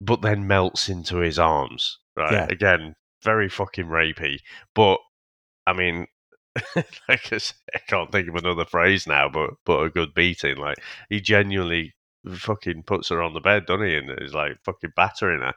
but 0.00 0.22
then 0.22 0.46
melts 0.46 0.88
into 0.88 1.18
his 1.18 1.38
arms, 1.38 1.98
right? 2.16 2.32
Yeah. 2.32 2.46
Again, 2.48 2.94
very 3.22 3.48
fucking 3.48 3.86
rapey. 3.86 4.38
But 4.74 4.98
I 5.66 5.72
mean, 5.72 6.06
like 7.08 7.30
I, 7.32 7.38
I 7.74 7.78
can't 7.86 8.10
think 8.12 8.28
of 8.28 8.34
another 8.36 8.64
phrase 8.64 9.06
now, 9.06 9.28
but 9.28 9.50
but 9.64 9.82
a 9.82 9.90
good 9.90 10.14
beating. 10.14 10.56
Like 10.56 10.78
he 11.08 11.20
genuinely 11.20 11.94
fucking 12.34 12.82
puts 12.84 13.08
her 13.10 13.22
on 13.22 13.34
the 13.34 13.40
bed, 13.40 13.66
doesn't 13.66 13.86
he? 13.86 13.94
And 13.96 14.10
is 14.20 14.34
like 14.34 14.58
fucking 14.64 14.92
battering 14.96 15.40
her. 15.42 15.54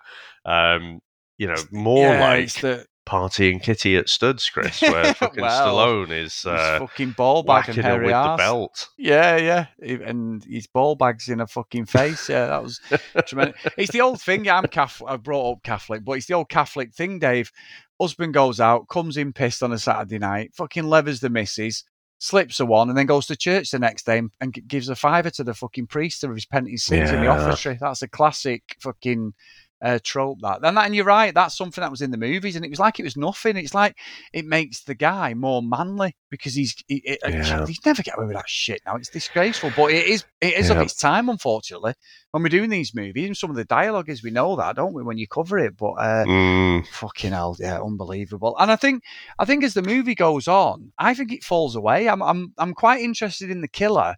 Um, 0.51 0.99
you 1.37 1.47
know, 1.47 1.55
more 1.71 2.09
Yeah, 2.13 2.19
like 2.21 2.51
the- 2.53 2.85
Party 3.09 3.51
and 3.51 3.61
Kitty 3.61 3.97
at 3.97 4.07
Studs, 4.07 4.47
Chris, 4.49 4.81
where 4.83 5.13
fucking 5.15 5.41
Well, 5.41 5.75
Stallone 5.75 6.11
is 6.11 6.45
uh, 6.45 6.77
fucking 6.79 7.11
ball 7.11 7.41
bag 7.41 7.67
and 7.69 7.77
hairy 7.79 8.05
with 8.05 8.13
arse. 8.13 8.37
the 8.37 8.43
belt. 8.43 8.89
Yeah, 8.99 9.37
yeah, 9.37 9.65
and 10.05 10.43
his 10.43 10.67
ball 10.67 10.95
bags 10.95 11.27
in 11.27 11.39
a 11.41 11.47
fucking 11.47 11.87
face. 11.87 12.29
Yeah, 12.29 12.45
that 12.45 12.61
was 12.63 12.79
tremendous. 13.25 13.59
It's 13.77 13.91
the 13.91 14.01
old 14.01 14.21
thing. 14.21 14.47
I'm 14.47 14.65
Catholic. 14.67 15.11
I 15.11 15.17
brought 15.17 15.53
up 15.53 15.63
Catholic, 15.63 16.05
but 16.05 16.13
it's 16.13 16.27
the 16.27 16.35
old 16.35 16.49
Catholic 16.49 16.93
thing, 16.93 17.17
Dave. 17.17 17.51
Husband 17.99 18.33
goes 18.33 18.59
out, 18.59 18.87
comes 18.89 19.17
in 19.17 19.33
pissed 19.33 19.63
on 19.63 19.73
a 19.73 19.79
Saturday 19.79 20.19
night, 20.19 20.53
fucking 20.55 20.83
levers 20.87 21.19
the 21.19 21.29
missus, 21.31 21.83
slips 22.19 22.59
a 22.59 22.65
one, 22.65 22.89
and 22.89 22.97
then 22.97 23.07
goes 23.07 23.25
to 23.25 23.35
church 23.35 23.71
the 23.71 23.79
next 23.79 24.05
day 24.05 24.21
and, 24.39 24.53
gives 24.67 24.87
a 24.87 24.95
fiver 24.95 25.29
to 25.31 25.43
the 25.43 25.53
fucking 25.55 25.87
priest 25.87 26.23
of 26.23 26.33
his 26.35 26.45
penitent 26.45 26.79
sins 26.79 27.09
in 27.09 27.17
the 27.21 27.23
Yeah. 27.25 27.37
offertory. 27.37 27.77
That's 27.79 28.01
a 28.03 28.07
classic 28.07 28.75
fucking 28.79 29.33
uh, 29.81 29.99
trope. 30.03 30.39
That 30.41 30.59
and 30.63 30.75
that, 30.77 30.85
and 30.85 30.95
you're 30.95 31.05
right. 31.05 31.33
That's 31.33 31.55
something 31.57 31.81
that 31.81 31.91
was 31.91 32.01
in 32.01 32.11
the 32.11 32.17
movies, 32.17 32.55
and 32.55 32.65
it 32.65 32.69
was 32.69 32.79
like 32.79 32.99
it 32.99 33.03
was 33.03 33.17
nothing. 33.17 33.57
It's 33.57 33.73
like 33.73 33.95
it 34.33 34.45
makes 34.45 34.81
the 34.83 34.95
guy 34.95 35.33
more 35.33 35.61
manly 35.61 36.15
because 36.29 36.53
he's 36.55 36.75
he, 36.87 37.01
it- 37.05 37.19
Yeah. 37.27 37.65
he's 37.65 37.85
never 37.85 38.03
get 38.03 38.17
away 38.17 38.27
with 38.27 38.35
that 38.35 38.49
shit 38.49 38.81
now. 38.85 38.95
It's 38.95 39.09
disgraceful, 39.09 39.71
but 39.75 39.91
it 39.91 40.05
is 40.07 40.23
it 40.41 40.53
is 40.53 40.69
of 40.69 40.77
its 40.83 40.95
time, 40.95 41.29
unfortunately. 41.29 41.93
When 42.31 42.43
we're 42.43 42.49
doing 42.49 42.69
these 42.69 42.93
movies, 42.93 43.25
and 43.25 43.35
some 43.37 43.49
of 43.49 43.55
the 43.55 43.65
dialogue 43.65 44.07
is 44.09 44.21
we 44.23 44.29
know 44.29 44.55
that, 44.57 44.75
don't 44.75 44.93
we? 44.93 45.01
When 45.01 45.17
you 45.17 45.27
cover 45.27 45.57
it, 45.57 45.75
but 45.77 45.93
uh, 45.93 46.25
Mm, 46.25 46.85
fucking 46.87 47.31
hell, 47.31 47.55
yeah, 47.59 47.81
unbelievable. 47.81 48.55
And 48.59 48.71
I 48.71 48.75
think 48.75 49.03
I 49.39 49.45
think 49.45 49.63
as 49.63 49.73
the 49.73 49.81
movie 49.81 50.13
goes 50.15 50.47
on, 50.47 50.91
I 50.99 51.13
think 51.15 51.31
it 51.31 51.43
falls 51.43 51.75
away. 51.75 52.07
I'm 52.07 52.21
I'm 52.21 52.53
I'm 52.57 52.73
quite 52.75 53.01
interested 53.01 53.49
in 53.49 53.61
the 53.61 53.67
killer, 53.67 54.15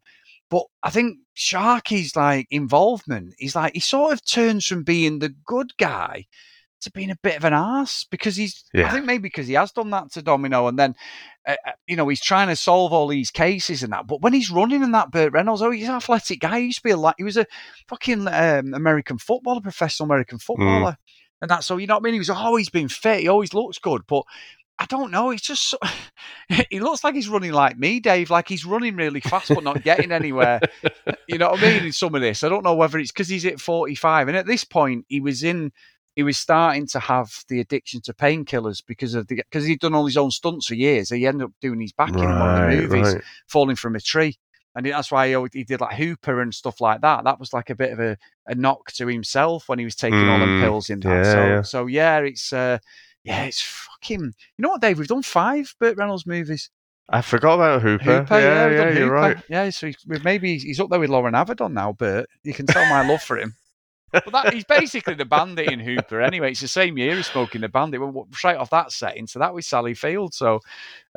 but 0.51 0.65
I 0.83 0.89
think 0.91 1.17
Sharky's 1.35 2.15
like 2.15 2.45
involvement 2.51 3.33
is 3.39 3.55
like 3.55 3.73
he 3.73 3.79
sort 3.79 4.13
of 4.13 4.23
turns 4.25 4.67
from 4.67 4.83
being 4.83 5.19
the 5.19 5.29
good 5.29 5.71
guy 5.77 6.25
to 6.81 6.91
being 6.91 7.09
a 7.09 7.17
bit 7.23 7.37
of 7.37 7.45
an 7.45 7.53
ass 7.53 8.05
because 8.11 8.35
he's. 8.35 8.65
I 8.87 8.91
think 8.91 9.05
maybe 9.05 9.23
because 9.23 9.47
he 9.47 9.53
has 9.53 9.71
done 9.71 9.91
that 9.91 10.11
to 10.11 10.21
Domino, 10.21 10.67
and 10.67 10.77
then 10.77 10.93
uh, 11.47 11.55
you 11.87 11.95
know 11.95 12.07
he's 12.09 12.21
trying 12.21 12.49
to 12.49 12.55
solve 12.57 12.91
all 12.91 13.07
these 13.07 13.31
cases 13.31 13.81
and 13.81 13.93
that. 13.93 14.07
But 14.07 14.21
when 14.21 14.33
he's 14.33 14.51
running 14.51 14.83
in 14.83 14.91
that 14.91 15.11
Burt 15.11 15.31
Reynolds, 15.31 15.61
oh, 15.61 15.71
he's 15.71 15.87
an 15.87 15.95
athletic 15.95 16.41
guy. 16.41 16.59
He 16.59 16.65
used 16.65 16.79
to 16.79 16.83
be 16.83 16.91
a 16.91 16.97
like 16.97 17.15
he 17.17 17.23
was 17.23 17.37
a 17.37 17.45
fucking 17.87 18.27
um, 18.27 18.73
American 18.73 19.19
footballer, 19.19 19.61
professional 19.61 20.05
American 20.07 20.37
footballer, 20.37 20.97
and 21.41 21.49
that's 21.49 21.65
so 21.65 21.77
you 21.77 21.87
know 21.87 21.95
what 21.95 22.03
I 22.03 22.05
mean. 22.05 22.13
He 22.13 22.19
was 22.19 22.29
always 22.29 22.69
been 22.69 22.89
fit. 22.89 23.21
He 23.21 23.27
always 23.29 23.53
looks 23.53 23.79
good, 23.79 24.01
but. 24.07 24.23
I 24.81 24.85
don't 24.85 25.11
know. 25.11 25.29
He's 25.29 25.43
just 25.43 25.69
so, 25.69 25.77
he 26.71 26.79
looks 26.79 27.03
like 27.03 27.13
he's 27.13 27.29
running 27.29 27.51
like 27.51 27.77
me, 27.77 27.99
Dave. 27.99 28.31
Like 28.31 28.47
he's 28.47 28.65
running 28.65 28.95
really 28.95 29.19
fast 29.19 29.49
but 29.49 29.63
not 29.63 29.83
getting 29.83 30.11
anywhere. 30.11 30.59
you 31.27 31.37
know 31.37 31.51
what 31.51 31.59
I 31.63 31.73
mean? 31.73 31.85
In 31.85 31.91
some 31.91 32.15
of 32.15 32.21
this, 32.21 32.43
I 32.43 32.49
don't 32.49 32.63
know 32.63 32.73
whether 32.73 32.97
it's 32.97 33.11
because 33.11 33.27
he's 33.27 33.45
at 33.45 33.61
forty 33.61 33.93
five, 33.93 34.27
and 34.27 34.35
at 34.35 34.47
this 34.47 34.63
point, 34.63 35.05
he 35.07 35.21
was 35.21 35.43
in. 35.43 35.71
He 36.15 36.23
was 36.23 36.37
starting 36.37 36.87
to 36.87 36.99
have 36.99 37.31
the 37.47 37.59
addiction 37.61 38.01
to 38.01 38.13
painkillers 38.13 38.83
because 38.85 39.13
of 39.13 39.27
the 39.27 39.35
because 39.35 39.65
he'd 39.65 39.79
done 39.79 39.93
all 39.93 40.05
his 40.07 40.17
own 40.17 40.31
stunts 40.31 40.65
for 40.65 40.73
years. 40.73 41.09
He 41.09 41.27
ended 41.27 41.45
up 41.45 41.53
doing 41.61 41.79
his 41.79 41.93
back 41.93 42.09
in 42.09 42.15
one 42.15 42.49
of 42.49 42.69
the 42.71 42.75
movies, 42.75 43.13
right. 43.13 43.23
falling 43.47 43.75
from 43.75 43.95
a 43.95 44.01
tree, 44.01 44.35
and 44.75 44.85
that's 44.85 45.11
why 45.11 45.29
he, 45.29 45.47
he 45.53 45.63
did 45.63 45.79
like 45.79 45.95
Hooper 45.95 46.41
and 46.41 46.53
stuff 46.53 46.81
like 46.81 47.01
that. 47.01 47.23
That 47.23 47.39
was 47.39 47.53
like 47.53 47.69
a 47.69 47.75
bit 47.75 47.93
of 47.93 47.99
a, 47.99 48.17
a 48.47 48.55
knock 48.55 48.91
to 48.93 49.07
himself 49.07 49.69
when 49.69 49.79
he 49.79 49.85
was 49.85 49.95
taking 49.95 50.27
all 50.27 50.39
them 50.39 50.59
Mm, 50.59 50.61
pills 50.61 50.89
in 50.89 50.99
that. 51.01 51.09
yeah, 51.09 51.23
so 51.23 51.45
yeah. 51.45 51.61
so 51.61 51.85
yeah, 51.85 52.17
it's 52.19 52.51
uh, 52.51 52.79
yeah, 53.23 53.43
it's 53.43 53.61
fucking. 53.61 54.21
You 54.21 54.61
know 54.61 54.69
what, 54.69 54.81
Dave? 54.81 54.97
We've 54.97 55.07
done 55.07 55.23
five 55.23 55.73
Burt 55.79 55.97
Reynolds 55.97 56.25
movies. 56.25 56.69
I 57.09 57.21
forgot 57.21 57.55
about 57.55 57.81
Hooper. 57.81 58.19
Hooper, 58.19 58.39
yeah, 58.39 58.69
yeah, 58.69 58.89
yeah, 58.89 58.99
you're 58.99 59.11
right. 59.11 59.37
Yeah, 59.49 59.69
so 59.69 59.87
he's, 59.87 59.97
maybe 60.23 60.57
he's 60.57 60.79
up 60.79 60.89
there 60.89 60.99
with 60.99 61.09
Loren 61.09 61.33
Avedon 61.33 61.73
now, 61.73 61.91
Burt. 61.91 62.29
You 62.43 62.53
can 62.53 62.65
tell 62.65 62.85
my 62.89 63.05
love 63.07 63.21
for 63.21 63.37
him. 63.37 63.55
But 64.11 64.31
that, 64.33 64.53
he's 64.53 64.65
basically 64.65 65.13
the 65.13 65.23
bandit 65.23 65.71
in 65.71 65.79
Hooper 65.79 66.19
anyway. 66.19 66.51
It's 66.51 66.59
the 66.59 66.67
same 66.67 66.97
year 66.97 67.15
he's 67.15 67.27
Smokey 67.27 67.59
and 67.59 67.63
the 67.63 67.69
Bandit. 67.69 68.01
Well, 68.01 68.27
straight 68.33 68.57
off 68.57 68.69
that 68.71 68.91
setting, 68.91 69.25
so 69.25 69.39
that 69.39 69.53
was 69.53 69.65
Sally 69.65 69.93
Field. 69.93 70.33
So 70.33 70.59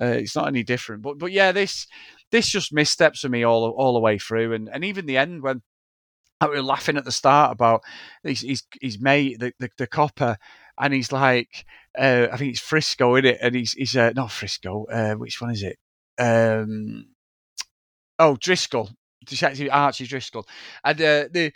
uh, 0.00 0.06
it's 0.06 0.36
not 0.36 0.46
any 0.46 0.62
different. 0.62 1.02
But 1.02 1.18
but 1.18 1.32
yeah, 1.32 1.50
this 1.50 1.88
this 2.30 2.48
just 2.48 2.72
missteps 2.72 3.22
for 3.22 3.28
me 3.28 3.42
all 3.42 3.68
all 3.70 3.94
the 3.94 3.98
way 3.98 4.16
through, 4.16 4.52
and 4.52 4.68
and 4.72 4.84
even 4.84 5.06
the 5.06 5.16
end 5.16 5.42
when 5.42 5.62
I 6.40 6.46
was 6.46 6.62
laughing 6.62 6.96
at 6.96 7.04
the 7.04 7.10
start 7.10 7.50
about 7.50 7.82
his 8.22 8.42
his, 8.42 8.62
his 8.80 9.00
mate, 9.00 9.40
the, 9.40 9.52
the 9.58 9.70
the 9.76 9.86
copper, 9.88 10.36
and 10.78 10.94
he's 10.94 11.10
like, 11.10 11.64
uh, 11.98 12.28
I 12.32 12.36
think 12.36 12.52
it's 12.52 12.60
Frisco 12.60 13.14
in 13.16 13.24
it, 13.24 13.38
and 13.40 13.54
he's 13.54 13.72
he's 13.72 13.96
uh, 13.96 14.12
not 14.14 14.30
Frisco. 14.30 14.86
Uh, 14.86 15.14
which 15.14 15.40
one 15.40 15.50
is 15.50 15.62
it? 15.62 15.78
Um, 16.18 17.06
oh, 18.18 18.36
Driscoll. 18.36 18.90
Actually 19.42 19.70
Archie 19.70 20.06
Driscoll, 20.06 20.46
and 20.84 21.00
uh, 21.00 21.24
the 21.32 21.52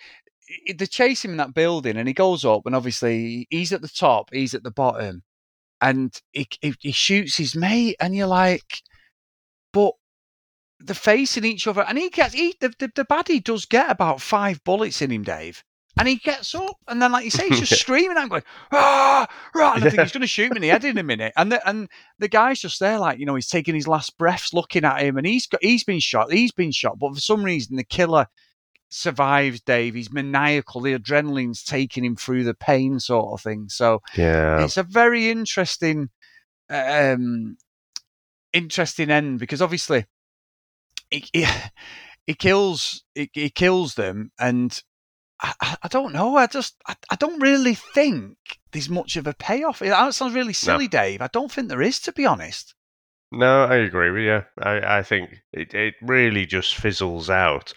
they 0.74 0.86
chase 0.86 1.24
him 1.24 1.32
in 1.32 1.36
that 1.36 1.54
building, 1.54 1.96
and 1.96 2.08
he 2.08 2.14
goes 2.14 2.44
up, 2.44 2.62
and 2.64 2.74
obviously 2.74 3.46
he's 3.50 3.72
at 3.72 3.82
the 3.82 3.88
top, 3.88 4.30
he's 4.32 4.54
at 4.54 4.62
the 4.62 4.70
bottom, 4.70 5.22
and 5.80 6.18
he 6.32 6.48
he, 6.60 6.74
he 6.80 6.92
shoots 6.92 7.36
his 7.36 7.54
mate, 7.54 7.96
and 8.00 8.14
you're 8.16 8.26
like, 8.26 8.82
but 9.72 9.92
they're 10.80 10.94
facing 10.94 11.44
each 11.44 11.66
other, 11.66 11.82
and 11.82 11.98
he 11.98 12.08
gets 12.08 12.34
he 12.34 12.56
the, 12.60 12.72
the 12.78 12.90
the 12.94 13.04
baddie 13.04 13.42
does 13.42 13.64
get 13.66 13.90
about 13.90 14.20
five 14.20 14.62
bullets 14.64 15.02
in 15.02 15.10
him, 15.10 15.24
Dave. 15.24 15.62
And 15.98 16.06
he 16.08 16.16
gets 16.16 16.54
up, 16.54 16.76
and 16.86 17.00
then, 17.02 17.12
like 17.12 17.24
you 17.24 17.30
say, 17.30 17.48
he's 17.48 17.60
just 17.60 17.80
screaming. 17.80 18.16
I'm 18.16 18.28
going, 18.28 18.42
ah, 18.72 19.26
right. 19.54 19.76
And 19.76 19.84
I 19.84 19.90
think 19.90 20.02
he's 20.02 20.12
going 20.12 20.20
to 20.22 20.26
shoot 20.26 20.50
me 20.50 20.56
in 20.56 20.62
the 20.62 20.68
head 20.68 20.84
in 20.84 20.98
a 20.98 21.02
minute. 21.02 21.32
And 21.36 21.52
the, 21.52 21.68
and 21.68 21.88
the 22.18 22.28
guy's 22.28 22.60
just 22.60 22.80
there, 22.80 22.98
like 22.98 23.18
you 23.18 23.26
know, 23.26 23.34
he's 23.34 23.48
taking 23.48 23.74
his 23.74 23.88
last 23.88 24.16
breaths, 24.18 24.52
looking 24.54 24.84
at 24.84 25.02
him, 25.02 25.16
and 25.16 25.26
he's 25.26 25.46
got 25.46 25.62
he's 25.62 25.84
been 25.84 26.00
shot. 26.00 26.32
He's 26.32 26.52
been 26.52 26.70
shot, 26.72 26.98
but 26.98 27.14
for 27.14 27.20
some 27.20 27.42
reason, 27.44 27.76
the 27.76 27.84
killer 27.84 28.26
survives. 28.90 29.60
Dave, 29.60 29.94
he's 29.94 30.12
maniacal. 30.12 30.80
The 30.80 30.98
adrenaline's 30.98 31.62
taking 31.62 32.04
him 32.04 32.16
through 32.16 32.44
the 32.44 32.54
pain, 32.54 33.00
sort 33.00 33.32
of 33.32 33.42
thing. 33.42 33.68
So 33.68 34.00
Yeah. 34.16 34.62
it's 34.64 34.76
a 34.76 34.82
very 34.82 35.30
interesting, 35.30 36.08
um, 36.70 37.56
interesting 38.52 39.10
end 39.10 39.38
because 39.40 39.60
obviously, 39.60 40.06
he, 41.10 41.24
he, 41.32 41.46
he 42.26 42.34
kills 42.34 43.04
he, 43.14 43.30
he 43.32 43.50
kills 43.50 43.94
them, 43.94 44.30
and 44.38 44.82
I, 45.40 45.76
I- 45.82 45.88
don't 45.88 46.12
know. 46.12 46.36
I 46.36 46.46
just 46.46 46.74
I, 46.86 46.96
I 47.10 47.16
don't 47.16 47.40
really 47.40 47.74
think 47.74 48.36
there's 48.72 48.88
much 48.90 49.16
of 49.16 49.26
a 49.26 49.34
payoff. 49.34 49.82
It 49.82 49.88
that 49.88 50.14
sounds 50.14 50.34
really 50.34 50.52
silly, 50.52 50.88
Dave. 50.88 51.22
I 51.22 51.28
don't 51.28 51.50
think 51.50 51.68
there 51.68 51.82
is, 51.82 51.98
to 52.00 52.12
be 52.12 52.26
honest. 52.26 52.74
No, 53.30 53.64
I 53.64 53.76
agree 53.76 54.10
with 54.10 54.22
you. 54.22 54.42
I, 54.62 54.98
I 54.98 55.02
think 55.02 55.30
it, 55.52 55.74
it 55.74 55.94
really 56.00 56.46
just 56.46 56.74
fizzles 56.76 57.28
out. 57.28 57.74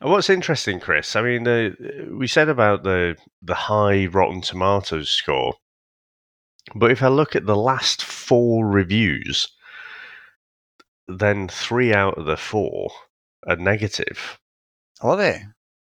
And 0.00 0.10
what's 0.10 0.28
interesting, 0.28 0.80
Chris? 0.80 1.14
I 1.14 1.22
mean, 1.22 1.44
the, 1.44 2.08
we 2.12 2.26
said 2.26 2.48
about 2.48 2.82
the 2.82 3.16
the 3.40 3.54
high 3.54 4.06
Rotten 4.06 4.40
Tomatoes 4.40 5.08
score, 5.10 5.54
but 6.74 6.90
if 6.90 7.02
I 7.02 7.08
look 7.08 7.36
at 7.36 7.46
the 7.46 7.56
last 7.56 8.02
four 8.02 8.66
reviews, 8.66 9.48
then 11.08 11.48
three 11.48 11.94
out 11.94 12.18
of 12.18 12.26
the 12.26 12.36
four 12.36 12.90
are 13.46 13.56
negative. 13.56 14.38
Are 15.00 15.16
they? 15.16 15.42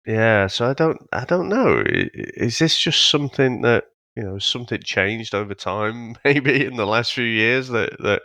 Yeah, 0.09 0.47
so 0.49 0.69
I 0.71 0.73
don't, 0.73 1.07
I 1.13 1.25
don't 1.25 1.49
know. 1.49 1.85
Is 1.87 2.59
this 2.59 2.79
just 2.79 3.11
something 3.11 3.61
that 3.63 3.85
you 4.17 4.23
know, 4.25 4.39
something 4.39 4.81
changed 4.83 5.35
over 5.35 5.55
time, 5.55 6.17
maybe 6.25 6.65
in 6.65 6.77
the 6.77 6.87
last 6.87 7.13
few 7.13 7.25
years? 7.25 7.69
That 7.69 7.97
that, 8.01 8.23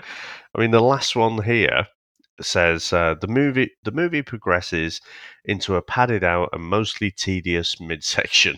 I 0.55 0.61
mean, 0.61 0.71
the 0.71 0.81
last 0.81 1.15
one 1.15 1.43
here 1.43 1.88
says 2.41 2.93
uh, 2.93 3.15
the 3.21 3.27
movie 3.27 3.71
the 3.84 3.91
movie 3.91 4.21
progresses 4.23 5.01
into 5.45 5.75
a 5.75 5.81
padded 5.81 6.23
out 6.23 6.49
and 6.53 6.63
mostly 6.63 7.11
tedious 7.11 7.79
midsection. 7.81 8.57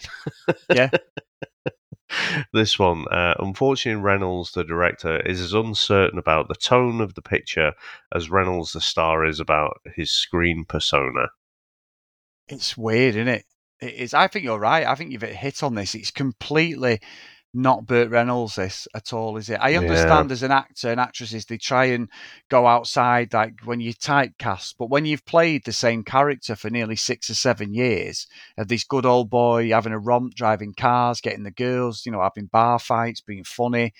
Yeah. 0.69 0.91
this 2.53 2.77
one, 2.79 3.05
uh, 3.11 3.35
unfortunately, 3.39 4.01
Reynolds, 4.01 4.51
the 4.51 4.63
director, 4.63 5.19
is 5.21 5.41
as 5.41 5.53
uncertain 5.53 6.19
about 6.19 6.47
the 6.47 6.55
tone 6.55 7.01
of 7.01 7.15
the 7.15 7.21
picture 7.23 7.73
as 8.13 8.29
Reynolds, 8.29 8.73
the 8.73 8.81
star, 8.81 9.25
is 9.25 9.39
about 9.39 9.81
his 9.95 10.11
screen 10.11 10.63
persona. 10.65 11.29
It's 12.47 12.77
weird, 12.77 13.15
isn't 13.15 13.27
it? 13.27 13.45
It 13.81 13.93
is. 13.93 14.13
I 14.13 14.27
think 14.27 14.45
you're 14.45 14.59
right. 14.59 14.85
I 14.85 14.95
think 14.95 15.11
you've 15.11 15.21
hit 15.21 15.63
on 15.63 15.75
this. 15.75 15.95
It's 15.95 16.11
completely 16.11 16.99
not 17.55 17.85
Burt 17.85 18.09
Reynolds 18.09 18.55
this 18.55 18.85
at 18.93 19.13
all, 19.13 19.37
is 19.37 19.49
it? 19.49 19.59
I 19.61 19.75
understand 19.75 20.31
as 20.31 20.43
an 20.43 20.51
actor 20.51 20.91
and 20.91 20.99
actresses 20.99 21.45
they 21.45 21.57
try 21.57 21.85
and 21.85 22.09
go 22.49 22.67
outside 22.67 23.33
like 23.33 23.61
when 23.63 23.79
you 23.79 23.93
typecast, 23.93 24.75
but 24.77 24.89
when 24.89 25.05
you've 25.05 25.25
played 25.25 25.63
the 25.63 25.71
same 25.71 26.03
character 26.03 26.55
for 26.57 26.69
nearly 26.69 26.97
six 26.97 27.29
or 27.29 27.33
seven 27.33 27.73
years, 27.73 28.27
of 28.57 28.67
this 28.67 28.83
good 28.83 29.05
old 29.05 29.29
boy 29.29 29.69
having 29.69 29.93
a 29.93 29.99
romp, 29.99 30.35
driving 30.35 30.73
cars, 30.73 31.21
getting 31.21 31.43
the 31.43 31.51
girls, 31.51 32.05
you 32.05 32.11
know, 32.11 32.21
having 32.21 32.47
bar 32.47 32.77
fights, 32.77 33.21
being 33.21 33.45
funny, 33.45 33.93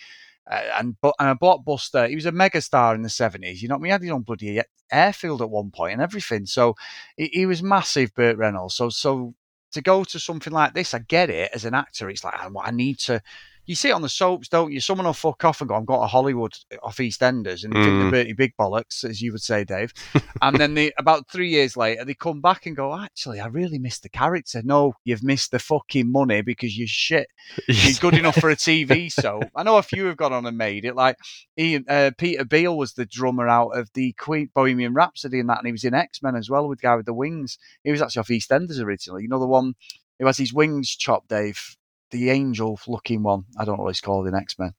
Uh, 0.49 0.61
and 0.77 0.95
but 1.01 1.15
and 1.19 1.29
a 1.29 1.35
blockbuster. 1.35 2.07
He 2.07 2.15
was 2.15 2.25
a 2.25 2.31
megastar 2.31 2.95
in 2.95 3.01
the 3.01 3.09
seventies. 3.09 3.61
You 3.61 3.69
know, 3.69 3.79
he 3.79 3.89
had 3.89 4.01
his 4.01 4.11
own 4.11 4.21
bloody 4.21 4.61
airfield 4.91 5.41
at 5.41 5.49
one 5.49 5.71
point 5.71 5.93
and 5.93 6.01
everything. 6.01 6.45
So 6.45 6.75
he, 7.17 7.29
he 7.33 7.45
was 7.45 7.63
massive, 7.63 8.13
Burt 8.13 8.37
Reynolds. 8.37 8.75
So 8.75 8.89
so 8.89 9.33
to 9.71 9.81
go 9.81 10.03
to 10.03 10.19
something 10.19 10.53
like 10.53 10.73
this, 10.73 10.93
I 10.93 10.99
get 10.99 11.29
it 11.29 11.51
as 11.53 11.65
an 11.65 11.73
actor. 11.73 12.09
It's 12.09 12.23
like 12.23 12.35
I, 12.35 12.49
I 12.63 12.71
need 12.71 12.99
to. 12.99 13.21
You 13.65 13.75
see 13.75 13.89
it 13.89 13.93
on 13.93 14.01
the 14.01 14.09
soaps, 14.09 14.47
don't 14.47 14.71
you? 14.71 14.79
Someone 14.79 15.05
will 15.07 15.13
fuck 15.13 15.43
off 15.43 15.59
and 15.61 15.67
go, 15.67 15.75
"I'm 15.75 15.85
going 15.85 16.01
to 16.01 16.07
Hollywood 16.07 16.53
off 16.83 16.97
EastEnders," 16.97 17.63
and 17.63 17.73
they 17.73 17.81
think 17.81 17.93
Mm. 17.93 18.01
they're 18.01 18.11
Bertie 18.11 18.33
Big 18.33 18.53
Bollocks, 18.59 19.03
as 19.03 19.21
you 19.21 19.31
would 19.31 19.41
say, 19.41 19.63
Dave. 19.63 19.91
and 20.41 20.57
then 20.57 20.75
they, 20.75 20.91
about 20.99 21.29
three 21.31 21.49
years 21.49 21.75
later, 21.75 22.05
they 22.05 22.13
come 22.13 22.41
back 22.41 22.65
and 22.65 22.75
go, 22.75 22.95
"Actually, 22.95 23.39
I 23.39 23.47
really 23.47 23.79
missed 23.79 24.03
the 24.03 24.09
character." 24.09 24.61
No, 24.63 24.93
you've 25.03 25.23
missed 25.23 25.51
the 25.51 25.59
fucking 25.59 26.11
money 26.11 26.41
because 26.41 26.77
you're 26.77 26.87
shit. 26.87 27.27
You're 27.67 27.93
good 27.99 28.13
enough 28.13 28.35
for 28.35 28.49
a 28.51 28.55
TV 28.55 29.09
soap. 29.11 29.45
I 29.55 29.63
know 29.63 29.77
a 29.77 29.83
few 29.83 30.05
have 30.05 30.17
gone 30.17 30.33
on 30.33 30.45
and 30.45 30.57
made 30.57 30.85
it. 30.85 30.95
Like 30.95 31.17
Ian, 31.57 31.85
uh, 31.89 32.11
Peter 32.17 32.45
Beale 32.45 32.77
was 32.77 32.93
the 32.93 33.05
drummer 33.05 33.47
out 33.47 33.69
of 33.69 33.89
the 33.93 34.13
Queen 34.13 34.49
Bohemian 34.53 34.93
Rhapsody 34.93 35.39
and 35.39 35.49
that, 35.49 35.57
and 35.57 35.65
he 35.65 35.71
was 35.71 35.83
in 35.83 35.93
X 35.95 36.21
Men 36.21 36.35
as 36.35 36.49
well 36.49 36.67
with 36.67 36.79
the 36.79 36.83
guy 36.87 36.95
with 36.95 37.05
the 37.07 37.13
wings. 37.13 37.57
He 37.83 37.91
was 37.91 38.01
actually 38.01 38.19
off 38.19 38.27
EastEnders 38.27 38.79
originally. 38.79 39.23
You 39.23 39.29
know 39.29 39.39
the 39.39 39.47
one 39.47 39.73
who 40.19 40.27
has 40.27 40.37
his 40.37 40.53
wings 40.53 40.89
chopped, 40.95 41.29
Dave, 41.29 41.75
the 42.11 42.29
angel-looking 42.29 43.23
one. 43.23 43.45
I 43.59 43.65
don't 43.65 43.77
know 43.77 43.83
what 43.83 43.95
he's 43.95 44.01
called 44.01 44.27
in 44.27 44.35
X 44.35 44.57
Men. 44.59 44.73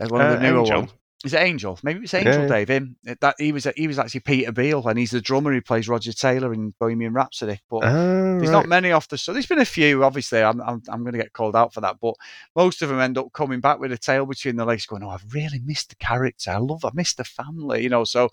Uh, 0.00 0.06
one 0.08 0.20
of 0.20 0.26
Uh, 0.26 0.34
the 0.36 0.40
newer 0.40 0.60
Angel. 0.60 0.78
ones. 0.80 0.92
Is 1.24 1.32
it 1.32 1.38
Angel? 1.40 1.76
Maybe 1.82 2.00
it's 2.04 2.12
Angel, 2.14 2.42
yeah. 2.42 2.46
Dave. 2.46 2.68
Him. 2.68 2.96
That 3.20 3.34
he 3.38 3.50
was. 3.50 3.66
He 3.74 3.88
was 3.88 3.98
actually 3.98 4.20
Peter 4.20 4.52
Beale, 4.52 4.86
and 4.86 4.98
he's 4.98 5.10
the 5.10 5.20
drummer 5.20 5.50
who 5.52 5.62
plays 5.62 5.88
Roger 5.88 6.12
Taylor 6.12 6.52
in 6.52 6.74
Bohemian 6.78 7.14
Rhapsody. 7.14 7.58
But 7.70 7.78
Ah, 7.84 7.90
there's 7.92 8.42
right. 8.42 8.52
not 8.52 8.68
many 8.68 8.92
off 8.92 9.08
the. 9.08 9.16
So 9.18 9.32
there's 9.32 9.46
been 9.46 9.58
a 9.58 9.64
few. 9.64 10.04
Obviously, 10.04 10.42
I'm 10.42 10.60
I'm, 10.60 10.82
I'm 10.88 11.00
going 11.02 11.14
to 11.14 11.18
get 11.18 11.32
called 11.32 11.56
out 11.56 11.72
for 11.72 11.80
that. 11.80 11.96
But 12.00 12.14
most 12.54 12.82
of 12.82 12.90
them 12.90 13.00
end 13.00 13.16
up 13.16 13.32
coming 13.32 13.60
back 13.60 13.80
with 13.80 13.90
a 13.92 13.98
tail 13.98 14.26
between 14.26 14.56
their 14.56 14.66
legs, 14.66 14.86
going, 14.86 15.02
"Oh, 15.02 15.08
I've 15.08 15.24
really 15.34 15.58
missed 15.64 15.88
the 15.88 15.96
character. 15.96 16.50
I 16.50 16.58
love. 16.58 16.84
I 16.84 16.90
missed 16.92 17.16
the 17.16 17.24
family." 17.24 17.82
You 17.82 17.88
know. 17.88 18.04
So 18.04 18.28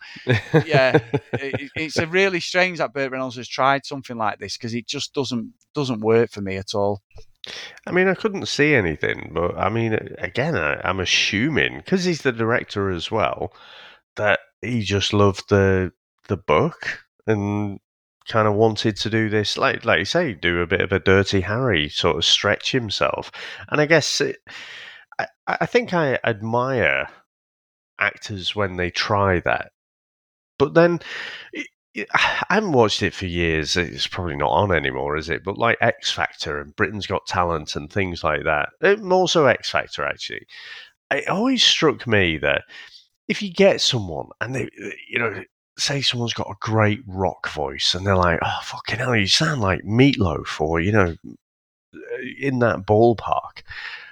yeah, 0.53 0.99
it, 1.33 1.71
it's 1.75 1.97
a 1.97 2.05
really 2.05 2.41
strange 2.41 2.77
that 2.79 2.93
Burt 2.93 3.11
Reynolds 3.11 3.37
has 3.37 3.47
tried 3.47 3.85
something 3.85 4.17
like 4.17 4.39
this 4.39 4.55
because 4.57 4.73
it 4.75 4.85
just 4.87 5.13
doesn't 5.13 5.53
doesn't 5.73 6.01
work 6.01 6.29
for 6.31 6.41
me 6.41 6.57
at 6.57 6.75
all. 6.75 7.01
I 7.85 7.91
mean, 7.91 8.07
I 8.07 8.13
couldn't 8.15 8.45
see 8.47 8.73
anything, 8.73 9.31
but 9.33 9.57
I 9.57 9.69
mean, 9.69 9.93
again, 10.17 10.55
I, 10.55 10.79
I'm 10.83 10.99
assuming 10.99 11.77
because 11.77 12.05
he's 12.05 12.21
the 12.21 12.31
director 12.31 12.89
as 12.89 13.11
well 13.11 13.53
that 14.15 14.39
he 14.61 14.81
just 14.81 15.13
loved 15.13 15.49
the 15.49 15.91
the 16.27 16.37
book 16.37 17.05
and 17.27 17.79
kind 18.27 18.47
of 18.47 18.53
wanted 18.55 18.95
to 18.97 19.09
do 19.09 19.29
this, 19.29 19.57
like 19.57 19.85
like 19.85 19.99
you 19.99 20.05
say, 20.05 20.33
do 20.33 20.61
a 20.61 20.67
bit 20.67 20.81
of 20.81 20.91
a 20.91 20.99
dirty 20.99 21.41
Harry, 21.41 21.89
sort 21.89 22.17
of 22.17 22.25
stretch 22.25 22.71
himself. 22.71 23.31
And 23.69 23.81
I 23.81 23.85
guess 23.85 24.21
it, 24.21 24.37
I 25.19 25.27
I 25.47 25.65
think 25.65 25.93
I 25.93 26.19
admire 26.23 27.09
actors 27.99 28.55
when 28.55 28.77
they 28.77 28.89
try 28.91 29.39
that, 29.41 29.71
but 30.59 30.73
then 30.75 30.99
I 32.13 32.55
haven't 32.55 32.73
watched 32.73 33.03
it 33.03 33.13
for 33.13 33.25
years. 33.25 33.77
It's 33.77 34.07
probably 34.07 34.35
not 34.35 34.51
on 34.51 34.71
anymore, 34.71 35.17
is 35.17 35.29
it? 35.29 35.43
But 35.43 35.57
like 35.57 35.77
X 35.81 36.11
Factor 36.11 36.59
and 36.59 36.75
Britain's 36.75 37.07
Got 37.07 37.25
Talent 37.27 37.75
and 37.75 37.91
things 37.91 38.23
like 38.23 38.43
that. 38.43 38.69
More 39.01 39.27
so 39.27 39.45
X 39.45 39.69
Factor, 39.69 40.03
actually. 40.03 40.45
It 41.11 41.27
always 41.27 41.63
struck 41.63 42.07
me 42.07 42.37
that 42.39 42.63
if 43.27 43.41
you 43.41 43.53
get 43.53 43.81
someone 43.81 44.27
and 44.41 44.55
they, 44.55 44.69
you 45.09 45.19
know, 45.19 45.43
say 45.77 46.01
someone's 46.01 46.33
got 46.33 46.49
a 46.49 46.55
great 46.59 47.01
rock 47.07 47.49
voice 47.49 47.93
and 47.95 48.05
they're 48.05 48.15
like, 48.15 48.39
oh, 48.43 48.59
fucking 48.63 48.99
hell, 48.99 49.15
you 49.15 49.27
sound 49.27 49.61
like 49.61 49.83
Meatloaf 49.83 50.59
or, 50.59 50.79
you 50.79 50.91
know, 50.91 51.15
in 52.39 52.59
that 52.59 52.85
ballpark. 52.85 53.61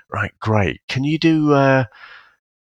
Right, 0.09 0.31
great. 0.39 0.81
Can 0.87 1.03
you 1.03 1.17
do, 1.17 1.53
uh, 1.53 1.85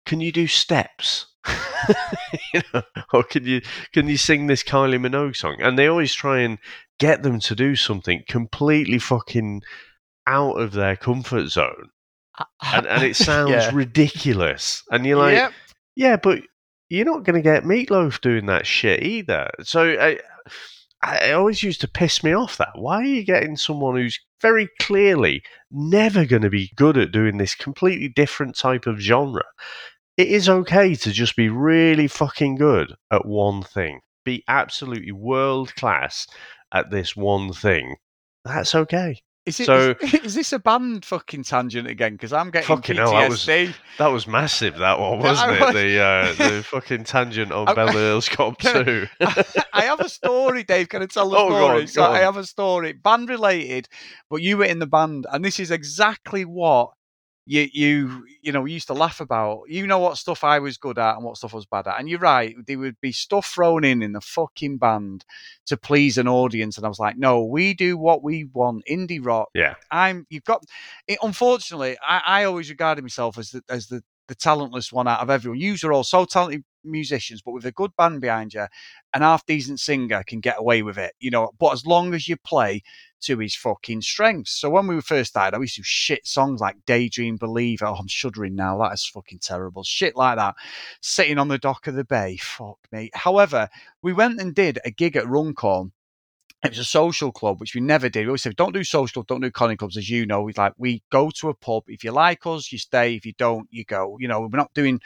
can 0.04 0.20
you 0.20 0.32
do 0.32 0.46
steps? 0.46 1.26
you 2.54 2.60
know, 2.74 2.82
or 3.12 3.22
can 3.22 3.44
you 3.44 3.60
can 3.92 4.08
you 4.08 4.16
sing 4.16 4.46
this 4.46 4.62
Kylie 4.62 4.98
Minogue 5.00 5.36
song? 5.36 5.56
And 5.60 5.78
they 5.78 5.86
always 5.86 6.14
try 6.14 6.40
and 6.40 6.58
get 6.98 7.22
them 7.22 7.40
to 7.40 7.54
do 7.54 7.76
something 7.76 8.22
completely 8.28 8.98
fucking 8.98 9.62
out 10.26 10.54
of 10.60 10.72
their 10.72 10.96
comfort 10.96 11.48
zone, 11.48 11.90
and, 12.72 12.86
and 12.86 13.02
it 13.04 13.16
sounds 13.16 13.50
Yeah. 13.50 13.70
ridiculous. 13.72 14.82
And 14.90 15.06
you're 15.06 15.18
like, 15.18 15.34
Yep. 15.36 15.52
yeah, 15.94 16.16
but 16.16 16.42
you're 16.88 17.04
not 17.04 17.24
going 17.24 17.36
to 17.36 17.42
get 17.42 17.64
Meatloaf 17.64 18.20
doing 18.20 18.46
that 18.46 18.66
shit 18.66 19.02
either. 19.02 19.50
So 19.62 19.82
I, 20.00 20.18
I 21.02 21.32
always 21.32 21.62
used 21.62 21.80
to 21.82 21.88
piss 21.88 22.24
me 22.24 22.32
off 22.32 22.56
that. 22.56 22.70
Why 22.74 22.96
are 23.02 23.04
you 23.04 23.24
getting 23.24 23.56
someone 23.56 23.96
who's 23.96 24.18
very 24.40 24.68
clearly 24.80 25.42
never 25.70 26.24
going 26.24 26.42
to 26.42 26.50
be 26.50 26.70
good 26.76 26.96
at 26.96 27.12
doing 27.12 27.38
this 27.38 27.54
completely 27.54 28.08
different 28.08 28.56
type 28.56 28.86
of 28.86 28.98
genre? 29.00 29.42
It 30.16 30.28
is 30.28 30.48
okay 30.48 30.94
to 30.94 31.12
just 31.12 31.36
be 31.36 31.48
really 31.48 32.08
fucking 32.08 32.56
good 32.56 32.94
at 33.10 33.26
one 33.26 33.62
thing. 33.62 34.00
Be 34.24 34.42
absolutely 34.48 35.12
world 35.12 35.74
class 35.76 36.26
at 36.72 36.90
this 36.90 37.14
one 37.14 37.52
thing. 37.52 37.96
That's 38.44 38.74
okay. 38.74 39.20
Is, 39.44 39.60
it, 39.60 39.66
so 39.66 39.94
is, 40.00 40.14
is 40.24 40.34
this 40.34 40.52
a 40.52 40.58
band 40.58 41.04
fucking 41.04 41.44
tangent 41.44 41.86
again? 41.86 42.12
Because 42.14 42.32
I'm 42.32 42.50
getting 42.50 42.66
fucking 42.66 42.96
PTSD. 42.96 42.98
hell, 42.98 43.12
that 43.12 43.28
was 43.30 43.46
that 43.98 44.06
was 44.08 44.26
massive. 44.26 44.78
That 44.78 44.98
one 44.98 45.20
wasn't 45.20 45.62
I 45.62 45.68
it? 45.68 45.72
The 45.74 46.00
uh, 46.00 46.32
the 46.56 46.62
fucking 46.64 47.04
tangent 47.04 47.52
on 47.52 47.66
Beverly 47.66 47.92
Hills 47.92 48.28
Cop 48.28 48.58
Two. 48.58 49.06
I 49.72 49.82
have 49.84 50.00
a 50.00 50.08
story, 50.08 50.64
Dave. 50.64 50.88
Can 50.88 51.02
I 51.02 51.06
tell 51.06 51.30
the 51.30 51.36
Oh, 51.36 51.48
go 51.50 51.56
story? 51.58 51.80
on, 51.82 51.86
so 51.86 52.00
go 52.02 52.10
I 52.10 52.18
have 52.20 52.36
a 52.36 52.44
story, 52.44 52.92
band 52.94 53.28
related, 53.28 53.88
but 54.28 54.42
you 54.42 54.56
were 54.56 54.64
in 54.64 54.80
the 54.80 54.86
band, 54.86 55.26
and 55.30 55.44
this 55.44 55.60
is 55.60 55.70
exactly 55.70 56.44
what 56.44 56.90
you 57.46 57.68
you 57.72 58.26
you 58.42 58.52
know 58.52 58.60
we 58.60 58.72
used 58.72 58.88
to 58.88 58.94
laugh 58.94 59.20
about. 59.20 59.62
You 59.68 59.86
know 59.86 59.98
what 59.98 60.18
stuff 60.18 60.42
I 60.44 60.58
was 60.58 60.76
good 60.76 60.98
at 60.98 61.14
and 61.14 61.24
what 61.24 61.36
stuff 61.36 61.54
I 61.54 61.56
was 61.56 61.66
bad 61.66 61.86
at, 61.86 61.98
and 61.98 62.08
you're 62.08 62.18
right. 62.18 62.54
There 62.66 62.78
would 62.78 63.00
be 63.00 63.12
stuff 63.12 63.46
thrown 63.46 63.84
in 63.84 64.02
in 64.02 64.12
the 64.12 64.20
fucking 64.20 64.78
band 64.78 65.24
to 65.66 65.76
please 65.76 66.18
an 66.18 66.28
audience, 66.28 66.76
and 66.76 66.84
I 66.84 66.88
was 66.88 66.98
like, 66.98 67.16
no, 67.16 67.44
we 67.44 67.72
do 67.72 67.96
what 67.96 68.22
we 68.22 68.44
want, 68.44 68.84
indie 68.90 69.24
rock. 69.24 69.48
Yeah. 69.54 69.74
I'm. 69.90 70.26
You've 70.28 70.44
got. 70.44 70.64
It, 71.06 71.18
unfortunately, 71.22 71.96
I, 72.06 72.22
I 72.26 72.44
always 72.44 72.68
regarded 72.68 73.02
myself 73.02 73.38
as 73.38 73.50
the, 73.50 73.62
as 73.68 73.86
the 73.86 74.02
the 74.28 74.34
talentless 74.34 74.92
one 74.92 75.06
out 75.06 75.20
of 75.20 75.30
everyone. 75.30 75.60
You 75.60 75.76
are 75.84 75.92
all 75.92 76.04
so 76.04 76.24
talented 76.24 76.64
musicians, 76.86 77.42
but 77.42 77.52
with 77.52 77.66
a 77.66 77.72
good 77.72 77.94
band 77.96 78.20
behind 78.20 78.54
you, 78.54 78.66
an 79.14 79.22
half 79.22 79.44
decent 79.46 79.80
singer 79.80 80.22
can 80.26 80.40
get 80.40 80.58
away 80.58 80.82
with 80.82 80.98
it, 80.98 81.14
you 81.18 81.30
know. 81.30 81.50
But 81.58 81.72
as 81.72 81.86
long 81.86 82.14
as 82.14 82.28
you 82.28 82.36
play 82.36 82.82
to 83.22 83.38
his 83.38 83.56
fucking 83.56 84.02
strengths. 84.02 84.52
So 84.52 84.70
when 84.70 84.86
we 84.86 84.94
were 84.94 85.02
first 85.02 85.30
started, 85.30 85.56
I 85.56 85.60
used 85.60 85.76
to 85.76 85.82
shit 85.82 86.26
songs 86.26 86.60
like 86.60 86.76
Daydream 86.86 87.36
Believer. 87.36 87.86
Oh, 87.86 87.94
I'm 87.94 88.08
shuddering 88.08 88.54
now. 88.54 88.78
That 88.78 88.92
is 88.92 89.06
fucking 89.06 89.40
terrible. 89.40 89.82
Shit 89.82 90.16
like 90.16 90.36
that. 90.36 90.54
Sitting 91.00 91.38
on 91.38 91.48
the 91.48 91.58
dock 91.58 91.86
of 91.86 91.94
the 91.94 92.04
bay. 92.04 92.36
Fuck 92.36 92.78
me. 92.92 93.10
However, 93.14 93.68
we 94.02 94.12
went 94.12 94.40
and 94.40 94.54
did 94.54 94.78
a 94.84 94.90
gig 94.90 95.16
at 95.16 95.28
Runcorn 95.28 95.92
it 96.64 96.70
was 96.70 96.78
a 96.78 96.84
social 96.84 97.32
club, 97.32 97.60
which 97.60 97.74
we 97.74 97.80
never 97.80 98.08
did. 98.08 98.22
We 98.22 98.28
always 98.28 98.42
said, 98.42 98.56
don't 98.56 98.72
do 98.72 98.82
social 98.82 99.22
don't 99.22 99.42
do 99.42 99.50
conning 99.50 99.76
clubs, 99.76 99.96
as 99.96 100.08
you 100.08 100.26
know. 100.26 100.42
We 100.42 100.52
like 100.54 100.72
we 100.78 101.02
go 101.12 101.30
to 101.40 101.50
a 101.50 101.54
pub. 101.54 101.84
If 101.86 102.02
you 102.02 102.12
like 102.12 102.46
us, 102.46 102.72
you 102.72 102.78
stay. 102.78 103.14
If 103.14 103.26
you 103.26 103.34
don't, 103.36 103.68
you 103.70 103.84
go. 103.84 104.16
You 104.18 104.28
know, 104.28 104.40
we're 104.40 104.56
not 104.56 104.72
doing 104.74 105.00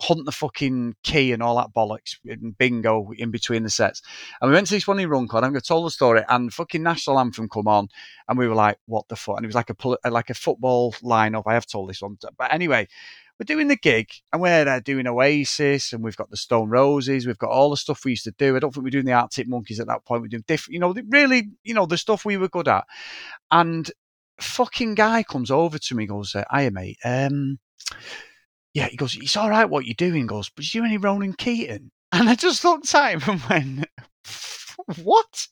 hunt 0.00 0.24
the 0.24 0.32
fucking 0.32 0.94
key 1.02 1.32
and 1.32 1.42
all 1.42 1.56
that 1.56 1.74
bollocks 1.74 2.16
and 2.24 2.56
bingo 2.56 3.10
in 3.16 3.30
between 3.30 3.62
the 3.62 3.70
sets. 3.70 4.02
And 4.40 4.50
we 4.50 4.54
went 4.54 4.66
to 4.68 4.74
this 4.74 4.86
one 4.86 5.00
in 5.00 5.08
Runcorn. 5.08 5.42
I'm 5.42 5.50
going 5.50 5.60
to 5.60 5.66
tell 5.66 5.82
the 5.82 5.90
story, 5.90 6.22
and 6.28 6.52
fucking 6.52 6.82
national 6.82 7.18
anthem 7.18 7.48
come 7.48 7.66
on, 7.66 7.88
and 8.28 8.38
we 8.38 8.46
were 8.46 8.54
like, 8.54 8.78
what 8.86 9.08
the 9.08 9.16
fuck? 9.16 9.36
And 9.36 9.44
it 9.44 9.48
was 9.48 9.54
like 9.54 9.70
a 9.70 10.10
like 10.10 10.30
a 10.30 10.34
football 10.34 10.92
lineup. 11.02 11.44
I 11.46 11.54
have 11.54 11.66
told 11.66 11.88
this 11.88 12.02
one, 12.02 12.18
but 12.38 12.52
anyway. 12.52 12.88
We're 13.40 13.54
doing 13.54 13.68
the 13.68 13.76
gig 13.76 14.10
and 14.34 14.42
we're 14.42 14.66
there 14.66 14.82
doing 14.82 15.06
Oasis 15.06 15.94
and 15.94 16.04
we've 16.04 16.16
got 16.16 16.28
the 16.28 16.36
Stone 16.36 16.68
Roses. 16.68 17.26
We've 17.26 17.38
got 17.38 17.48
all 17.48 17.70
the 17.70 17.76
stuff 17.78 18.04
we 18.04 18.10
used 18.10 18.24
to 18.24 18.34
do. 18.36 18.54
I 18.54 18.58
don't 18.58 18.70
think 18.70 18.84
we're 18.84 18.90
doing 18.90 19.06
the 19.06 19.14
Arctic 19.14 19.48
Monkeys 19.48 19.80
at 19.80 19.86
that 19.86 20.04
point. 20.04 20.20
We're 20.20 20.28
doing 20.28 20.44
different, 20.46 20.74
you 20.74 20.80
know, 20.80 20.94
really, 21.08 21.48
you 21.62 21.72
know, 21.72 21.86
the 21.86 21.96
stuff 21.96 22.26
we 22.26 22.36
were 22.36 22.50
good 22.50 22.68
at. 22.68 22.84
And 23.50 23.90
fucking 24.42 24.94
guy 24.94 25.22
comes 25.22 25.50
over 25.50 25.78
to 25.78 25.94
me, 25.94 26.04
goes, 26.04 26.34
uh, 26.34 26.44
"Hiya, 26.54 26.70
mate. 26.70 26.98
Um, 27.02 27.58
yeah." 28.74 28.88
He 28.88 28.98
goes, 28.98 29.16
"It's 29.16 29.38
all 29.38 29.48
right 29.48 29.68
what 29.68 29.86
you're 29.86 29.94
doing." 29.94 30.26
Goes, 30.26 30.50
"But 30.50 30.74
you 30.74 30.82
do 30.82 30.86
any 30.86 30.98
Ronan 30.98 31.32
Keaton?" 31.32 31.90
And 32.12 32.28
I 32.28 32.34
just 32.34 32.62
looked 32.62 32.94
at 32.94 33.22
him 33.22 33.40
and 33.48 33.48
went, 33.48 33.88
"What?" 35.02 35.48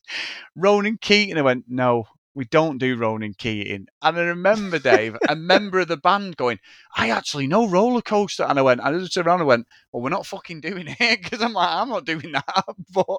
Ronan 0.55 0.99
Keaton. 1.01 1.39
I 1.39 1.43
went, 1.43 1.65
"No." 1.69 2.05
We 2.39 2.45
don't 2.45 2.79
do 2.79 2.97
Ronan 2.97 3.35
Keating. 3.35 3.89
And 4.01 4.17
I 4.17 4.21
remember, 4.21 4.79
Dave, 4.79 5.17
a 5.29 5.35
member 5.35 5.81
of 5.81 5.89
the 5.89 5.97
band 5.97 6.37
going, 6.37 6.61
I 6.97 7.11
actually 7.11 7.49
know 7.49 7.67
roller 7.67 8.01
coaster. 8.01 8.45
And 8.45 8.61
I 8.61 8.63
went, 8.63 8.81
I 8.81 8.93
turned 8.93 9.27
around 9.27 9.41
and 9.41 9.49
went, 9.49 9.67
Well, 9.91 10.05
we're 10.05 10.11
not 10.11 10.25
fucking 10.25 10.61
doing 10.61 10.87
it. 10.87 10.99
Because 11.21 11.43
I'm 11.43 11.53
like, 11.53 11.69
I'm 11.69 11.89
not 11.89 12.05
doing 12.05 12.31
that. 12.31 12.65
But 12.95 13.17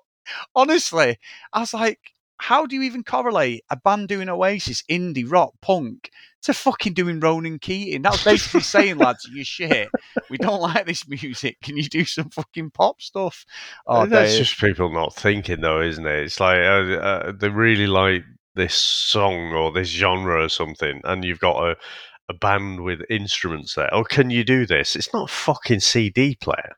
honestly, 0.56 1.20
I 1.52 1.60
was 1.60 1.74
like, 1.74 2.00
how 2.38 2.66
do 2.66 2.78
you 2.78 2.82
even 2.84 3.04
correlate 3.04 3.66
a 3.70 3.76
band 3.76 4.08
doing 4.08 4.30
Oasis, 4.30 4.84
indie, 4.90 5.30
rock, 5.30 5.52
punk 5.62 6.10
to 6.44 6.54
fucking 6.54 6.94
doing 6.94 7.20
Ronan 7.20 7.60
Keating? 7.60 8.04
That 8.04 8.14
was 8.14 8.24
basically 8.24 8.62
saying, 8.62 9.00
lads, 9.00 9.30
you 9.30 9.44
shit. 9.44 9.90
We 10.30 10.38
don't 10.38 10.62
like 10.62 10.86
this 10.86 11.06
music. 11.10 11.58
Can 11.62 11.76
you 11.76 11.84
do 11.84 12.06
some 12.06 12.30
fucking 12.30 12.72
pop 12.72 13.02
stuff? 13.02 13.46
Oh, 13.86 14.06
That's 14.06 14.32
Dave. 14.32 14.40
just 14.46 14.62
people 14.62 14.90
not 14.94 15.14
thinking, 15.14 15.60
though, 15.60 15.82
isn't 15.82 16.08
it? 16.08 16.24
It's 16.24 16.40
like 16.40 16.60
uh, 16.60 16.94
uh, 16.94 17.32
they 17.38 17.50
really 17.50 17.88
like 17.88 18.24
this 18.60 18.76
song 18.76 19.54
or 19.54 19.72
this 19.72 19.88
genre 19.88 20.44
or 20.44 20.50
something, 20.50 21.02
and 21.06 21.24
you've 21.24 21.40
got 21.40 21.64
a, 21.64 21.76
a 22.28 22.34
band 22.34 22.82
with 22.82 23.02
instruments 23.10 23.76
there. 23.76 23.90
Oh, 23.94 24.04
can 24.04 24.30
you 24.30 24.44
do 24.44 24.66
this? 24.66 24.96
It's 24.96 25.14
not 25.14 25.30
a 25.30 25.34
fucking 25.34 25.80
CD 25.80 26.36
player. 26.36 26.76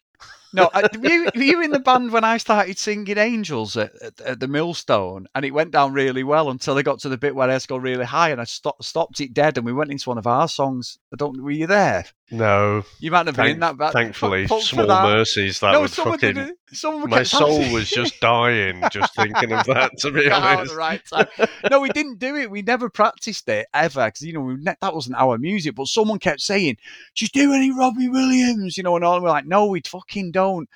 No, 0.54 0.70
I, 0.74 0.82
were, 1.00 1.10
you, 1.10 1.30
were 1.36 1.42
you 1.42 1.62
in 1.62 1.72
the 1.72 1.80
band 1.80 2.12
when 2.12 2.24
I 2.24 2.38
started 2.38 2.78
singing 2.78 3.18
Angels 3.18 3.76
at, 3.78 3.92
at, 4.02 4.22
at 4.22 4.40
the 4.40 4.48
Millstone? 4.48 5.28
And 5.34 5.44
it 5.44 5.52
went 5.52 5.72
down 5.72 5.94
really 5.94 6.24
well 6.24 6.50
until 6.50 6.78
I 6.78 6.84
got 6.84 7.00
to 7.00 7.10
the 7.10 7.18
bit 7.18 7.36
where 7.36 7.50
I 7.50 7.60
go 7.68 7.78
really 7.78 8.06
high 8.06 8.30
and 8.30 8.42
I 8.42 8.46
stopped, 8.46 8.84
stopped 8.84 9.22
it 9.22 9.34
dead 9.34 9.58
and 9.58 9.66
we 9.66 9.74
went 9.74 9.92
into 9.92 10.10
one 10.10 10.18
of 10.18 10.28
our 10.28 10.48
songs. 10.48 11.00
I 11.12 11.16
don't, 11.16 11.42
were 11.42 11.52
you 11.52 11.68
there? 11.68 12.06
No, 12.32 12.84
You 13.00 13.12
might 13.12 13.26
have 13.28 13.36
been 13.36 13.48
in 13.48 13.60
that. 13.60 13.78
But 13.78 13.92
thankfully, 13.94 14.48
small 14.48 14.88
that- 14.88 15.04
mercies. 15.04 15.60
That 15.60 15.74
No, 15.74 15.86
someone 15.88 16.18
fucking. 16.20 16.36
did 16.36 16.50
it. 16.50 16.56
Someone 16.74 17.10
My 17.10 17.24
soul 17.24 17.60
was 17.74 17.90
just 17.90 18.22
dying 18.22 18.82
just 18.92 19.14
thinking 19.14 19.52
of 19.52 19.66
that. 19.66 19.92
To 20.00 20.12
be 20.12 20.30
ah, 20.32 20.36
at 20.54 20.58
honest, 20.60 20.76
right 20.76 21.02
time. 21.06 21.28
No, 21.70 21.82
we 21.82 21.90
didn't 21.90 22.20
do 22.20 22.38
it. 22.38 22.50
We 22.50 22.62
never 22.62 22.90
practiced 22.90 23.50
it 23.50 23.68
ever 23.74 24.06
because 24.06 24.22
you 24.22 24.32
know 24.32 24.40
we 24.40 24.56
that 24.64 24.96
wasn't 24.96 25.18
our 25.18 25.38
music. 25.38 25.76
But 25.76 25.88
someone 25.88 26.20
kept 26.20 26.40
saying, 26.40 26.78
"Do 27.16 27.26
you 27.26 27.30
do 27.30 27.52
any 27.54 27.72
Robbie 27.72 28.08
Williams," 28.08 28.78
you 28.78 28.84
know, 28.84 28.96
and 28.96 29.04
all. 29.04 29.16
And 29.16 29.24
we're 29.24 29.30
like, 29.30 29.46
"No, 29.46 29.66
we 29.66 29.82
fucking 29.86 30.32
don't." 30.32 30.70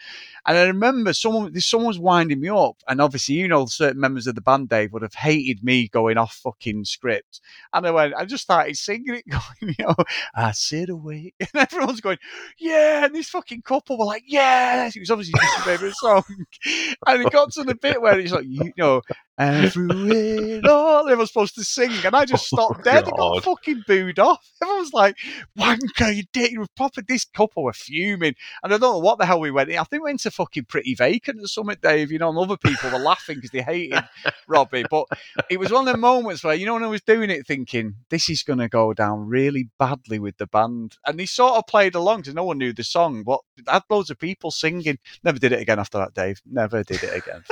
And 0.45 0.57
I 0.57 0.63
remember 0.67 1.13
someone, 1.13 1.57
someone 1.61 1.87
was 1.87 1.97
winding 1.99 2.41
me 2.41 2.49
up, 2.49 2.75
and 2.89 2.99
obviously, 3.01 3.35
you 3.35 3.47
know, 3.47 3.65
certain 3.65 3.99
members 4.01 4.27
of 4.27 4.35
the 4.35 4.41
band, 4.41 4.67
Dave, 4.69 4.91
would 4.93 5.01
have 5.01 5.13
hated 5.15 5.63
me 5.63 5.87
going 5.87 6.17
off 6.17 6.35
fucking 6.43 6.83
script. 6.85 7.39
And 7.73 7.87
I 7.87 7.91
went, 7.91 8.13
I 8.15 8.25
just 8.25 8.43
started 8.43 8.75
singing 8.77 9.15
it, 9.15 9.27
going, 9.29 9.73
you 9.79 9.85
know, 9.85 9.95
I 10.35 10.51
sit 10.51 10.89
awake, 10.89 11.33
and 11.53 11.61
everyone's 11.61 12.01
going, 12.01 12.17
yeah. 12.57 13.05
And 13.05 13.15
this 13.15 13.29
fucking 13.29 13.61
couple 13.61 13.97
were 13.97 14.05
like, 14.05 14.23
yes. 14.25 14.95
It 14.95 14.99
was 14.99 15.11
obviously 15.11 15.39
just 15.39 15.65
their 15.65 15.77
favorite 15.77 15.95
song, 15.99 16.23
and 17.07 17.21
it 17.21 17.31
got 17.31 17.51
to 17.53 17.63
the 17.63 17.75
bit 17.75 18.01
where 18.01 18.19
it's 18.19 18.31
like, 18.31 18.45
you 18.47 18.73
know, 18.77 19.01
and 19.37 19.71
through 19.71 19.89
it 20.11 20.65
all, 20.65 21.01
everyone's 21.01 21.29
supposed 21.29 21.55
to 21.55 21.63
sing, 21.63 21.91
and 22.05 22.15
I 22.15 22.23
just 22.25 22.47
oh 22.53 22.55
stopped 22.55 22.85
dead. 22.85 23.03
I 23.05 23.09
got 23.09 23.43
fucking 23.43 23.83
booed 23.85 24.17
off. 24.17 24.49
Everyone's 24.61 24.93
like, 24.93 25.17
"Wanker, 25.59 26.15
you 26.15 26.23
dick!" 26.31 26.51
You 26.51 26.61
were 26.61 26.67
proper. 26.77 27.01
This 27.01 27.25
couple 27.25 27.63
were 27.63 27.73
fuming, 27.73 28.35
and 28.63 28.73
I 28.73 28.77
don't 28.77 28.81
know 28.81 28.99
what 28.99 29.17
the 29.17 29.25
hell 29.25 29.41
we 29.41 29.51
went. 29.51 29.69
in. 29.69 29.77
I 29.77 29.83
think 29.83 30.03
we 30.03 30.09
went 30.09 30.21
to 30.21 30.31
fucking 30.31 30.65
Pretty 30.65 30.95
Vacant 30.95 31.43
or 31.43 31.47
something, 31.47 31.75
Dave. 31.81 32.11
You 32.11 32.19
know, 32.19 32.29
and 32.29 32.37
other 32.37 32.55
people 32.55 32.89
were 32.89 32.99
laughing 32.99 33.35
because 33.35 33.51
they 33.51 33.61
hated 33.61 34.01
Robbie. 34.47 34.85
But 34.89 35.07
it 35.49 35.59
was 35.59 35.71
one 35.71 35.85
of 35.85 35.93
the 35.93 35.99
moments 35.99 36.43
where 36.43 36.55
you 36.55 36.65
know 36.65 36.75
when 36.75 36.83
I 36.83 36.87
was 36.87 37.01
doing 37.01 37.29
it, 37.29 37.45
thinking 37.45 37.95
this 38.09 38.29
is 38.29 38.41
going 38.41 38.59
to 38.59 38.69
go 38.69 38.93
down 38.93 39.27
really 39.27 39.69
badly 39.77 40.17
with 40.17 40.37
the 40.37 40.47
band, 40.47 40.95
and 41.05 41.19
they 41.19 41.25
sort 41.35 41.55
of 41.55 41.67
played 41.67 41.95
along 41.95 42.21
because 42.21 42.33
no 42.33 42.43
one 42.43 42.57
knew 42.57 42.73
the 42.73 42.83
song, 42.83 43.23
but 43.23 43.39
I 43.67 43.73
had 43.73 43.83
loads 43.89 44.09
of 44.09 44.19
people 44.19 44.51
singing. 44.51 44.97
Never 45.23 45.39
did 45.39 45.51
it 45.51 45.61
again 45.61 45.79
after 45.79 45.97
that, 45.97 46.13
Dave. 46.13 46.41
Never 46.45 46.83
did 46.83 47.01
it 47.03 47.23
again. 47.23 47.43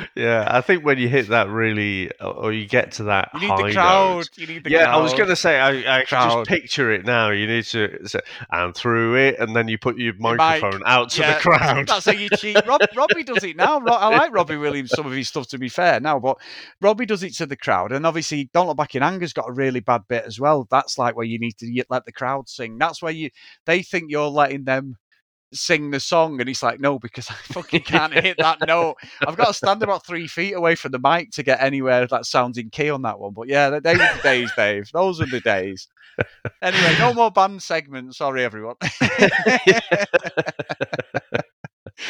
Yeah, 0.15 0.45
I 0.49 0.59
think 0.61 0.83
when 0.83 0.97
you 0.97 1.07
hit 1.07 1.29
that 1.29 1.47
really, 1.49 2.11
or 2.19 2.51
you 2.51 2.67
get 2.67 2.91
to 2.93 3.03
that 3.03 3.29
You 3.33 3.39
need 3.39 3.47
high 3.47 3.67
the 3.67 3.73
crowd. 3.73 4.15
note- 4.17 4.29
You 4.37 4.47
need 4.47 4.63
the 4.65 4.69
yeah, 4.71 4.83
crowd. 4.85 4.95
I 4.99 5.01
was 5.01 5.13
going 5.13 5.29
to 5.29 5.35
say, 5.37 5.57
I, 5.59 5.99
I 5.99 6.03
just 6.03 6.47
picture 6.47 6.91
it 6.91 7.05
now. 7.05 7.29
You 7.29 7.47
need 7.47 7.63
to 7.65 8.05
say, 8.07 8.19
and 8.51 8.75
through 8.75 9.15
it, 9.15 9.39
and 9.39 9.55
then 9.55 9.69
you 9.69 9.77
put 9.77 9.97
your 9.97 10.13
mic, 10.15 10.37
microphone 10.37 10.81
out 10.85 11.11
to 11.11 11.21
Yeah, 11.21 11.35
the 11.35 11.39
crowd. 11.39 11.87
That's 11.87 12.05
how 12.05 12.11
you 12.11 12.27
cheat. 12.37 12.57
Rob, 12.67 12.81
Robbie 12.95 13.23
does 13.23 13.43
it 13.43 13.55
now. 13.55 13.79
I 13.85 14.07
like 14.17 14.33
Robbie 14.33 14.57
Williams, 14.57 14.91
some 14.91 15.05
of 15.05 15.13
his 15.13 15.29
stuff, 15.29 15.47
to 15.47 15.57
be 15.57 15.69
fair, 15.69 15.99
now, 16.01 16.19
but 16.19 16.37
Robbie 16.81 17.05
does 17.05 17.23
it 17.23 17.33
to 17.35 17.45
the 17.45 17.55
crowd. 17.57 17.93
And 17.93 18.05
obviously, 18.05 18.49
Don't 18.53 18.67
Look 18.67 18.77
Back 18.77 18.95
in 18.95 19.03
Anger's 19.03 19.33
got 19.33 19.47
a 19.49 19.53
really 19.53 19.79
bad 19.79 20.01
bit 20.09 20.25
as 20.25 20.39
well. 20.39 20.67
That's 20.69 20.97
like 20.97 21.15
where 21.15 21.25
you 21.25 21.39
need 21.39 21.57
to 21.59 21.83
let 21.89 22.05
the 22.05 22.11
crowd 22.11 22.49
sing. 22.49 22.77
That's 22.77 23.01
where 23.01 23.13
you 23.13 23.29
they 23.65 23.81
think 23.81 24.11
you're 24.11 24.27
letting 24.27 24.65
them 24.65 24.97
sing 25.53 25.91
the 25.91 25.99
song. 25.99 26.39
And 26.39 26.47
he's 26.47 26.63
like, 26.63 26.79
no, 26.79 26.99
because 26.99 27.29
I 27.29 27.33
fucking 27.53 27.83
can't 27.83 28.13
hit 28.13 28.37
that 28.37 28.59
note. 28.67 28.95
I've 29.25 29.37
got 29.37 29.47
to 29.47 29.53
stand 29.53 29.83
about 29.83 30.05
three 30.05 30.27
feet 30.27 30.53
away 30.53 30.75
from 30.75 30.91
the 30.91 30.99
mic 30.99 31.31
to 31.31 31.43
get 31.43 31.61
anywhere 31.61 32.07
that 32.07 32.25
sounds 32.25 32.57
in 32.57 32.69
key 32.69 32.89
on 32.89 33.01
that 33.03 33.19
one. 33.19 33.33
But 33.33 33.47
yeah, 33.47 33.69
they 33.79 33.93
were 33.93 33.97
the 33.99 34.19
days, 34.23 34.51
Dave. 34.55 34.89
Those 34.93 35.21
are 35.21 35.27
the 35.27 35.41
days. 35.41 35.87
Anyway, 36.61 36.95
no 36.99 37.13
more 37.13 37.31
band 37.31 37.63
segments. 37.63 38.17
Sorry, 38.17 38.43
everyone. 38.43 38.75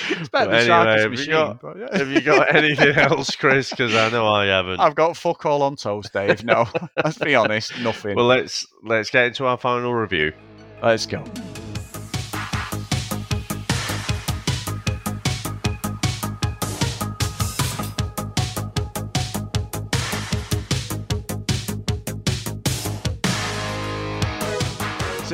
It's 0.09 0.29
better 0.29 0.51
than 0.51 0.71
anyway, 0.71 1.01
have 1.01 1.03
you, 1.03 1.09
machine. 1.09 1.31
got, 1.31 1.61
but 1.61 1.77
yeah. 1.77 1.97
have 1.97 2.09
you 2.09 2.21
got 2.21 2.55
anything 2.55 2.95
else, 2.95 3.35
Chris? 3.35 3.69
Because 3.69 3.93
I 3.93 4.09
know 4.09 4.27
I 4.27 4.45
haven't. 4.45 4.79
I've 4.79 4.95
got 4.95 5.17
fuck 5.17 5.45
all 5.45 5.63
on 5.63 5.75
toast, 5.75 6.13
Dave. 6.13 6.43
No, 6.43 6.65
let's 7.03 7.17
be 7.17 7.35
honest, 7.35 7.77
nothing. 7.79 8.15
Well, 8.15 8.27
let's 8.27 8.65
let's 8.83 9.09
get 9.09 9.25
into 9.25 9.45
our 9.45 9.57
final 9.57 9.93
review. 9.93 10.33
let's 10.81 11.05
go. 11.05 11.23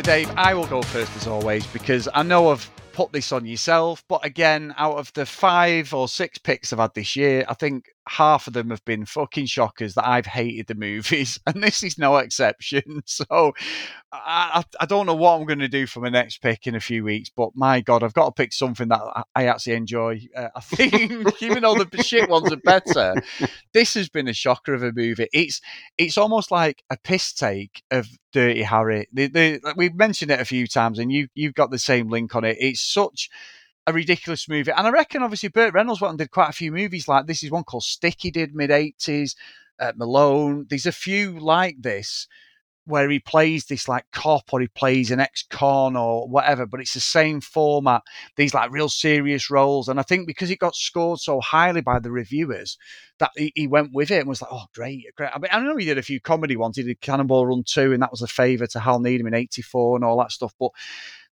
Dave, 0.07 0.31
I 0.37 0.53
will 0.53 0.67
go 0.67 0.81
first 0.83 1.13
as 1.17 1.27
always 1.27 1.67
because 1.67 2.07
I 2.13 2.23
know 2.23 2.49
I've 2.49 2.71
put 2.93 3.11
this 3.11 3.33
on 3.33 3.45
yourself, 3.45 4.05
but 4.07 4.25
again, 4.25 4.73
out 4.77 4.95
of 4.95 5.11
the 5.11 5.25
five 5.25 5.93
or 5.93 6.07
six 6.07 6.37
picks 6.37 6.71
I've 6.71 6.79
had 6.79 6.93
this 6.93 7.17
year, 7.17 7.43
I 7.49 7.53
think 7.55 7.89
half 8.07 8.47
of 8.47 8.53
them 8.53 8.69
have 8.69 8.83
been 8.85 9.05
fucking 9.05 9.45
shockers 9.45 9.93
that 9.95 10.07
I've 10.07 10.25
hated 10.25 10.67
the 10.67 10.75
movies, 10.75 11.39
and 11.47 11.63
this 11.63 11.83
is 11.83 11.97
no 11.97 12.17
exception. 12.17 13.03
So, 13.17 13.53
I, 14.11 14.63
I 14.79 14.85
don't 14.85 15.05
know 15.05 15.15
what 15.15 15.39
I'm 15.39 15.45
going 15.45 15.59
to 15.59 15.67
do 15.67 15.87
for 15.87 16.01
my 16.01 16.09
next 16.09 16.41
pick 16.41 16.67
in 16.67 16.75
a 16.75 16.79
few 16.79 17.03
weeks, 17.03 17.29
but 17.35 17.49
my 17.55 17.81
God, 17.81 18.03
I've 18.03 18.13
got 18.13 18.25
to 18.25 18.31
pick 18.31 18.53
something 18.53 18.89
that 18.89 19.01
I- 19.35 19.45
actually 19.45 19.73
enjoy. 19.73 20.21
Uh, 20.35 20.49
I 20.55 20.59
think, 20.61 21.41
even 21.41 21.63
though 21.63 21.75
the 21.75 22.03
shit 22.03 22.29
ones 22.29 22.51
are 22.51 22.57
better, 22.57 23.15
this 23.73 23.93
has 23.95 24.09
been 24.09 24.27
a 24.27 24.33
shocker 24.33 24.73
of 24.73 24.83
a 24.83 24.91
movie. 24.91 25.27
It's 25.33 25.61
it's 25.97 26.17
almost 26.17 26.51
like 26.51 26.83
a 26.89 26.97
piss 26.97 27.33
take 27.33 27.83
of 27.91 28.07
Dirty 28.33 28.63
Harry. 28.63 29.07
The, 29.11 29.27
the, 29.27 29.73
we've 29.75 29.95
mentioned 29.95 30.31
it 30.31 30.39
a 30.39 30.45
few 30.45 30.67
times, 30.67 30.99
and 30.99 31.11
you 31.11 31.27
you've 31.33 31.55
got 31.55 31.71
the 31.71 31.79
same 31.79 32.09
link 32.09 32.35
on 32.35 32.43
it. 32.43 32.57
It's 32.59 32.81
such 32.81 33.29
a 33.87 33.93
ridiculous 33.93 34.47
movie, 34.49 34.71
and 34.71 34.85
I 34.85 34.91
reckon 34.91 35.23
obviously 35.23 35.49
Burt 35.49 35.73
Reynolds 35.73 36.01
went 36.01 36.11
and 36.11 36.19
did 36.19 36.31
quite 36.31 36.49
a 36.49 36.53
few 36.53 36.71
movies 36.71 37.07
like 37.07 37.25
this. 37.25 37.41
Is 37.41 37.51
one 37.51 37.63
called 37.63 37.83
Stick 37.83 38.17
he 38.19 38.31
did 38.31 38.53
mid 38.53 38.69
eighties. 38.69 39.35
Uh, 39.79 39.93
Malone. 39.95 40.65
There's 40.69 40.85
a 40.85 40.91
few 40.91 41.39
like 41.39 41.81
this 41.81 42.27
where 42.87 43.09
he 43.09 43.19
plays 43.19 43.65
this 43.65 43.87
like 43.87 44.05
cop 44.13 44.45
or 44.53 44.61
he 44.61 44.67
plays 44.69 45.11
an 45.11 45.19
ex-con 45.19 45.97
or 45.97 46.27
whatever, 46.27 46.65
but 46.65 46.79
it's 46.79 46.93
the 46.93 47.01
same 47.01 47.41
format. 47.41 48.01
These 48.37 48.53
like 48.53 48.71
real 48.71 48.89
serious 48.89 49.51
roles, 49.51 49.89
and 49.89 49.99
I 49.99 50.03
think 50.03 50.25
because 50.25 50.49
it 50.49 50.59
got 50.59 50.75
scored 50.75 51.19
so 51.19 51.41
highly 51.41 51.81
by 51.81 51.99
the 51.99 52.11
reviewers, 52.11 52.77
that 53.19 53.31
he, 53.35 53.51
he 53.55 53.67
went 53.67 53.91
with 53.93 54.09
it 54.09 54.19
and 54.19 54.29
was 54.29 54.41
like, 54.41 54.51
"Oh, 54.51 54.65
great, 54.73 55.05
great." 55.15 55.31
I 55.33 55.37
mean, 55.37 55.49
I 55.51 55.59
know 55.59 55.75
he 55.75 55.85
did 55.85 55.97
a 55.97 56.01
few 56.03 56.21
comedy 56.21 56.55
ones. 56.55 56.77
He 56.77 56.83
did 56.83 57.01
Cannonball 57.01 57.45
Run 57.45 57.63
two, 57.65 57.93
and 57.93 58.01
that 58.01 58.11
was 58.11 58.21
a 58.21 58.27
favour 58.27 58.67
to 58.67 58.79
Hal 58.79 58.99
Needham 58.99 59.27
in 59.27 59.33
'84 59.33 59.97
and 59.97 60.05
all 60.05 60.17
that 60.19 60.31
stuff. 60.31 60.53
But 60.59 60.71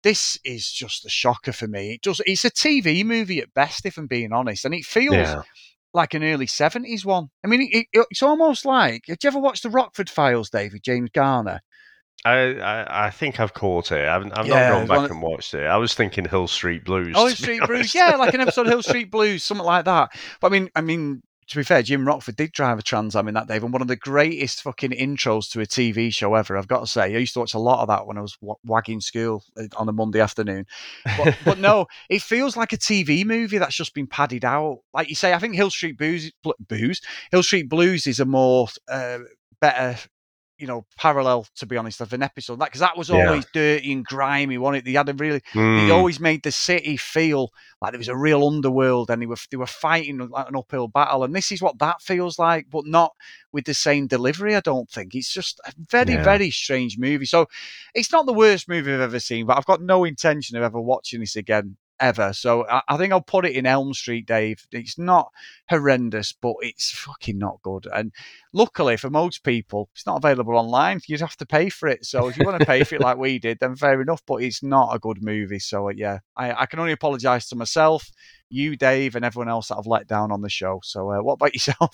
this 0.02 0.38
is 0.44 0.70
just 0.70 1.04
a 1.06 1.08
shocker 1.08 1.52
for 1.52 1.66
me. 1.68 1.94
It 1.94 2.02
just 2.02 2.22
it's 2.26 2.44
a 2.44 2.50
TV 2.50 3.04
movie 3.04 3.40
at 3.40 3.54
best, 3.54 3.86
if 3.86 3.96
I'm 3.98 4.06
being 4.06 4.32
honest, 4.32 4.64
and 4.64 4.74
it 4.74 4.84
feels 4.84 5.36
Yeah. 5.36 5.42
like 5.94 6.14
an 6.14 6.24
early 6.24 6.46
'70s 6.46 7.04
one. 7.04 7.28
I 7.44 7.48
mean, 7.48 7.62
it, 7.70 7.86
it, 7.92 8.06
it's 8.10 8.22
almost 8.22 8.64
like. 8.64 9.04
Have 9.08 9.18
you 9.22 9.28
ever 9.28 9.38
watched 9.38 9.62
the 9.62 9.70
Rockford 9.70 10.10
Files, 10.10 10.50
David 10.50 10.82
James 10.82 11.10
Garner? 11.12 11.60
I, 12.24 12.54
I 12.54 13.06
I 13.06 13.10
think 13.10 13.40
I've 13.40 13.52
caught 13.52 13.90
it. 13.90 14.06
I've, 14.08 14.26
I've 14.32 14.46
Yeah, 14.46 14.68
not 14.70 14.86
gone 14.86 14.86
back 14.86 15.10
and 15.10 15.20
watched 15.22 15.54
it. 15.54 15.64
I 15.66 15.76
was 15.76 15.94
thinking 15.94 16.24
Hill 16.24 16.46
Street 16.46 16.84
Blues. 16.84 17.14
Oh, 17.16 17.28
Street 17.30 17.62
Blues, 17.66 17.94
yeah, 17.94 18.14
like 18.16 18.32
an 18.34 18.40
episode 18.40 18.66
of 18.66 18.72
Hill 18.72 18.82
Street 18.82 19.10
Blues, 19.10 19.42
something 19.42 19.66
like 19.66 19.86
that. 19.86 20.10
But 20.40 20.46
I 20.46 20.50
mean, 20.50 20.70
I 20.76 20.80
mean, 20.82 21.22
to 21.52 21.58
be 21.58 21.64
fair, 21.64 21.82
Jim 21.82 22.06
Rockford 22.06 22.36
did 22.36 22.52
drive 22.52 22.78
a 22.78 22.82
Trans 22.82 23.14
Am 23.14 23.28
in 23.28 23.34
that, 23.34 23.46
Dave, 23.46 23.62
and 23.62 23.72
one 23.72 23.82
of 23.82 23.88
the 23.88 23.96
greatest 23.96 24.62
fucking 24.62 24.92
intros 24.92 25.50
to 25.50 25.60
a 25.60 25.66
TV 25.66 26.12
show 26.12 26.34
ever. 26.34 26.56
I've 26.56 26.66
got 26.66 26.80
to 26.80 26.86
say, 26.86 27.02
I 27.02 27.18
used 27.18 27.34
to 27.34 27.40
watch 27.40 27.52
a 27.52 27.58
lot 27.58 27.82
of 27.82 27.88
that 27.88 28.06
when 28.06 28.16
I 28.16 28.22
was 28.22 28.38
wa- 28.40 28.54
wagging 28.64 29.00
school 29.00 29.44
uh, 29.58 29.64
on 29.76 29.88
a 29.88 29.92
Monday 29.92 30.20
afternoon. 30.20 30.66
But, 31.18 31.36
but 31.44 31.58
no, 31.58 31.86
it 32.08 32.22
feels 32.22 32.56
like 32.56 32.72
a 32.72 32.78
TV 32.78 33.26
movie 33.26 33.58
that's 33.58 33.76
just 33.76 33.94
been 33.94 34.06
padded 34.06 34.44
out. 34.44 34.78
Like 34.94 35.10
you 35.10 35.14
say, 35.14 35.34
I 35.34 35.38
think 35.38 35.54
Hill 35.54 35.70
Street 35.70 35.98
Blues, 35.98 36.32
Blues, 36.58 37.02
Hill 37.30 37.42
Street 37.42 37.68
Blues 37.68 38.06
is 38.06 38.18
a 38.18 38.24
more 38.24 38.68
uh, 38.88 39.18
better. 39.60 39.98
You 40.62 40.68
know, 40.68 40.86
parallel 40.96 41.44
to 41.56 41.66
be 41.66 41.76
honest, 41.76 42.00
of 42.00 42.12
an 42.12 42.22
episode 42.22 42.60
that 42.60 42.66
because 42.66 42.80
that 42.80 42.96
was 42.96 43.10
Yeah. 43.10 43.16
always 43.26 43.44
dirty 43.52 43.92
and 43.92 44.04
grimy. 44.04 44.58
Wasn't 44.58 44.76
it? 44.78 44.84
They 44.84 44.92
had 44.92 45.08
a 45.08 45.12
really 45.14 45.42
he 45.54 45.58
Mm. 45.58 45.90
always 45.90 46.20
made 46.20 46.44
the 46.44 46.52
city 46.52 46.96
feel 46.96 47.50
like 47.80 47.90
there 47.90 47.98
was 47.98 48.06
a 48.06 48.16
real 48.16 48.46
underworld 48.46 49.10
and 49.10 49.20
they 49.20 49.26
were 49.26 49.36
they 49.50 49.56
were 49.56 49.66
fighting 49.66 50.18
like 50.18 50.48
an 50.48 50.54
uphill 50.54 50.86
battle 50.86 51.24
and 51.24 51.34
this 51.34 51.50
is 51.50 51.60
what 51.60 51.80
that 51.80 52.00
feels 52.00 52.38
like 52.38 52.66
but 52.70 52.86
not 52.86 53.12
with 53.52 53.64
the 53.64 53.74
same 53.74 54.06
delivery 54.06 54.54
i 54.54 54.60
don't 54.60 54.88
think 54.88 55.16
it's 55.16 55.32
just 55.32 55.60
a 55.66 55.72
very 55.90 56.14
Yeah. 56.14 56.22
very 56.22 56.50
strange 56.50 56.96
movie 56.96 57.26
so 57.26 57.46
it's 57.92 58.12
not 58.12 58.24
the 58.26 58.32
worst 58.32 58.68
movie 58.68 58.92
i've 58.92 59.00
ever 59.00 59.18
seen 59.18 59.46
but 59.46 59.56
i've 59.56 59.66
got 59.66 59.82
no 59.82 60.04
intention 60.04 60.56
of 60.56 60.62
ever 60.62 60.80
watching 60.80 61.18
this 61.20 61.34
again 61.34 61.76
ever 62.00 62.32
so 62.32 62.66
i, 62.68 62.82
I 62.88 62.96
think 62.96 63.12
i'll 63.12 63.20
put 63.20 63.46
it 63.46 63.56
in 63.56 63.66
elm 63.66 63.94
street 63.94 64.26
dave. 64.26 64.66
It's 64.72 64.98
not 64.98 65.30
horrendous 65.68 66.32
but 66.32 66.54
it's 66.60 66.90
fucking 66.90 67.38
not 67.38 67.62
good 67.62 67.86
and 67.92 68.12
luckily 68.52 68.96
for 68.96 69.10
most 69.10 69.44
people 69.44 69.88
it's 69.94 70.06
not 70.06 70.16
available 70.16 70.56
online 70.56 71.00
you'd 71.06 71.20
have 71.20 71.36
to 71.36 71.46
pay 71.46 71.68
for 71.68 71.88
it 71.88 72.04
so 72.04 72.28
if 72.28 72.36
you 72.36 72.44
want 72.44 72.58
to 72.58 72.66
pay 72.66 72.84
for 72.84 72.96
it 72.96 73.00
like 73.00 73.18
we 73.18 73.38
did 73.40 73.58
then 73.60 73.76
fair 73.76 74.00
enough 74.00 74.22
but 74.26 74.42
it's 74.42 74.62
not 74.62 74.94
a 74.94 74.98
good 74.98 75.22
movie 75.22 75.58
so 75.58 75.88
uh, 75.88 75.92
yeah 75.94 76.18
I, 76.36 76.62
I 76.62 76.66
can 76.66 76.78
only 76.78 76.92
apologize 76.92 77.48
to 77.48 77.56
myself 77.56 78.10
you 78.50 78.76
dave 78.76 79.16
and 79.16 79.24
everyone 79.24 79.48
else 79.48 79.68
that 79.68 79.76
i've 79.76 79.86
let 79.86 80.06
down 80.06 80.30
on 80.30 80.42
the 80.42 80.50
show 80.50 80.80
so 80.82 81.10
uh, 81.10 81.22
what 81.22 81.34
about 81.34 81.54
yourself 81.54 81.90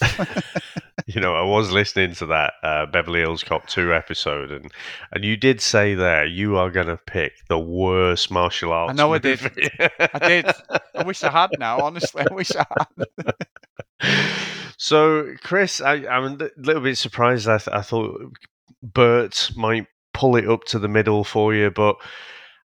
You 1.14 1.22
know, 1.22 1.34
I 1.34 1.42
was 1.42 1.72
listening 1.72 2.12
to 2.16 2.26
that 2.26 2.52
uh, 2.62 2.84
Beverly 2.84 3.20
Hills 3.20 3.42
Cop 3.42 3.66
2 3.66 3.94
episode, 3.94 4.50
and, 4.50 4.70
and 5.11 5.24
you 5.24 5.38
did 5.38 5.62
say 5.62 5.94
there 5.94 6.26
you 6.26 6.59
are 6.59 6.70
going 6.70 6.88
to 6.88 6.98
pick 6.98 7.32
the 7.48 7.59
worst 7.59 8.30
martial 8.30 8.72
arts 8.72 8.90
i 8.90 8.92
know 8.92 9.14
i 9.14 9.18
did. 9.18 9.40
i 9.98 10.18
did. 10.28 10.46
I 10.94 11.04
wish 11.04 11.24
i 11.24 11.30
had 11.30 11.48
now 11.59 11.80
honestly. 11.80 12.26
I 12.30 12.34
wish 12.34 12.50
i 12.54 12.66
had. 12.76 13.34
So, 14.80 15.34
Chris, 15.42 15.80
I, 15.80 16.06
I'm 16.06 16.40
a 16.40 16.50
little 16.56 16.82
bit 16.82 16.96
surprised. 16.96 17.48
I, 17.48 17.59
th- 17.59 17.74
I 17.76 17.82
thought 17.82 18.38
Burt 18.80 19.50
might 19.56 19.88
pull 20.14 20.36
it 20.36 20.48
up 20.48 20.64
to 20.66 20.78
the 20.78 20.86
middle 20.86 21.24
for 21.24 21.52
you, 21.52 21.70
but 21.70 21.96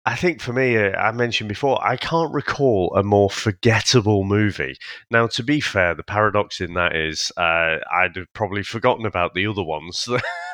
I 0.08 0.16
think 0.16 0.40
for 0.40 0.54
me, 0.54 0.78
uh, 0.78 0.92
I 0.98 1.12
mentioned 1.12 1.50
before, 1.50 1.86
I 1.86 1.98
can't 1.98 2.34
recall 2.34 2.96
a 2.96 3.04
more 3.04 3.30
forgettable 3.30 4.24
movie. 4.24 4.78
Now, 5.12 5.28
to 5.28 5.44
be 5.44 5.60
fair, 5.60 5.96
the 5.96 6.02
paradox 6.02 6.62
in 6.62 6.76
that 6.76 6.96
is 6.96 7.30
uh, 7.36 7.80
I'd 7.94 8.16
have 8.16 8.32
probably 8.32 8.64
forgotten 8.64 9.06
about 9.06 9.34
the 9.34 9.46
other 9.46 9.64
ones 9.64 10.08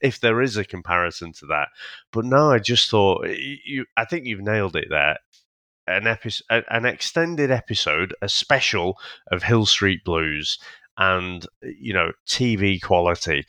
if 0.00 0.20
there 0.20 0.40
is 0.40 0.56
a 0.56 0.64
comparison 0.64 1.34
to 1.34 1.46
that. 1.48 1.68
But 2.12 2.24
no, 2.24 2.50
I 2.50 2.60
just 2.60 2.88
thought 2.88 3.28
you. 3.28 3.84
I 3.94 4.06
think 4.06 4.24
you've 4.24 4.40
nailed 4.40 4.74
it 4.74 4.88
there 4.88 5.18
an 5.86 6.06
episode, 6.06 6.64
an 6.70 6.86
extended 6.86 7.50
episode, 7.50 8.14
a 8.22 8.28
special 8.30 8.98
of 9.30 9.42
Hill 9.42 9.66
Street 9.66 10.02
Blues, 10.02 10.58
and 10.96 11.46
you 11.60 11.92
know 11.92 12.12
TV 12.26 12.80
quality. 12.80 13.44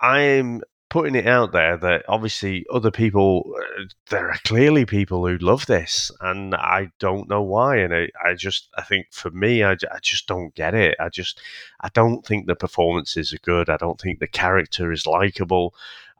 I 0.00 0.20
am 0.20 0.62
putting 0.94 1.16
it 1.16 1.26
out 1.26 1.50
there 1.50 1.76
that 1.76 2.04
obviously 2.08 2.64
other 2.72 2.92
people, 2.92 3.52
uh, 3.58 3.82
there 4.10 4.30
are 4.30 4.38
clearly 4.44 4.86
people 4.86 5.26
who 5.26 5.36
love 5.38 5.66
this, 5.66 6.08
and 6.20 6.54
I 6.54 6.92
don't 7.00 7.28
know 7.28 7.42
why. 7.42 7.78
And 7.78 7.92
I, 7.92 8.10
I 8.24 8.34
just, 8.34 8.68
I 8.78 8.82
think 8.82 9.08
for 9.10 9.32
me, 9.32 9.64
I, 9.64 9.72
I 9.72 9.98
just 10.00 10.28
don't 10.28 10.54
get 10.54 10.72
it. 10.72 10.94
I 11.00 11.08
just, 11.08 11.40
I 11.80 11.88
don't 11.94 12.24
think 12.24 12.46
the 12.46 12.54
performances 12.54 13.32
are 13.32 13.38
good. 13.42 13.68
I 13.68 13.76
don't 13.76 14.00
think 14.00 14.20
the 14.20 14.28
character 14.28 14.92
is 14.92 15.04
likable. 15.04 15.74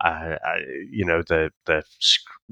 Uh, 0.04 0.38
I, 0.44 0.56
you 0.90 1.04
know, 1.04 1.22
the 1.22 1.52
the 1.66 1.84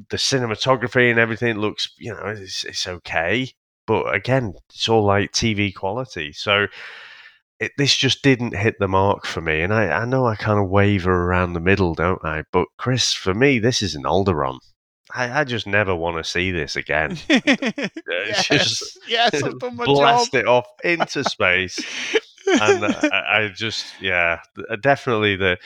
the 0.09 0.17
cinematography 0.17 1.11
and 1.11 1.19
everything 1.19 1.59
looks, 1.59 1.89
you 1.99 2.15
know, 2.15 2.27
it's, 2.27 2.63
it's 2.63 2.87
okay. 2.87 3.51
But 3.85 4.15
again, 4.15 4.55
it's 4.73 4.89
all 4.89 5.03
like 5.03 5.33
TV 5.33 5.75
quality. 5.75 6.31
So 6.31 6.69
it, 7.61 7.73
this 7.79 7.97
just 7.97 8.23
didn't 8.23 8.57
hit 8.57 8.77
the 8.79 8.89
mark 8.89 9.27
for 9.27 9.41
me. 9.41 9.63
And 9.63 9.73
I, 9.73 9.89
I 9.89 10.05
know 10.05 10.27
I 10.27 10.37
kind 10.37 10.59
of 10.59 10.69
waver 10.69 11.13
around 11.13 11.53
the 11.53 11.61
middle, 11.61 11.95
don't 11.95 12.25
I? 12.25 12.45
But 12.53 12.67
Chris, 12.79 13.13
for 13.13 13.35
me, 13.35 13.59
this 13.59 13.83
is 13.83 13.95
an 13.95 14.03
Alderaan. 14.05 14.59
I, 15.15 15.41
I 15.41 15.45
just 15.45 15.67
never 15.67 15.95
want 15.95 16.17
to 16.17 16.29
see 16.29 16.51
this 16.51 16.77
again. 16.77 17.19
Yes, 18.09 18.47
just 18.47 18.99
yes, 19.09 19.43
I've 19.43 19.59
done 19.59 19.77
my 19.77 19.85
blast 19.85 20.33
job. 20.33 20.41
it 20.41 20.47
off 20.47 20.67
into 20.85 21.25
space, 21.25 21.79
and 22.47 22.85
uh, 22.85 22.95
I, 23.13 23.43
I 23.43 23.49
just 23.49 23.87
yeah, 24.01 24.41
definitely 24.81 25.37
the. 25.37 25.59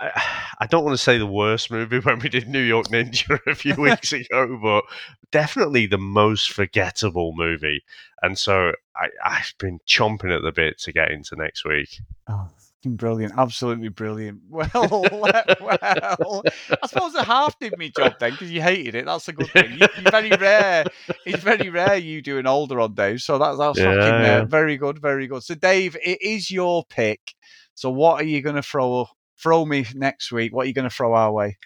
I, 0.00 0.22
I 0.60 0.66
don't 0.66 0.84
want 0.84 0.96
to 0.96 1.02
say 1.02 1.18
the 1.18 1.26
worst 1.26 1.70
movie 1.70 1.98
when 2.02 2.18
we 2.18 2.28
did 2.28 2.48
New 2.48 2.62
York 2.62 2.88
Ninja 2.88 3.38
a 3.46 3.54
few 3.54 3.74
weeks 3.78 4.12
ago, 4.12 4.58
but 4.62 4.84
definitely 5.30 5.86
the 5.86 5.98
most 5.98 6.52
forgettable 6.52 7.32
movie. 7.36 7.82
And 8.22 8.38
so 8.38 8.72
I, 8.96 9.08
I've 9.24 9.54
been 9.58 9.80
chomping 9.86 10.34
at 10.34 10.42
the 10.42 10.52
bit 10.52 10.78
to 10.80 10.92
get 10.92 11.10
into 11.10 11.36
next 11.36 11.64
week. 11.64 12.00
Oh, 12.28 12.48
brilliant. 12.84 13.34
Absolutely 13.36 13.88
brilliant. 13.88 14.40
Well, 14.50 15.04
well, 15.12 16.42
I 16.70 16.86
suppose 16.86 17.12
the 17.12 17.24
half 17.24 17.58
did 17.58 17.76
me 17.78 17.90
job 17.90 18.14
then 18.18 18.32
because 18.32 18.50
you 18.50 18.62
hated 18.62 18.94
it. 18.94 19.06
That's 19.06 19.28
a 19.28 19.32
good 19.32 19.48
thing. 19.48 19.72
You, 19.72 19.86
you're 20.00 20.10
very 20.10 20.30
rare. 20.30 20.84
It's 21.26 21.42
very 21.42 21.68
rare 21.68 21.96
you 21.96 22.22
do 22.22 22.38
an 22.38 22.46
Alderaan 22.46 22.94
Dave. 22.94 23.20
So 23.20 23.38
that's, 23.38 23.58
that's 23.58 23.78
Yeah, 23.78 23.94
fucking 23.94 24.30
uh, 24.30 24.44
very 24.46 24.76
good. 24.76 25.00
Very 25.00 25.26
good. 25.26 25.42
So, 25.42 25.54
Dave, 25.54 25.96
it 26.04 26.20
is 26.22 26.50
your 26.50 26.84
pick. 26.88 27.34
So, 27.74 27.90
what 27.90 28.20
are 28.20 28.24
you 28.24 28.42
going 28.42 28.56
to 28.56 28.62
throw 28.62 29.06
throw 29.42 29.64
me 29.64 29.86
next 29.94 30.32
week? 30.32 30.54
What 30.54 30.64
are 30.64 30.68
you 30.68 30.74
going 30.74 30.88
to 30.88 30.94
throw 30.94 31.14
our 31.14 31.32
way? 31.32 31.56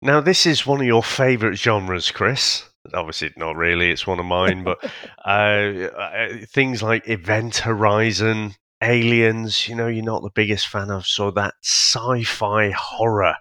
Now, 0.00 0.20
this 0.20 0.46
is 0.46 0.66
one 0.66 0.80
of 0.80 0.86
your 0.86 1.02
favourite 1.02 1.56
genres, 1.56 2.10
Chris. 2.10 2.68
Obviously, 2.92 3.32
not 3.36 3.56
really. 3.56 3.90
It's 3.90 4.06
one 4.06 4.18
of 4.18 4.26
mine, 4.26 4.64
but 4.64 4.78
uh, 5.24 5.28
uh, 5.28 6.28
things 6.48 6.82
like 6.82 7.08
Event 7.08 7.58
Horizon, 7.58 8.54
Aliens. 8.82 9.68
You 9.68 9.76
know, 9.76 9.86
you're 9.86 10.04
not 10.04 10.22
the 10.22 10.30
biggest 10.34 10.66
fan 10.66 10.90
of, 10.90 11.06
so 11.06 11.30
that 11.32 11.54
sci-fi 11.62 12.70
horror. 12.70 13.36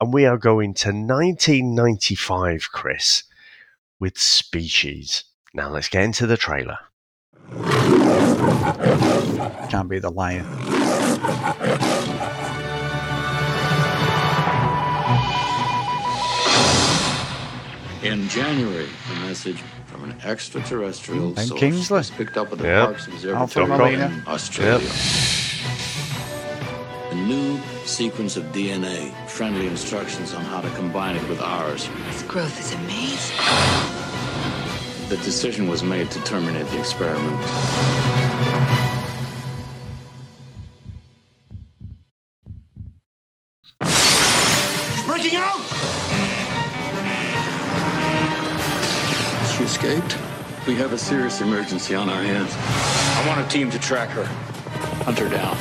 And 0.00 0.12
we 0.12 0.26
are 0.26 0.36
going 0.36 0.74
to 0.74 0.88
1995, 0.88 2.68
Chris, 2.70 3.22
with 3.98 4.18
Species. 4.18 5.24
Now, 5.54 5.70
let's 5.70 5.88
get 5.88 6.02
into 6.02 6.26
the 6.26 6.36
trailer. 6.36 6.78
Can't 9.70 9.88
be 9.88 10.00
the 10.00 10.10
lion. 10.10 10.44
In 18.04 18.28
January, 18.28 18.88
a 19.12 19.20
message 19.20 19.62
from 19.86 20.04
an 20.04 20.14
extraterrestrial 20.22 21.30
Ben 21.30 21.46
source 21.46 21.58
Kingsley. 21.60 21.96
was 21.96 22.10
picked 22.10 22.36
up 22.36 22.52
at 22.52 22.58
the 22.58 22.64
Yep. 22.66 22.84
Parkes 22.84 23.06
Observatory 23.06 23.94
in 23.94 24.22
Australia. 24.26 24.90
A 27.10 27.14
new 27.14 27.58
sequence 27.86 28.36
of 28.36 28.44
DNA, 28.52 29.10
friendly 29.26 29.66
instructions 29.66 30.34
on 30.34 30.44
how 30.44 30.60
to 30.60 30.68
combine 30.70 31.16
it 31.16 31.26
with 31.30 31.40
ours. 31.40 31.88
This 32.10 32.22
growth 32.24 32.60
is 32.60 32.72
amazing. 32.74 33.36
The 35.08 35.16
decision 35.24 35.66
was 35.68 35.82
made 35.82 36.10
to 36.10 36.20
terminate 36.24 36.66
the 36.68 36.78
experiment. 36.78 37.40
Breaking 45.06 45.36
out! 45.36 46.13
She 49.64 49.70
escaped? 49.70 50.18
We 50.66 50.74
have 50.74 50.92
a 50.92 50.98
serious 50.98 51.40
emergency 51.40 51.94
on 51.94 52.10
our 52.10 52.22
hands. 52.22 52.52
I 52.54 53.24
want 53.26 53.40
a 53.40 53.48
team 53.50 53.70
to 53.70 53.78
track 53.78 54.10
her. 54.10 54.26
Hunt 55.04 55.18
her 55.18 55.28
down. 55.30 55.56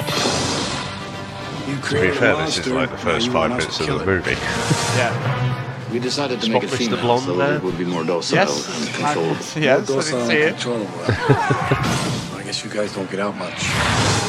You 1.70 1.82
To 1.82 2.12
be 2.12 2.18
fair, 2.18 2.36
this 2.36 2.58
is 2.58 2.68
like 2.68 2.92
the 2.92 2.98
first 2.98 3.30
five 3.32 3.52
minutes 3.52 3.80
of 3.80 3.88
the 3.88 4.00
it. 4.02 4.06
movie. 4.06 4.32
Yeah. 4.98 5.90
We 5.90 6.00
decided 6.00 6.42
to 6.42 6.46
Spot 6.48 6.54
make 6.54 6.64
it 6.64 6.70
Mr. 6.72 6.78
female 6.80 7.00
Blonde 7.02 7.24
so 7.24 7.38
there? 7.38 7.48
that 7.52 7.56
it 7.58 7.64
would 7.64 7.78
be 7.78 7.86
more 7.86 8.04
docile 8.04 8.40
Yes. 8.40 8.68
and 8.68 9.06
I- 9.06 9.14
controllable. 9.14 9.36
yes, 9.40 9.56
I 9.56 9.62
didn't 9.62 9.86
Docile 9.88 10.26
see 10.26 10.34
and 10.34 10.44
it. 10.44 10.50
controllable. 10.50 10.92
I 11.08 12.42
guess 12.44 12.64
you 12.66 12.70
guys 12.70 12.94
don't 12.94 13.10
get 13.10 13.22
out 13.22 13.38
much. 13.38 13.60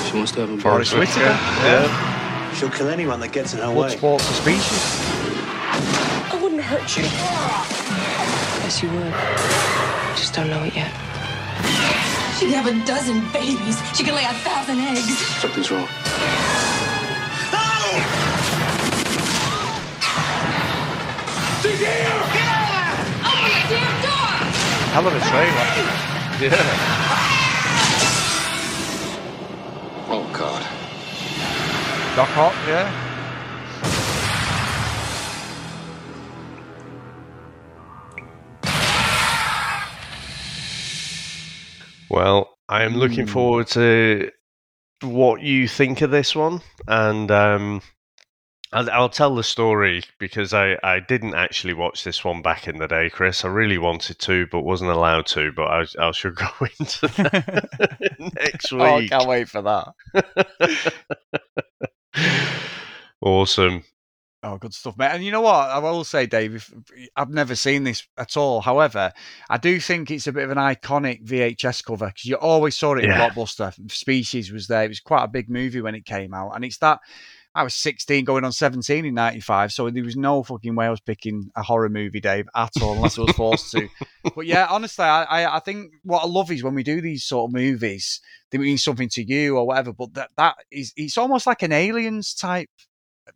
She 0.08 0.16
wants 0.16 0.30
to 0.32 0.40
have 0.42 0.50
a 0.50 0.58
Forrest 0.58 0.92
baby. 0.92 1.06
Whitaker. 1.06 1.20
Yeah. 1.20 2.54
She'll 2.54 2.70
kill 2.70 2.90
anyone 2.90 3.18
that 3.18 3.32
gets 3.32 3.54
in 3.54 3.58
her 3.58 3.72
Blood 3.72 3.90
sports 3.90 4.24
and 4.24 4.36
species. 4.36 5.00
I 6.32 6.38
wouldn't 6.40 6.62
hurt 6.62 6.96
you. 6.96 7.73
Yes, 8.64 8.80
you 8.82 8.88
would. 8.88 9.12
Just 10.16 10.32
don't 10.32 10.48
know 10.48 10.64
it 10.64 10.74
yet. 10.74 10.88
She 12.38 12.46
could 12.46 12.54
have 12.54 12.66
a 12.66 12.72
dozen 12.86 13.20
babies. 13.30 13.76
She 13.94 14.02
could 14.02 14.14
lay 14.14 14.24
a 14.24 14.32
thousand 14.40 14.80
eggs. 14.80 15.18
Something's 15.36 15.70
wrong. 15.70 15.84
Open 15.84 15.92
the 23.52 23.68
damn 23.68 24.00
door! 24.00 24.32
Hell 24.96 25.04
of 25.08 25.12
a 25.12 25.20
trailer. 25.28 25.68
Yeah. 26.40 26.56
Oh, 30.08 30.24
God. 30.32 30.64
Doc 32.16 32.32
Hot, 32.32 32.56
yeah. 32.66 32.88
I 42.84 42.86
am 42.86 42.96
looking 42.96 43.24
Hmm. 43.24 43.32
forward 43.32 43.66
to 43.68 44.30
what 45.00 45.40
you 45.40 45.66
think 45.66 46.02
of 46.02 46.10
this 46.10 46.36
one, 46.36 46.60
and 46.86 47.30
um, 47.30 47.80
I'll, 48.74 48.90
I'll 48.90 49.08
tell 49.08 49.34
the 49.34 49.42
story 49.42 50.02
because 50.18 50.52
I, 50.52 50.76
I 50.82 51.00
didn't 51.00 51.34
actually 51.34 51.72
watch 51.72 52.04
this 52.04 52.22
one 52.22 52.42
back 52.42 52.68
in 52.68 52.76
the 52.76 52.86
day, 52.86 53.08
Chris. 53.08 53.42
I 53.42 53.48
really 53.48 53.78
wanted 53.78 54.18
to, 54.18 54.46
but 54.48 54.60
wasn't 54.64 54.90
allowed 54.90 55.24
to. 55.28 55.50
But 55.52 55.62
I, 55.64 55.86
I 55.98 56.10
should 56.10 56.34
go 56.36 56.50
into 56.78 57.08
that 57.16 58.16
next 58.36 58.70
Oh, 58.72 58.82
I 58.82 59.08
can't 59.08 59.28
wait 59.28 59.48
for 59.48 59.62
that. 59.62 60.94
awesome. 63.22 63.84
Oh, 64.44 64.58
good 64.58 64.74
stuff, 64.74 64.98
mate. 64.98 65.08
And 65.10 65.24
you 65.24 65.32
know 65.32 65.40
what? 65.40 65.70
I 65.70 65.78
will 65.78 66.04
say, 66.04 66.26
Dave, 66.26 66.54
if, 66.54 66.72
I've 67.16 67.30
never 67.30 67.54
seen 67.56 67.84
this 67.84 68.06
at 68.18 68.36
all. 68.36 68.60
However, 68.60 69.10
I 69.48 69.56
do 69.56 69.80
think 69.80 70.10
it's 70.10 70.26
a 70.26 70.32
bit 70.32 70.44
of 70.44 70.50
an 70.50 70.58
iconic 70.58 71.24
VHS 71.24 71.82
cover 71.82 72.08
because 72.08 72.26
you 72.26 72.36
always 72.36 72.76
saw 72.76 72.94
it 72.94 73.04
in 73.04 73.10
Yeah. 73.10 73.30
Blockbuster. 73.30 73.72
Species 73.90 74.52
was 74.52 74.66
there. 74.66 74.84
It 74.84 74.88
was 74.88 75.00
quite 75.00 75.24
a 75.24 75.28
big 75.28 75.48
movie 75.48 75.80
when 75.80 75.94
it 75.94 76.04
came 76.04 76.34
out. 76.34 76.52
And 76.54 76.62
it's 76.62 76.76
that 76.78 77.00
I 77.54 77.62
was 77.62 77.74
16 77.74 78.26
going 78.26 78.44
on 78.44 78.52
17 78.52 79.06
in 79.06 79.14
95. 79.14 79.72
So 79.72 79.88
there 79.88 80.04
was 80.04 80.16
no 80.16 80.42
fucking 80.42 80.74
way 80.74 80.86
I 80.86 80.90
was 80.90 81.00
picking 81.00 81.50
a 81.56 81.62
horror 81.62 81.88
movie, 81.88 82.20
Dave, 82.20 82.46
at 82.54 82.72
all, 82.82 82.96
unless 82.96 83.18
I 83.18 83.22
was 83.22 83.36
forced 83.36 83.70
to. 83.72 83.88
But 84.34 84.44
yeah, 84.44 84.66
honestly, 84.68 85.04
I, 85.06 85.22
I, 85.22 85.56
I 85.56 85.60
think 85.60 85.92
what 86.02 86.22
I 86.22 86.26
love 86.26 86.50
is 86.50 86.62
when 86.62 86.74
we 86.74 86.82
do 86.82 87.00
these 87.00 87.24
sort 87.24 87.48
of 87.48 87.54
movies, 87.54 88.20
they 88.50 88.58
mean 88.58 88.76
something 88.76 89.08
to 89.10 89.24
you 89.24 89.56
or 89.56 89.66
whatever. 89.66 89.92
But 89.94 90.14
that 90.14 90.30
that 90.36 90.56
is, 90.70 90.92
it's 90.96 91.16
almost 91.16 91.46
like 91.46 91.62
an 91.62 91.72
aliens 91.72 92.34
type 92.34 92.68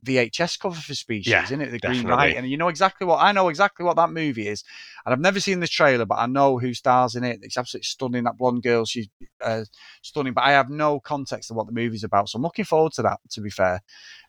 VHS 0.04 0.58
cover 0.58 0.76
for 0.76 0.94
Species, 0.94 1.30
Yeah, 1.30 1.44
isn't 1.44 1.60
it? 1.60 1.70
The 1.70 1.78
Green 1.78 2.02
definitely. 2.02 2.10
Light, 2.10 2.36
and 2.36 2.48
you 2.48 2.56
know 2.56 2.68
exactly 2.68 3.06
what 3.06 3.22
I 3.22 3.32
know 3.32 3.48
exactly 3.48 3.84
what 3.84 3.96
that 3.96 4.10
movie 4.10 4.48
is, 4.48 4.62
and 5.04 5.12
I've 5.12 5.20
never 5.20 5.40
seen 5.40 5.60
the 5.60 5.66
trailer, 5.68 6.04
but 6.04 6.18
I 6.18 6.26
know 6.26 6.58
who 6.58 6.74
stars 6.74 7.14
in 7.14 7.24
it. 7.24 7.40
It's 7.42 7.56
absolutely 7.56 7.84
stunning. 7.84 8.24
That 8.24 8.36
blonde 8.38 8.62
girl, 8.62 8.84
she's 8.84 9.08
uh, 9.42 9.64
stunning, 10.02 10.34
but 10.34 10.44
I 10.44 10.52
have 10.52 10.70
no 10.70 11.00
context 11.00 11.50
of 11.50 11.56
what 11.56 11.66
the 11.66 11.72
movie's 11.72 12.04
about, 12.04 12.28
so 12.28 12.36
I'm 12.36 12.42
looking 12.42 12.64
forward 12.64 12.92
to 12.94 13.02
that. 13.02 13.18
To 13.30 13.40
be 13.40 13.50
fair, 13.50 13.80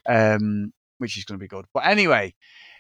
um, 0.08 0.74
which 0.98 1.18
is 1.18 1.26
going 1.26 1.38
to 1.40 1.44
be 1.44 1.48
good. 1.48 1.66
But 1.74 1.86
anyway. 1.86 2.34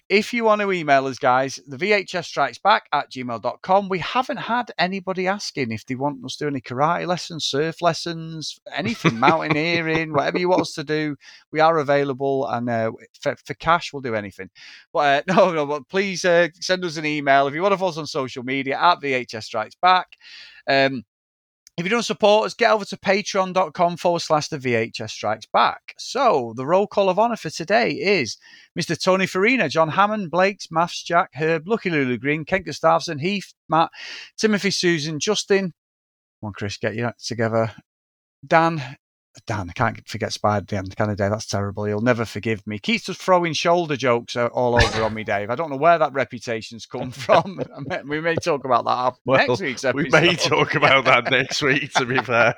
If 0.09 0.33
you 0.33 0.43
want 0.43 0.61
to 0.61 0.71
email 0.71 1.05
us, 1.05 1.19
guys, 1.19 1.59
the 1.67 1.77
VHS 1.77 2.25
strikes 2.25 2.57
back 2.57 2.89
at 2.91 3.11
gmail.com. 3.11 3.89
We 3.89 3.99
haven't 3.99 4.37
had 4.37 4.71
anybody 4.79 5.27
asking 5.27 5.71
if 5.71 5.85
they 5.85 5.93
want 5.93 6.25
us 6.25 6.35
to 6.37 6.45
do 6.45 6.47
any 6.47 6.61
karate 6.61 7.05
lessons, 7.05 7.45
surf 7.45 7.79
lessons, 7.79 8.59
anything, 8.73 9.19
mountaineering, 9.19 10.11
whatever 10.11 10.39
you 10.39 10.49
want 10.49 10.61
us 10.61 10.73
to 10.73 10.83
do. 10.83 11.15
We 11.51 11.59
are 11.59 11.77
available 11.77 12.47
and 12.47 12.67
uh, 12.67 12.91
for, 13.21 13.35
for 13.45 13.53
cash 13.53 13.93
we'll 13.93 14.01
do 14.01 14.15
anything. 14.15 14.49
But 14.91 15.29
uh, 15.29 15.33
no 15.35 15.53
no 15.53 15.67
but 15.67 15.87
please 15.89 16.25
uh, 16.25 16.47
send 16.59 16.83
us 16.85 16.97
an 16.97 17.05
email. 17.05 17.45
If 17.45 17.53
you 17.53 17.61
want 17.61 17.73
to 17.73 17.77
follow 17.77 17.91
us 17.91 17.97
on 17.99 18.07
social 18.07 18.41
media 18.41 18.79
at 18.81 18.99
vhs 19.01 19.43
strikes 19.43 19.75
back. 19.75 20.07
Um, 20.67 21.03
if 21.79 21.85
you 21.85 21.89
don't 21.89 22.03
support 22.03 22.45
us, 22.45 22.53
get 22.53 22.71
over 22.71 22.83
to 22.83 22.97
patreon.com 22.97 23.97
forward 23.97 24.19
slash 24.19 24.49
the 24.49 24.57
VHS 24.57 25.11
Strikes 25.11 25.45
Back. 25.45 25.95
So, 25.97 26.53
the 26.57 26.65
roll 26.65 26.87
call 26.87 27.09
of 27.09 27.17
honour 27.17 27.37
for 27.37 27.49
today 27.49 27.91
is 27.91 28.37
Mr. 28.77 29.01
Tony 29.01 29.25
Farina, 29.25 29.69
John 29.69 29.89
Hammond, 29.89 30.29
Blakes, 30.29 30.69
Maths 30.71 31.01
Jack, 31.03 31.29
Herb, 31.35 31.67
Lucky 31.67 31.89
Lulu 31.89 32.17
Green, 32.17 32.43
Kent 32.43 32.65
Gustafson, 32.65 33.19
Heath, 33.19 33.53
Matt, 33.69 33.91
Timothy 34.37 34.71
Susan, 34.71 35.19
Justin. 35.19 35.73
Come 36.41 36.47
on, 36.47 36.53
Chris, 36.53 36.77
get 36.77 36.95
you 36.95 37.11
together. 37.23 37.71
Dan, 38.45 38.81
Dan, 39.45 39.69
I 39.69 39.73
can't 39.73 40.07
forget 40.07 40.33
Spider 40.33 40.65
Dan, 40.65 40.87
can 40.87 41.09
I, 41.09 41.15
Dave? 41.15 41.31
That's 41.31 41.45
terrible. 41.45 41.85
He'll 41.85 42.01
never 42.01 42.25
forgive 42.25 42.65
me. 42.67 42.79
Keeps 42.79 43.05
just 43.05 43.21
throwing 43.21 43.53
shoulder 43.53 43.95
jokes 43.95 44.35
uh, 44.35 44.47
all 44.47 44.75
over 44.75 45.03
on 45.03 45.13
me, 45.13 45.23
Dave. 45.23 45.49
I 45.49 45.55
don't 45.55 45.69
know 45.69 45.75
where 45.77 45.97
that 45.97 46.13
reputation's 46.13 46.85
come 46.85 47.11
from. 47.11 47.59
We 48.05 48.21
may 48.21 48.35
talk 48.35 48.65
about 48.65 48.85
that 48.85 49.15
Well, 49.25 49.37
next 49.47 49.61
week's 49.61 49.83
episode. 49.83 50.11
we 50.13 50.19
may 50.19 50.35
talk 50.35 50.75
about 50.75 51.05
that 51.05 51.29
next 51.31 51.61
week, 51.61 51.91
to 51.93 52.05
be 52.05 52.17
fair. 52.23 52.55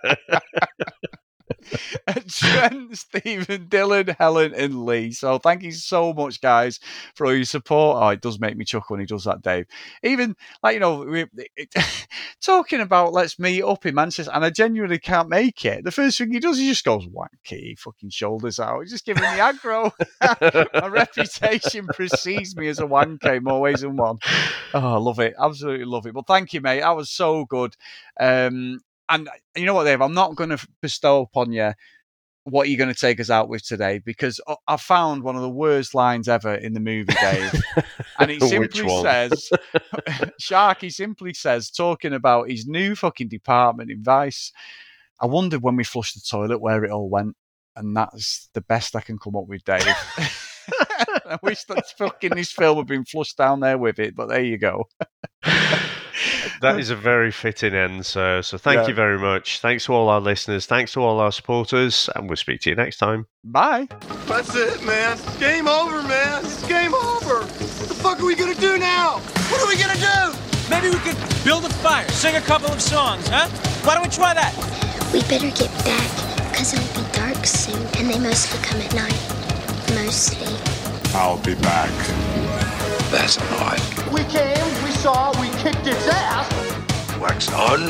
Trent, 2.27 2.97
Stephen, 2.97 3.67
Dylan, 3.67 4.15
Helen, 4.17 4.53
and 4.53 4.85
Lee. 4.85 5.11
So 5.11 5.37
thank 5.37 5.63
you 5.63 5.71
so 5.71 6.13
much, 6.13 6.41
guys, 6.41 6.79
for 7.15 7.27
all 7.27 7.35
your 7.35 7.45
support. 7.45 7.97
Oh, 8.01 8.09
it 8.09 8.21
does 8.21 8.39
make 8.39 8.57
me 8.57 8.65
chuckle 8.65 8.93
when 8.93 8.99
he 8.99 9.05
does 9.05 9.23
that, 9.25 9.41
Dave. 9.41 9.67
Even 10.03 10.35
like 10.63 10.75
you 10.75 10.79
know, 10.79 11.05
we, 11.05 11.25
it, 11.55 11.73
talking 12.41 12.81
about 12.81 13.13
let's 13.13 13.39
meet 13.39 13.63
up 13.63 13.85
in 13.85 13.95
Manchester, 13.95 14.31
and 14.33 14.43
I 14.43 14.49
genuinely 14.49 14.99
can't 14.99 15.29
make 15.29 15.63
it. 15.65 15.83
The 15.83 15.91
first 15.91 16.17
thing 16.17 16.31
he 16.31 16.39
does, 16.39 16.57
he 16.57 16.69
just 16.69 16.85
goes 16.85 17.07
wanky, 17.07 17.77
fucking 17.79 18.09
shoulders 18.09 18.59
out. 18.59 18.81
He's 18.81 18.91
just 18.91 19.05
giving 19.05 19.23
me 19.23 19.29
aggro. 19.29 19.91
My 20.81 20.87
reputation 20.87 21.87
precedes 21.87 22.55
me 22.55 22.67
as 22.67 22.79
a 22.79 22.83
wanker 22.83 23.37
in 23.37 23.43
more 23.43 23.61
ways 23.61 23.81
than 23.81 23.95
one. 23.95 24.17
Oh, 24.73 24.95
I 24.95 24.97
love 24.97 25.19
it, 25.19 25.35
absolutely 25.39 25.85
love 25.85 26.05
it. 26.05 26.13
But 26.13 26.27
thank 26.27 26.53
you, 26.53 26.61
mate. 26.61 26.81
That 26.81 26.95
was 26.95 27.09
so 27.09 27.45
good. 27.45 27.75
Um, 28.19 28.81
and 29.11 29.29
you 29.55 29.65
know 29.65 29.73
what, 29.73 29.83
Dave? 29.83 30.01
I'm 30.01 30.13
not 30.13 30.35
going 30.35 30.49
to 30.51 30.67
bestow 30.81 31.21
upon 31.21 31.51
you 31.51 31.73
what 32.45 32.69
you're 32.69 32.77
going 32.77 32.93
to 32.93 32.99
take 32.99 33.19
us 33.19 33.29
out 33.29 33.49
with 33.49 33.63
today 33.63 33.99
because 34.03 34.41
I- 34.67 34.77
found 34.77 35.23
one 35.23 35.35
of 35.35 35.41
the 35.41 35.49
worst 35.49 35.93
lines 35.93 36.27
ever 36.27 36.55
in 36.55 36.73
the 36.73 36.79
movie, 36.79 37.13
Dave. 37.21 37.53
and 38.17 38.31
he 38.31 38.39
simply 38.47 38.89
says, 39.01 39.49
Sharky 40.41 40.91
simply 40.91 41.33
says, 41.33 41.69
talking 41.69 42.13
about 42.13 42.49
his 42.49 42.65
new 42.65 42.95
fucking 42.95 43.27
department 43.27 43.91
in 43.91 44.03
Vice. 44.03 44.51
I 45.19 45.27
wondered 45.27 45.61
when 45.61 45.75
we 45.75 45.83
flushed 45.83 46.15
the 46.15 46.21
toilet 46.27 46.59
where 46.59 46.83
it 46.83 46.91
all 46.91 47.09
went. 47.09 47.35
And 47.75 47.95
that's 47.95 48.49
the 48.53 48.61
best 48.61 48.95
I 48.95 49.01
can 49.01 49.17
come 49.17 49.35
up 49.35 49.47
with, 49.47 49.63
Dave. 49.63 49.85
I 49.87 51.37
wish 51.41 51.63
that 51.65 51.85
fucking 51.97 52.31
this 52.35 52.51
film 52.51 52.77
had 52.77 52.87
been 52.87 53.05
flushed 53.05 53.37
down 53.37 53.61
there 53.61 53.77
with 53.77 53.99
it, 53.99 54.15
but 54.15 54.27
there 54.27 54.43
you 54.43 54.57
go. 54.57 54.89
That 56.61 56.79
is 56.79 56.89
a 56.89 56.95
very 56.95 57.31
fitting 57.31 57.73
end, 57.73 58.05
sir. 58.05 58.41
So 58.41 58.57
thank 58.57 58.81
Yeah. 58.81 58.87
you 58.87 58.93
very 58.93 59.17
much. 59.19 59.59
Thanks 59.59 59.85
to 59.85 59.93
all 59.93 60.09
our 60.09 60.19
listeners. 60.21 60.65
Thanks 60.65 60.91
to 60.93 61.01
all 61.01 61.19
our 61.19 61.31
supporters. 61.31 62.09
And 62.15 62.27
we'll 62.29 62.35
speak 62.37 62.61
to 62.61 62.69
you 62.69 62.75
next 62.75 62.97
time. 62.97 63.27
Bye. 63.43 63.87
That's 64.27 64.55
it, 64.55 64.83
man. 64.83 65.17
Game 65.39 65.67
over, 65.67 66.01
man. 66.03 66.43
It's 66.45 66.63
game 66.67 66.93
over. 66.93 67.39
What 67.41 67.87
the 67.89 67.95
fuck 67.95 68.19
are 68.19 68.25
we 68.25 68.35
gonna 68.35 68.55
do 68.55 68.77
now? 68.77 69.19
What 69.49 69.61
are 69.61 69.67
we 69.67 69.77
gonna 69.77 69.95
do? 69.99 70.37
Maybe 70.69 70.89
we 70.89 70.99
could 70.99 71.17
build 71.43 71.65
a 71.65 71.69
fire, 71.83 72.07
sing 72.09 72.35
a 72.37 72.41
couple 72.41 72.71
of 72.71 72.81
songs, 72.81 73.27
huh? 73.27 73.47
Why 73.83 73.95
don't 73.95 74.03
we 74.03 74.09
try 74.09 74.33
that? 74.33 74.53
We 75.11 75.19
better 75.23 75.49
get 75.51 75.69
back, 75.83 76.09
because 76.51 76.73
it'll 76.73 77.03
be 77.03 77.09
dark 77.11 77.45
soon, 77.45 77.81
and 77.97 78.09
they 78.09 78.19
mostly 78.19 78.57
come 78.63 78.79
at 78.79 78.93
night. 78.95 79.19
Mostly. 79.95 80.47
I'll 81.13 81.37
be 81.39 81.55
back. 81.55 81.91
That's 83.11 83.37
odd. 83.59 83.81
We 84.13 84.23
came, 84.31 84.63
we 84.85 84.90
saw, 85.01 85.31
we 85.41 85.49
kicked 85.57 85.87
its 85.87 86.07
ass. 86.07 86.47
Wax 87.19 87.51
on, 87.53 87.81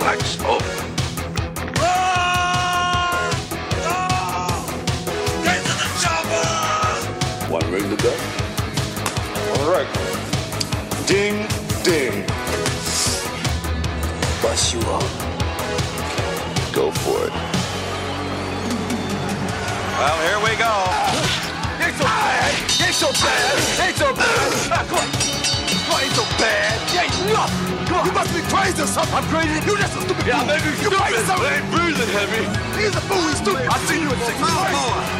wax 0.00 0.40
off. 0.42 0.62
One 7.50 7.68
ring 7.72 7.90
to 7.90 7.96
go. 8.00 8.14
All 9.54 9.72
right. 9.72 9.88
Ding, 11.08 11.48
ding. 11.82 12.24
Bust 14.40 14.74
you 14.74 14.80
up. 14.82 15.02
Go 16.72 16.92
for 16.92 17.26
it. 17.26 17.32
Well, 19.98 20.18
here 20.28 20.40
we 20.46 20.54
go. 20.56 20.74
Ain't 21.84 21.96
so 21.96 22.04
bad. 22.04 22.54
Ain't 22.86 22.94
so 22.94 23.10
bad. 23.10 23.88
Ain't 23.88 23.96
so 23.96 24.14
bad. 24.14 25.17
yourself 28.78 29.10
upgraded. 29.10 29.66
You 29.66 29.76
just 29.76 29.96
a 29.96 30.00
stupid 30.02 30.26
yeah, 30.26 30.38
fool. 30.38 30.46
maybe 30.46 30.68
you 30.70 30.76
stupid. 30.76 31.10
Yourself. 31.10 31.40
Ain't 31.42 31.70
breathing 31.72 32.08
heavy. 32.14 32.44
He's 32.80 32.94
a 32.94 33.00
fool. 33.00 33.20
He's 33.22 33.38
stupid. 33.38 33.66
I've 33.66 33.80
seen 33.88 34.02
you 34.02 34.08
at 34.08 34.18
six. 34.24 34.38
months. 34.40 35.18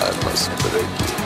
I 0.00 0.24
must 0.24 0.50
break 0.60 1.12
you. 1.12 1.17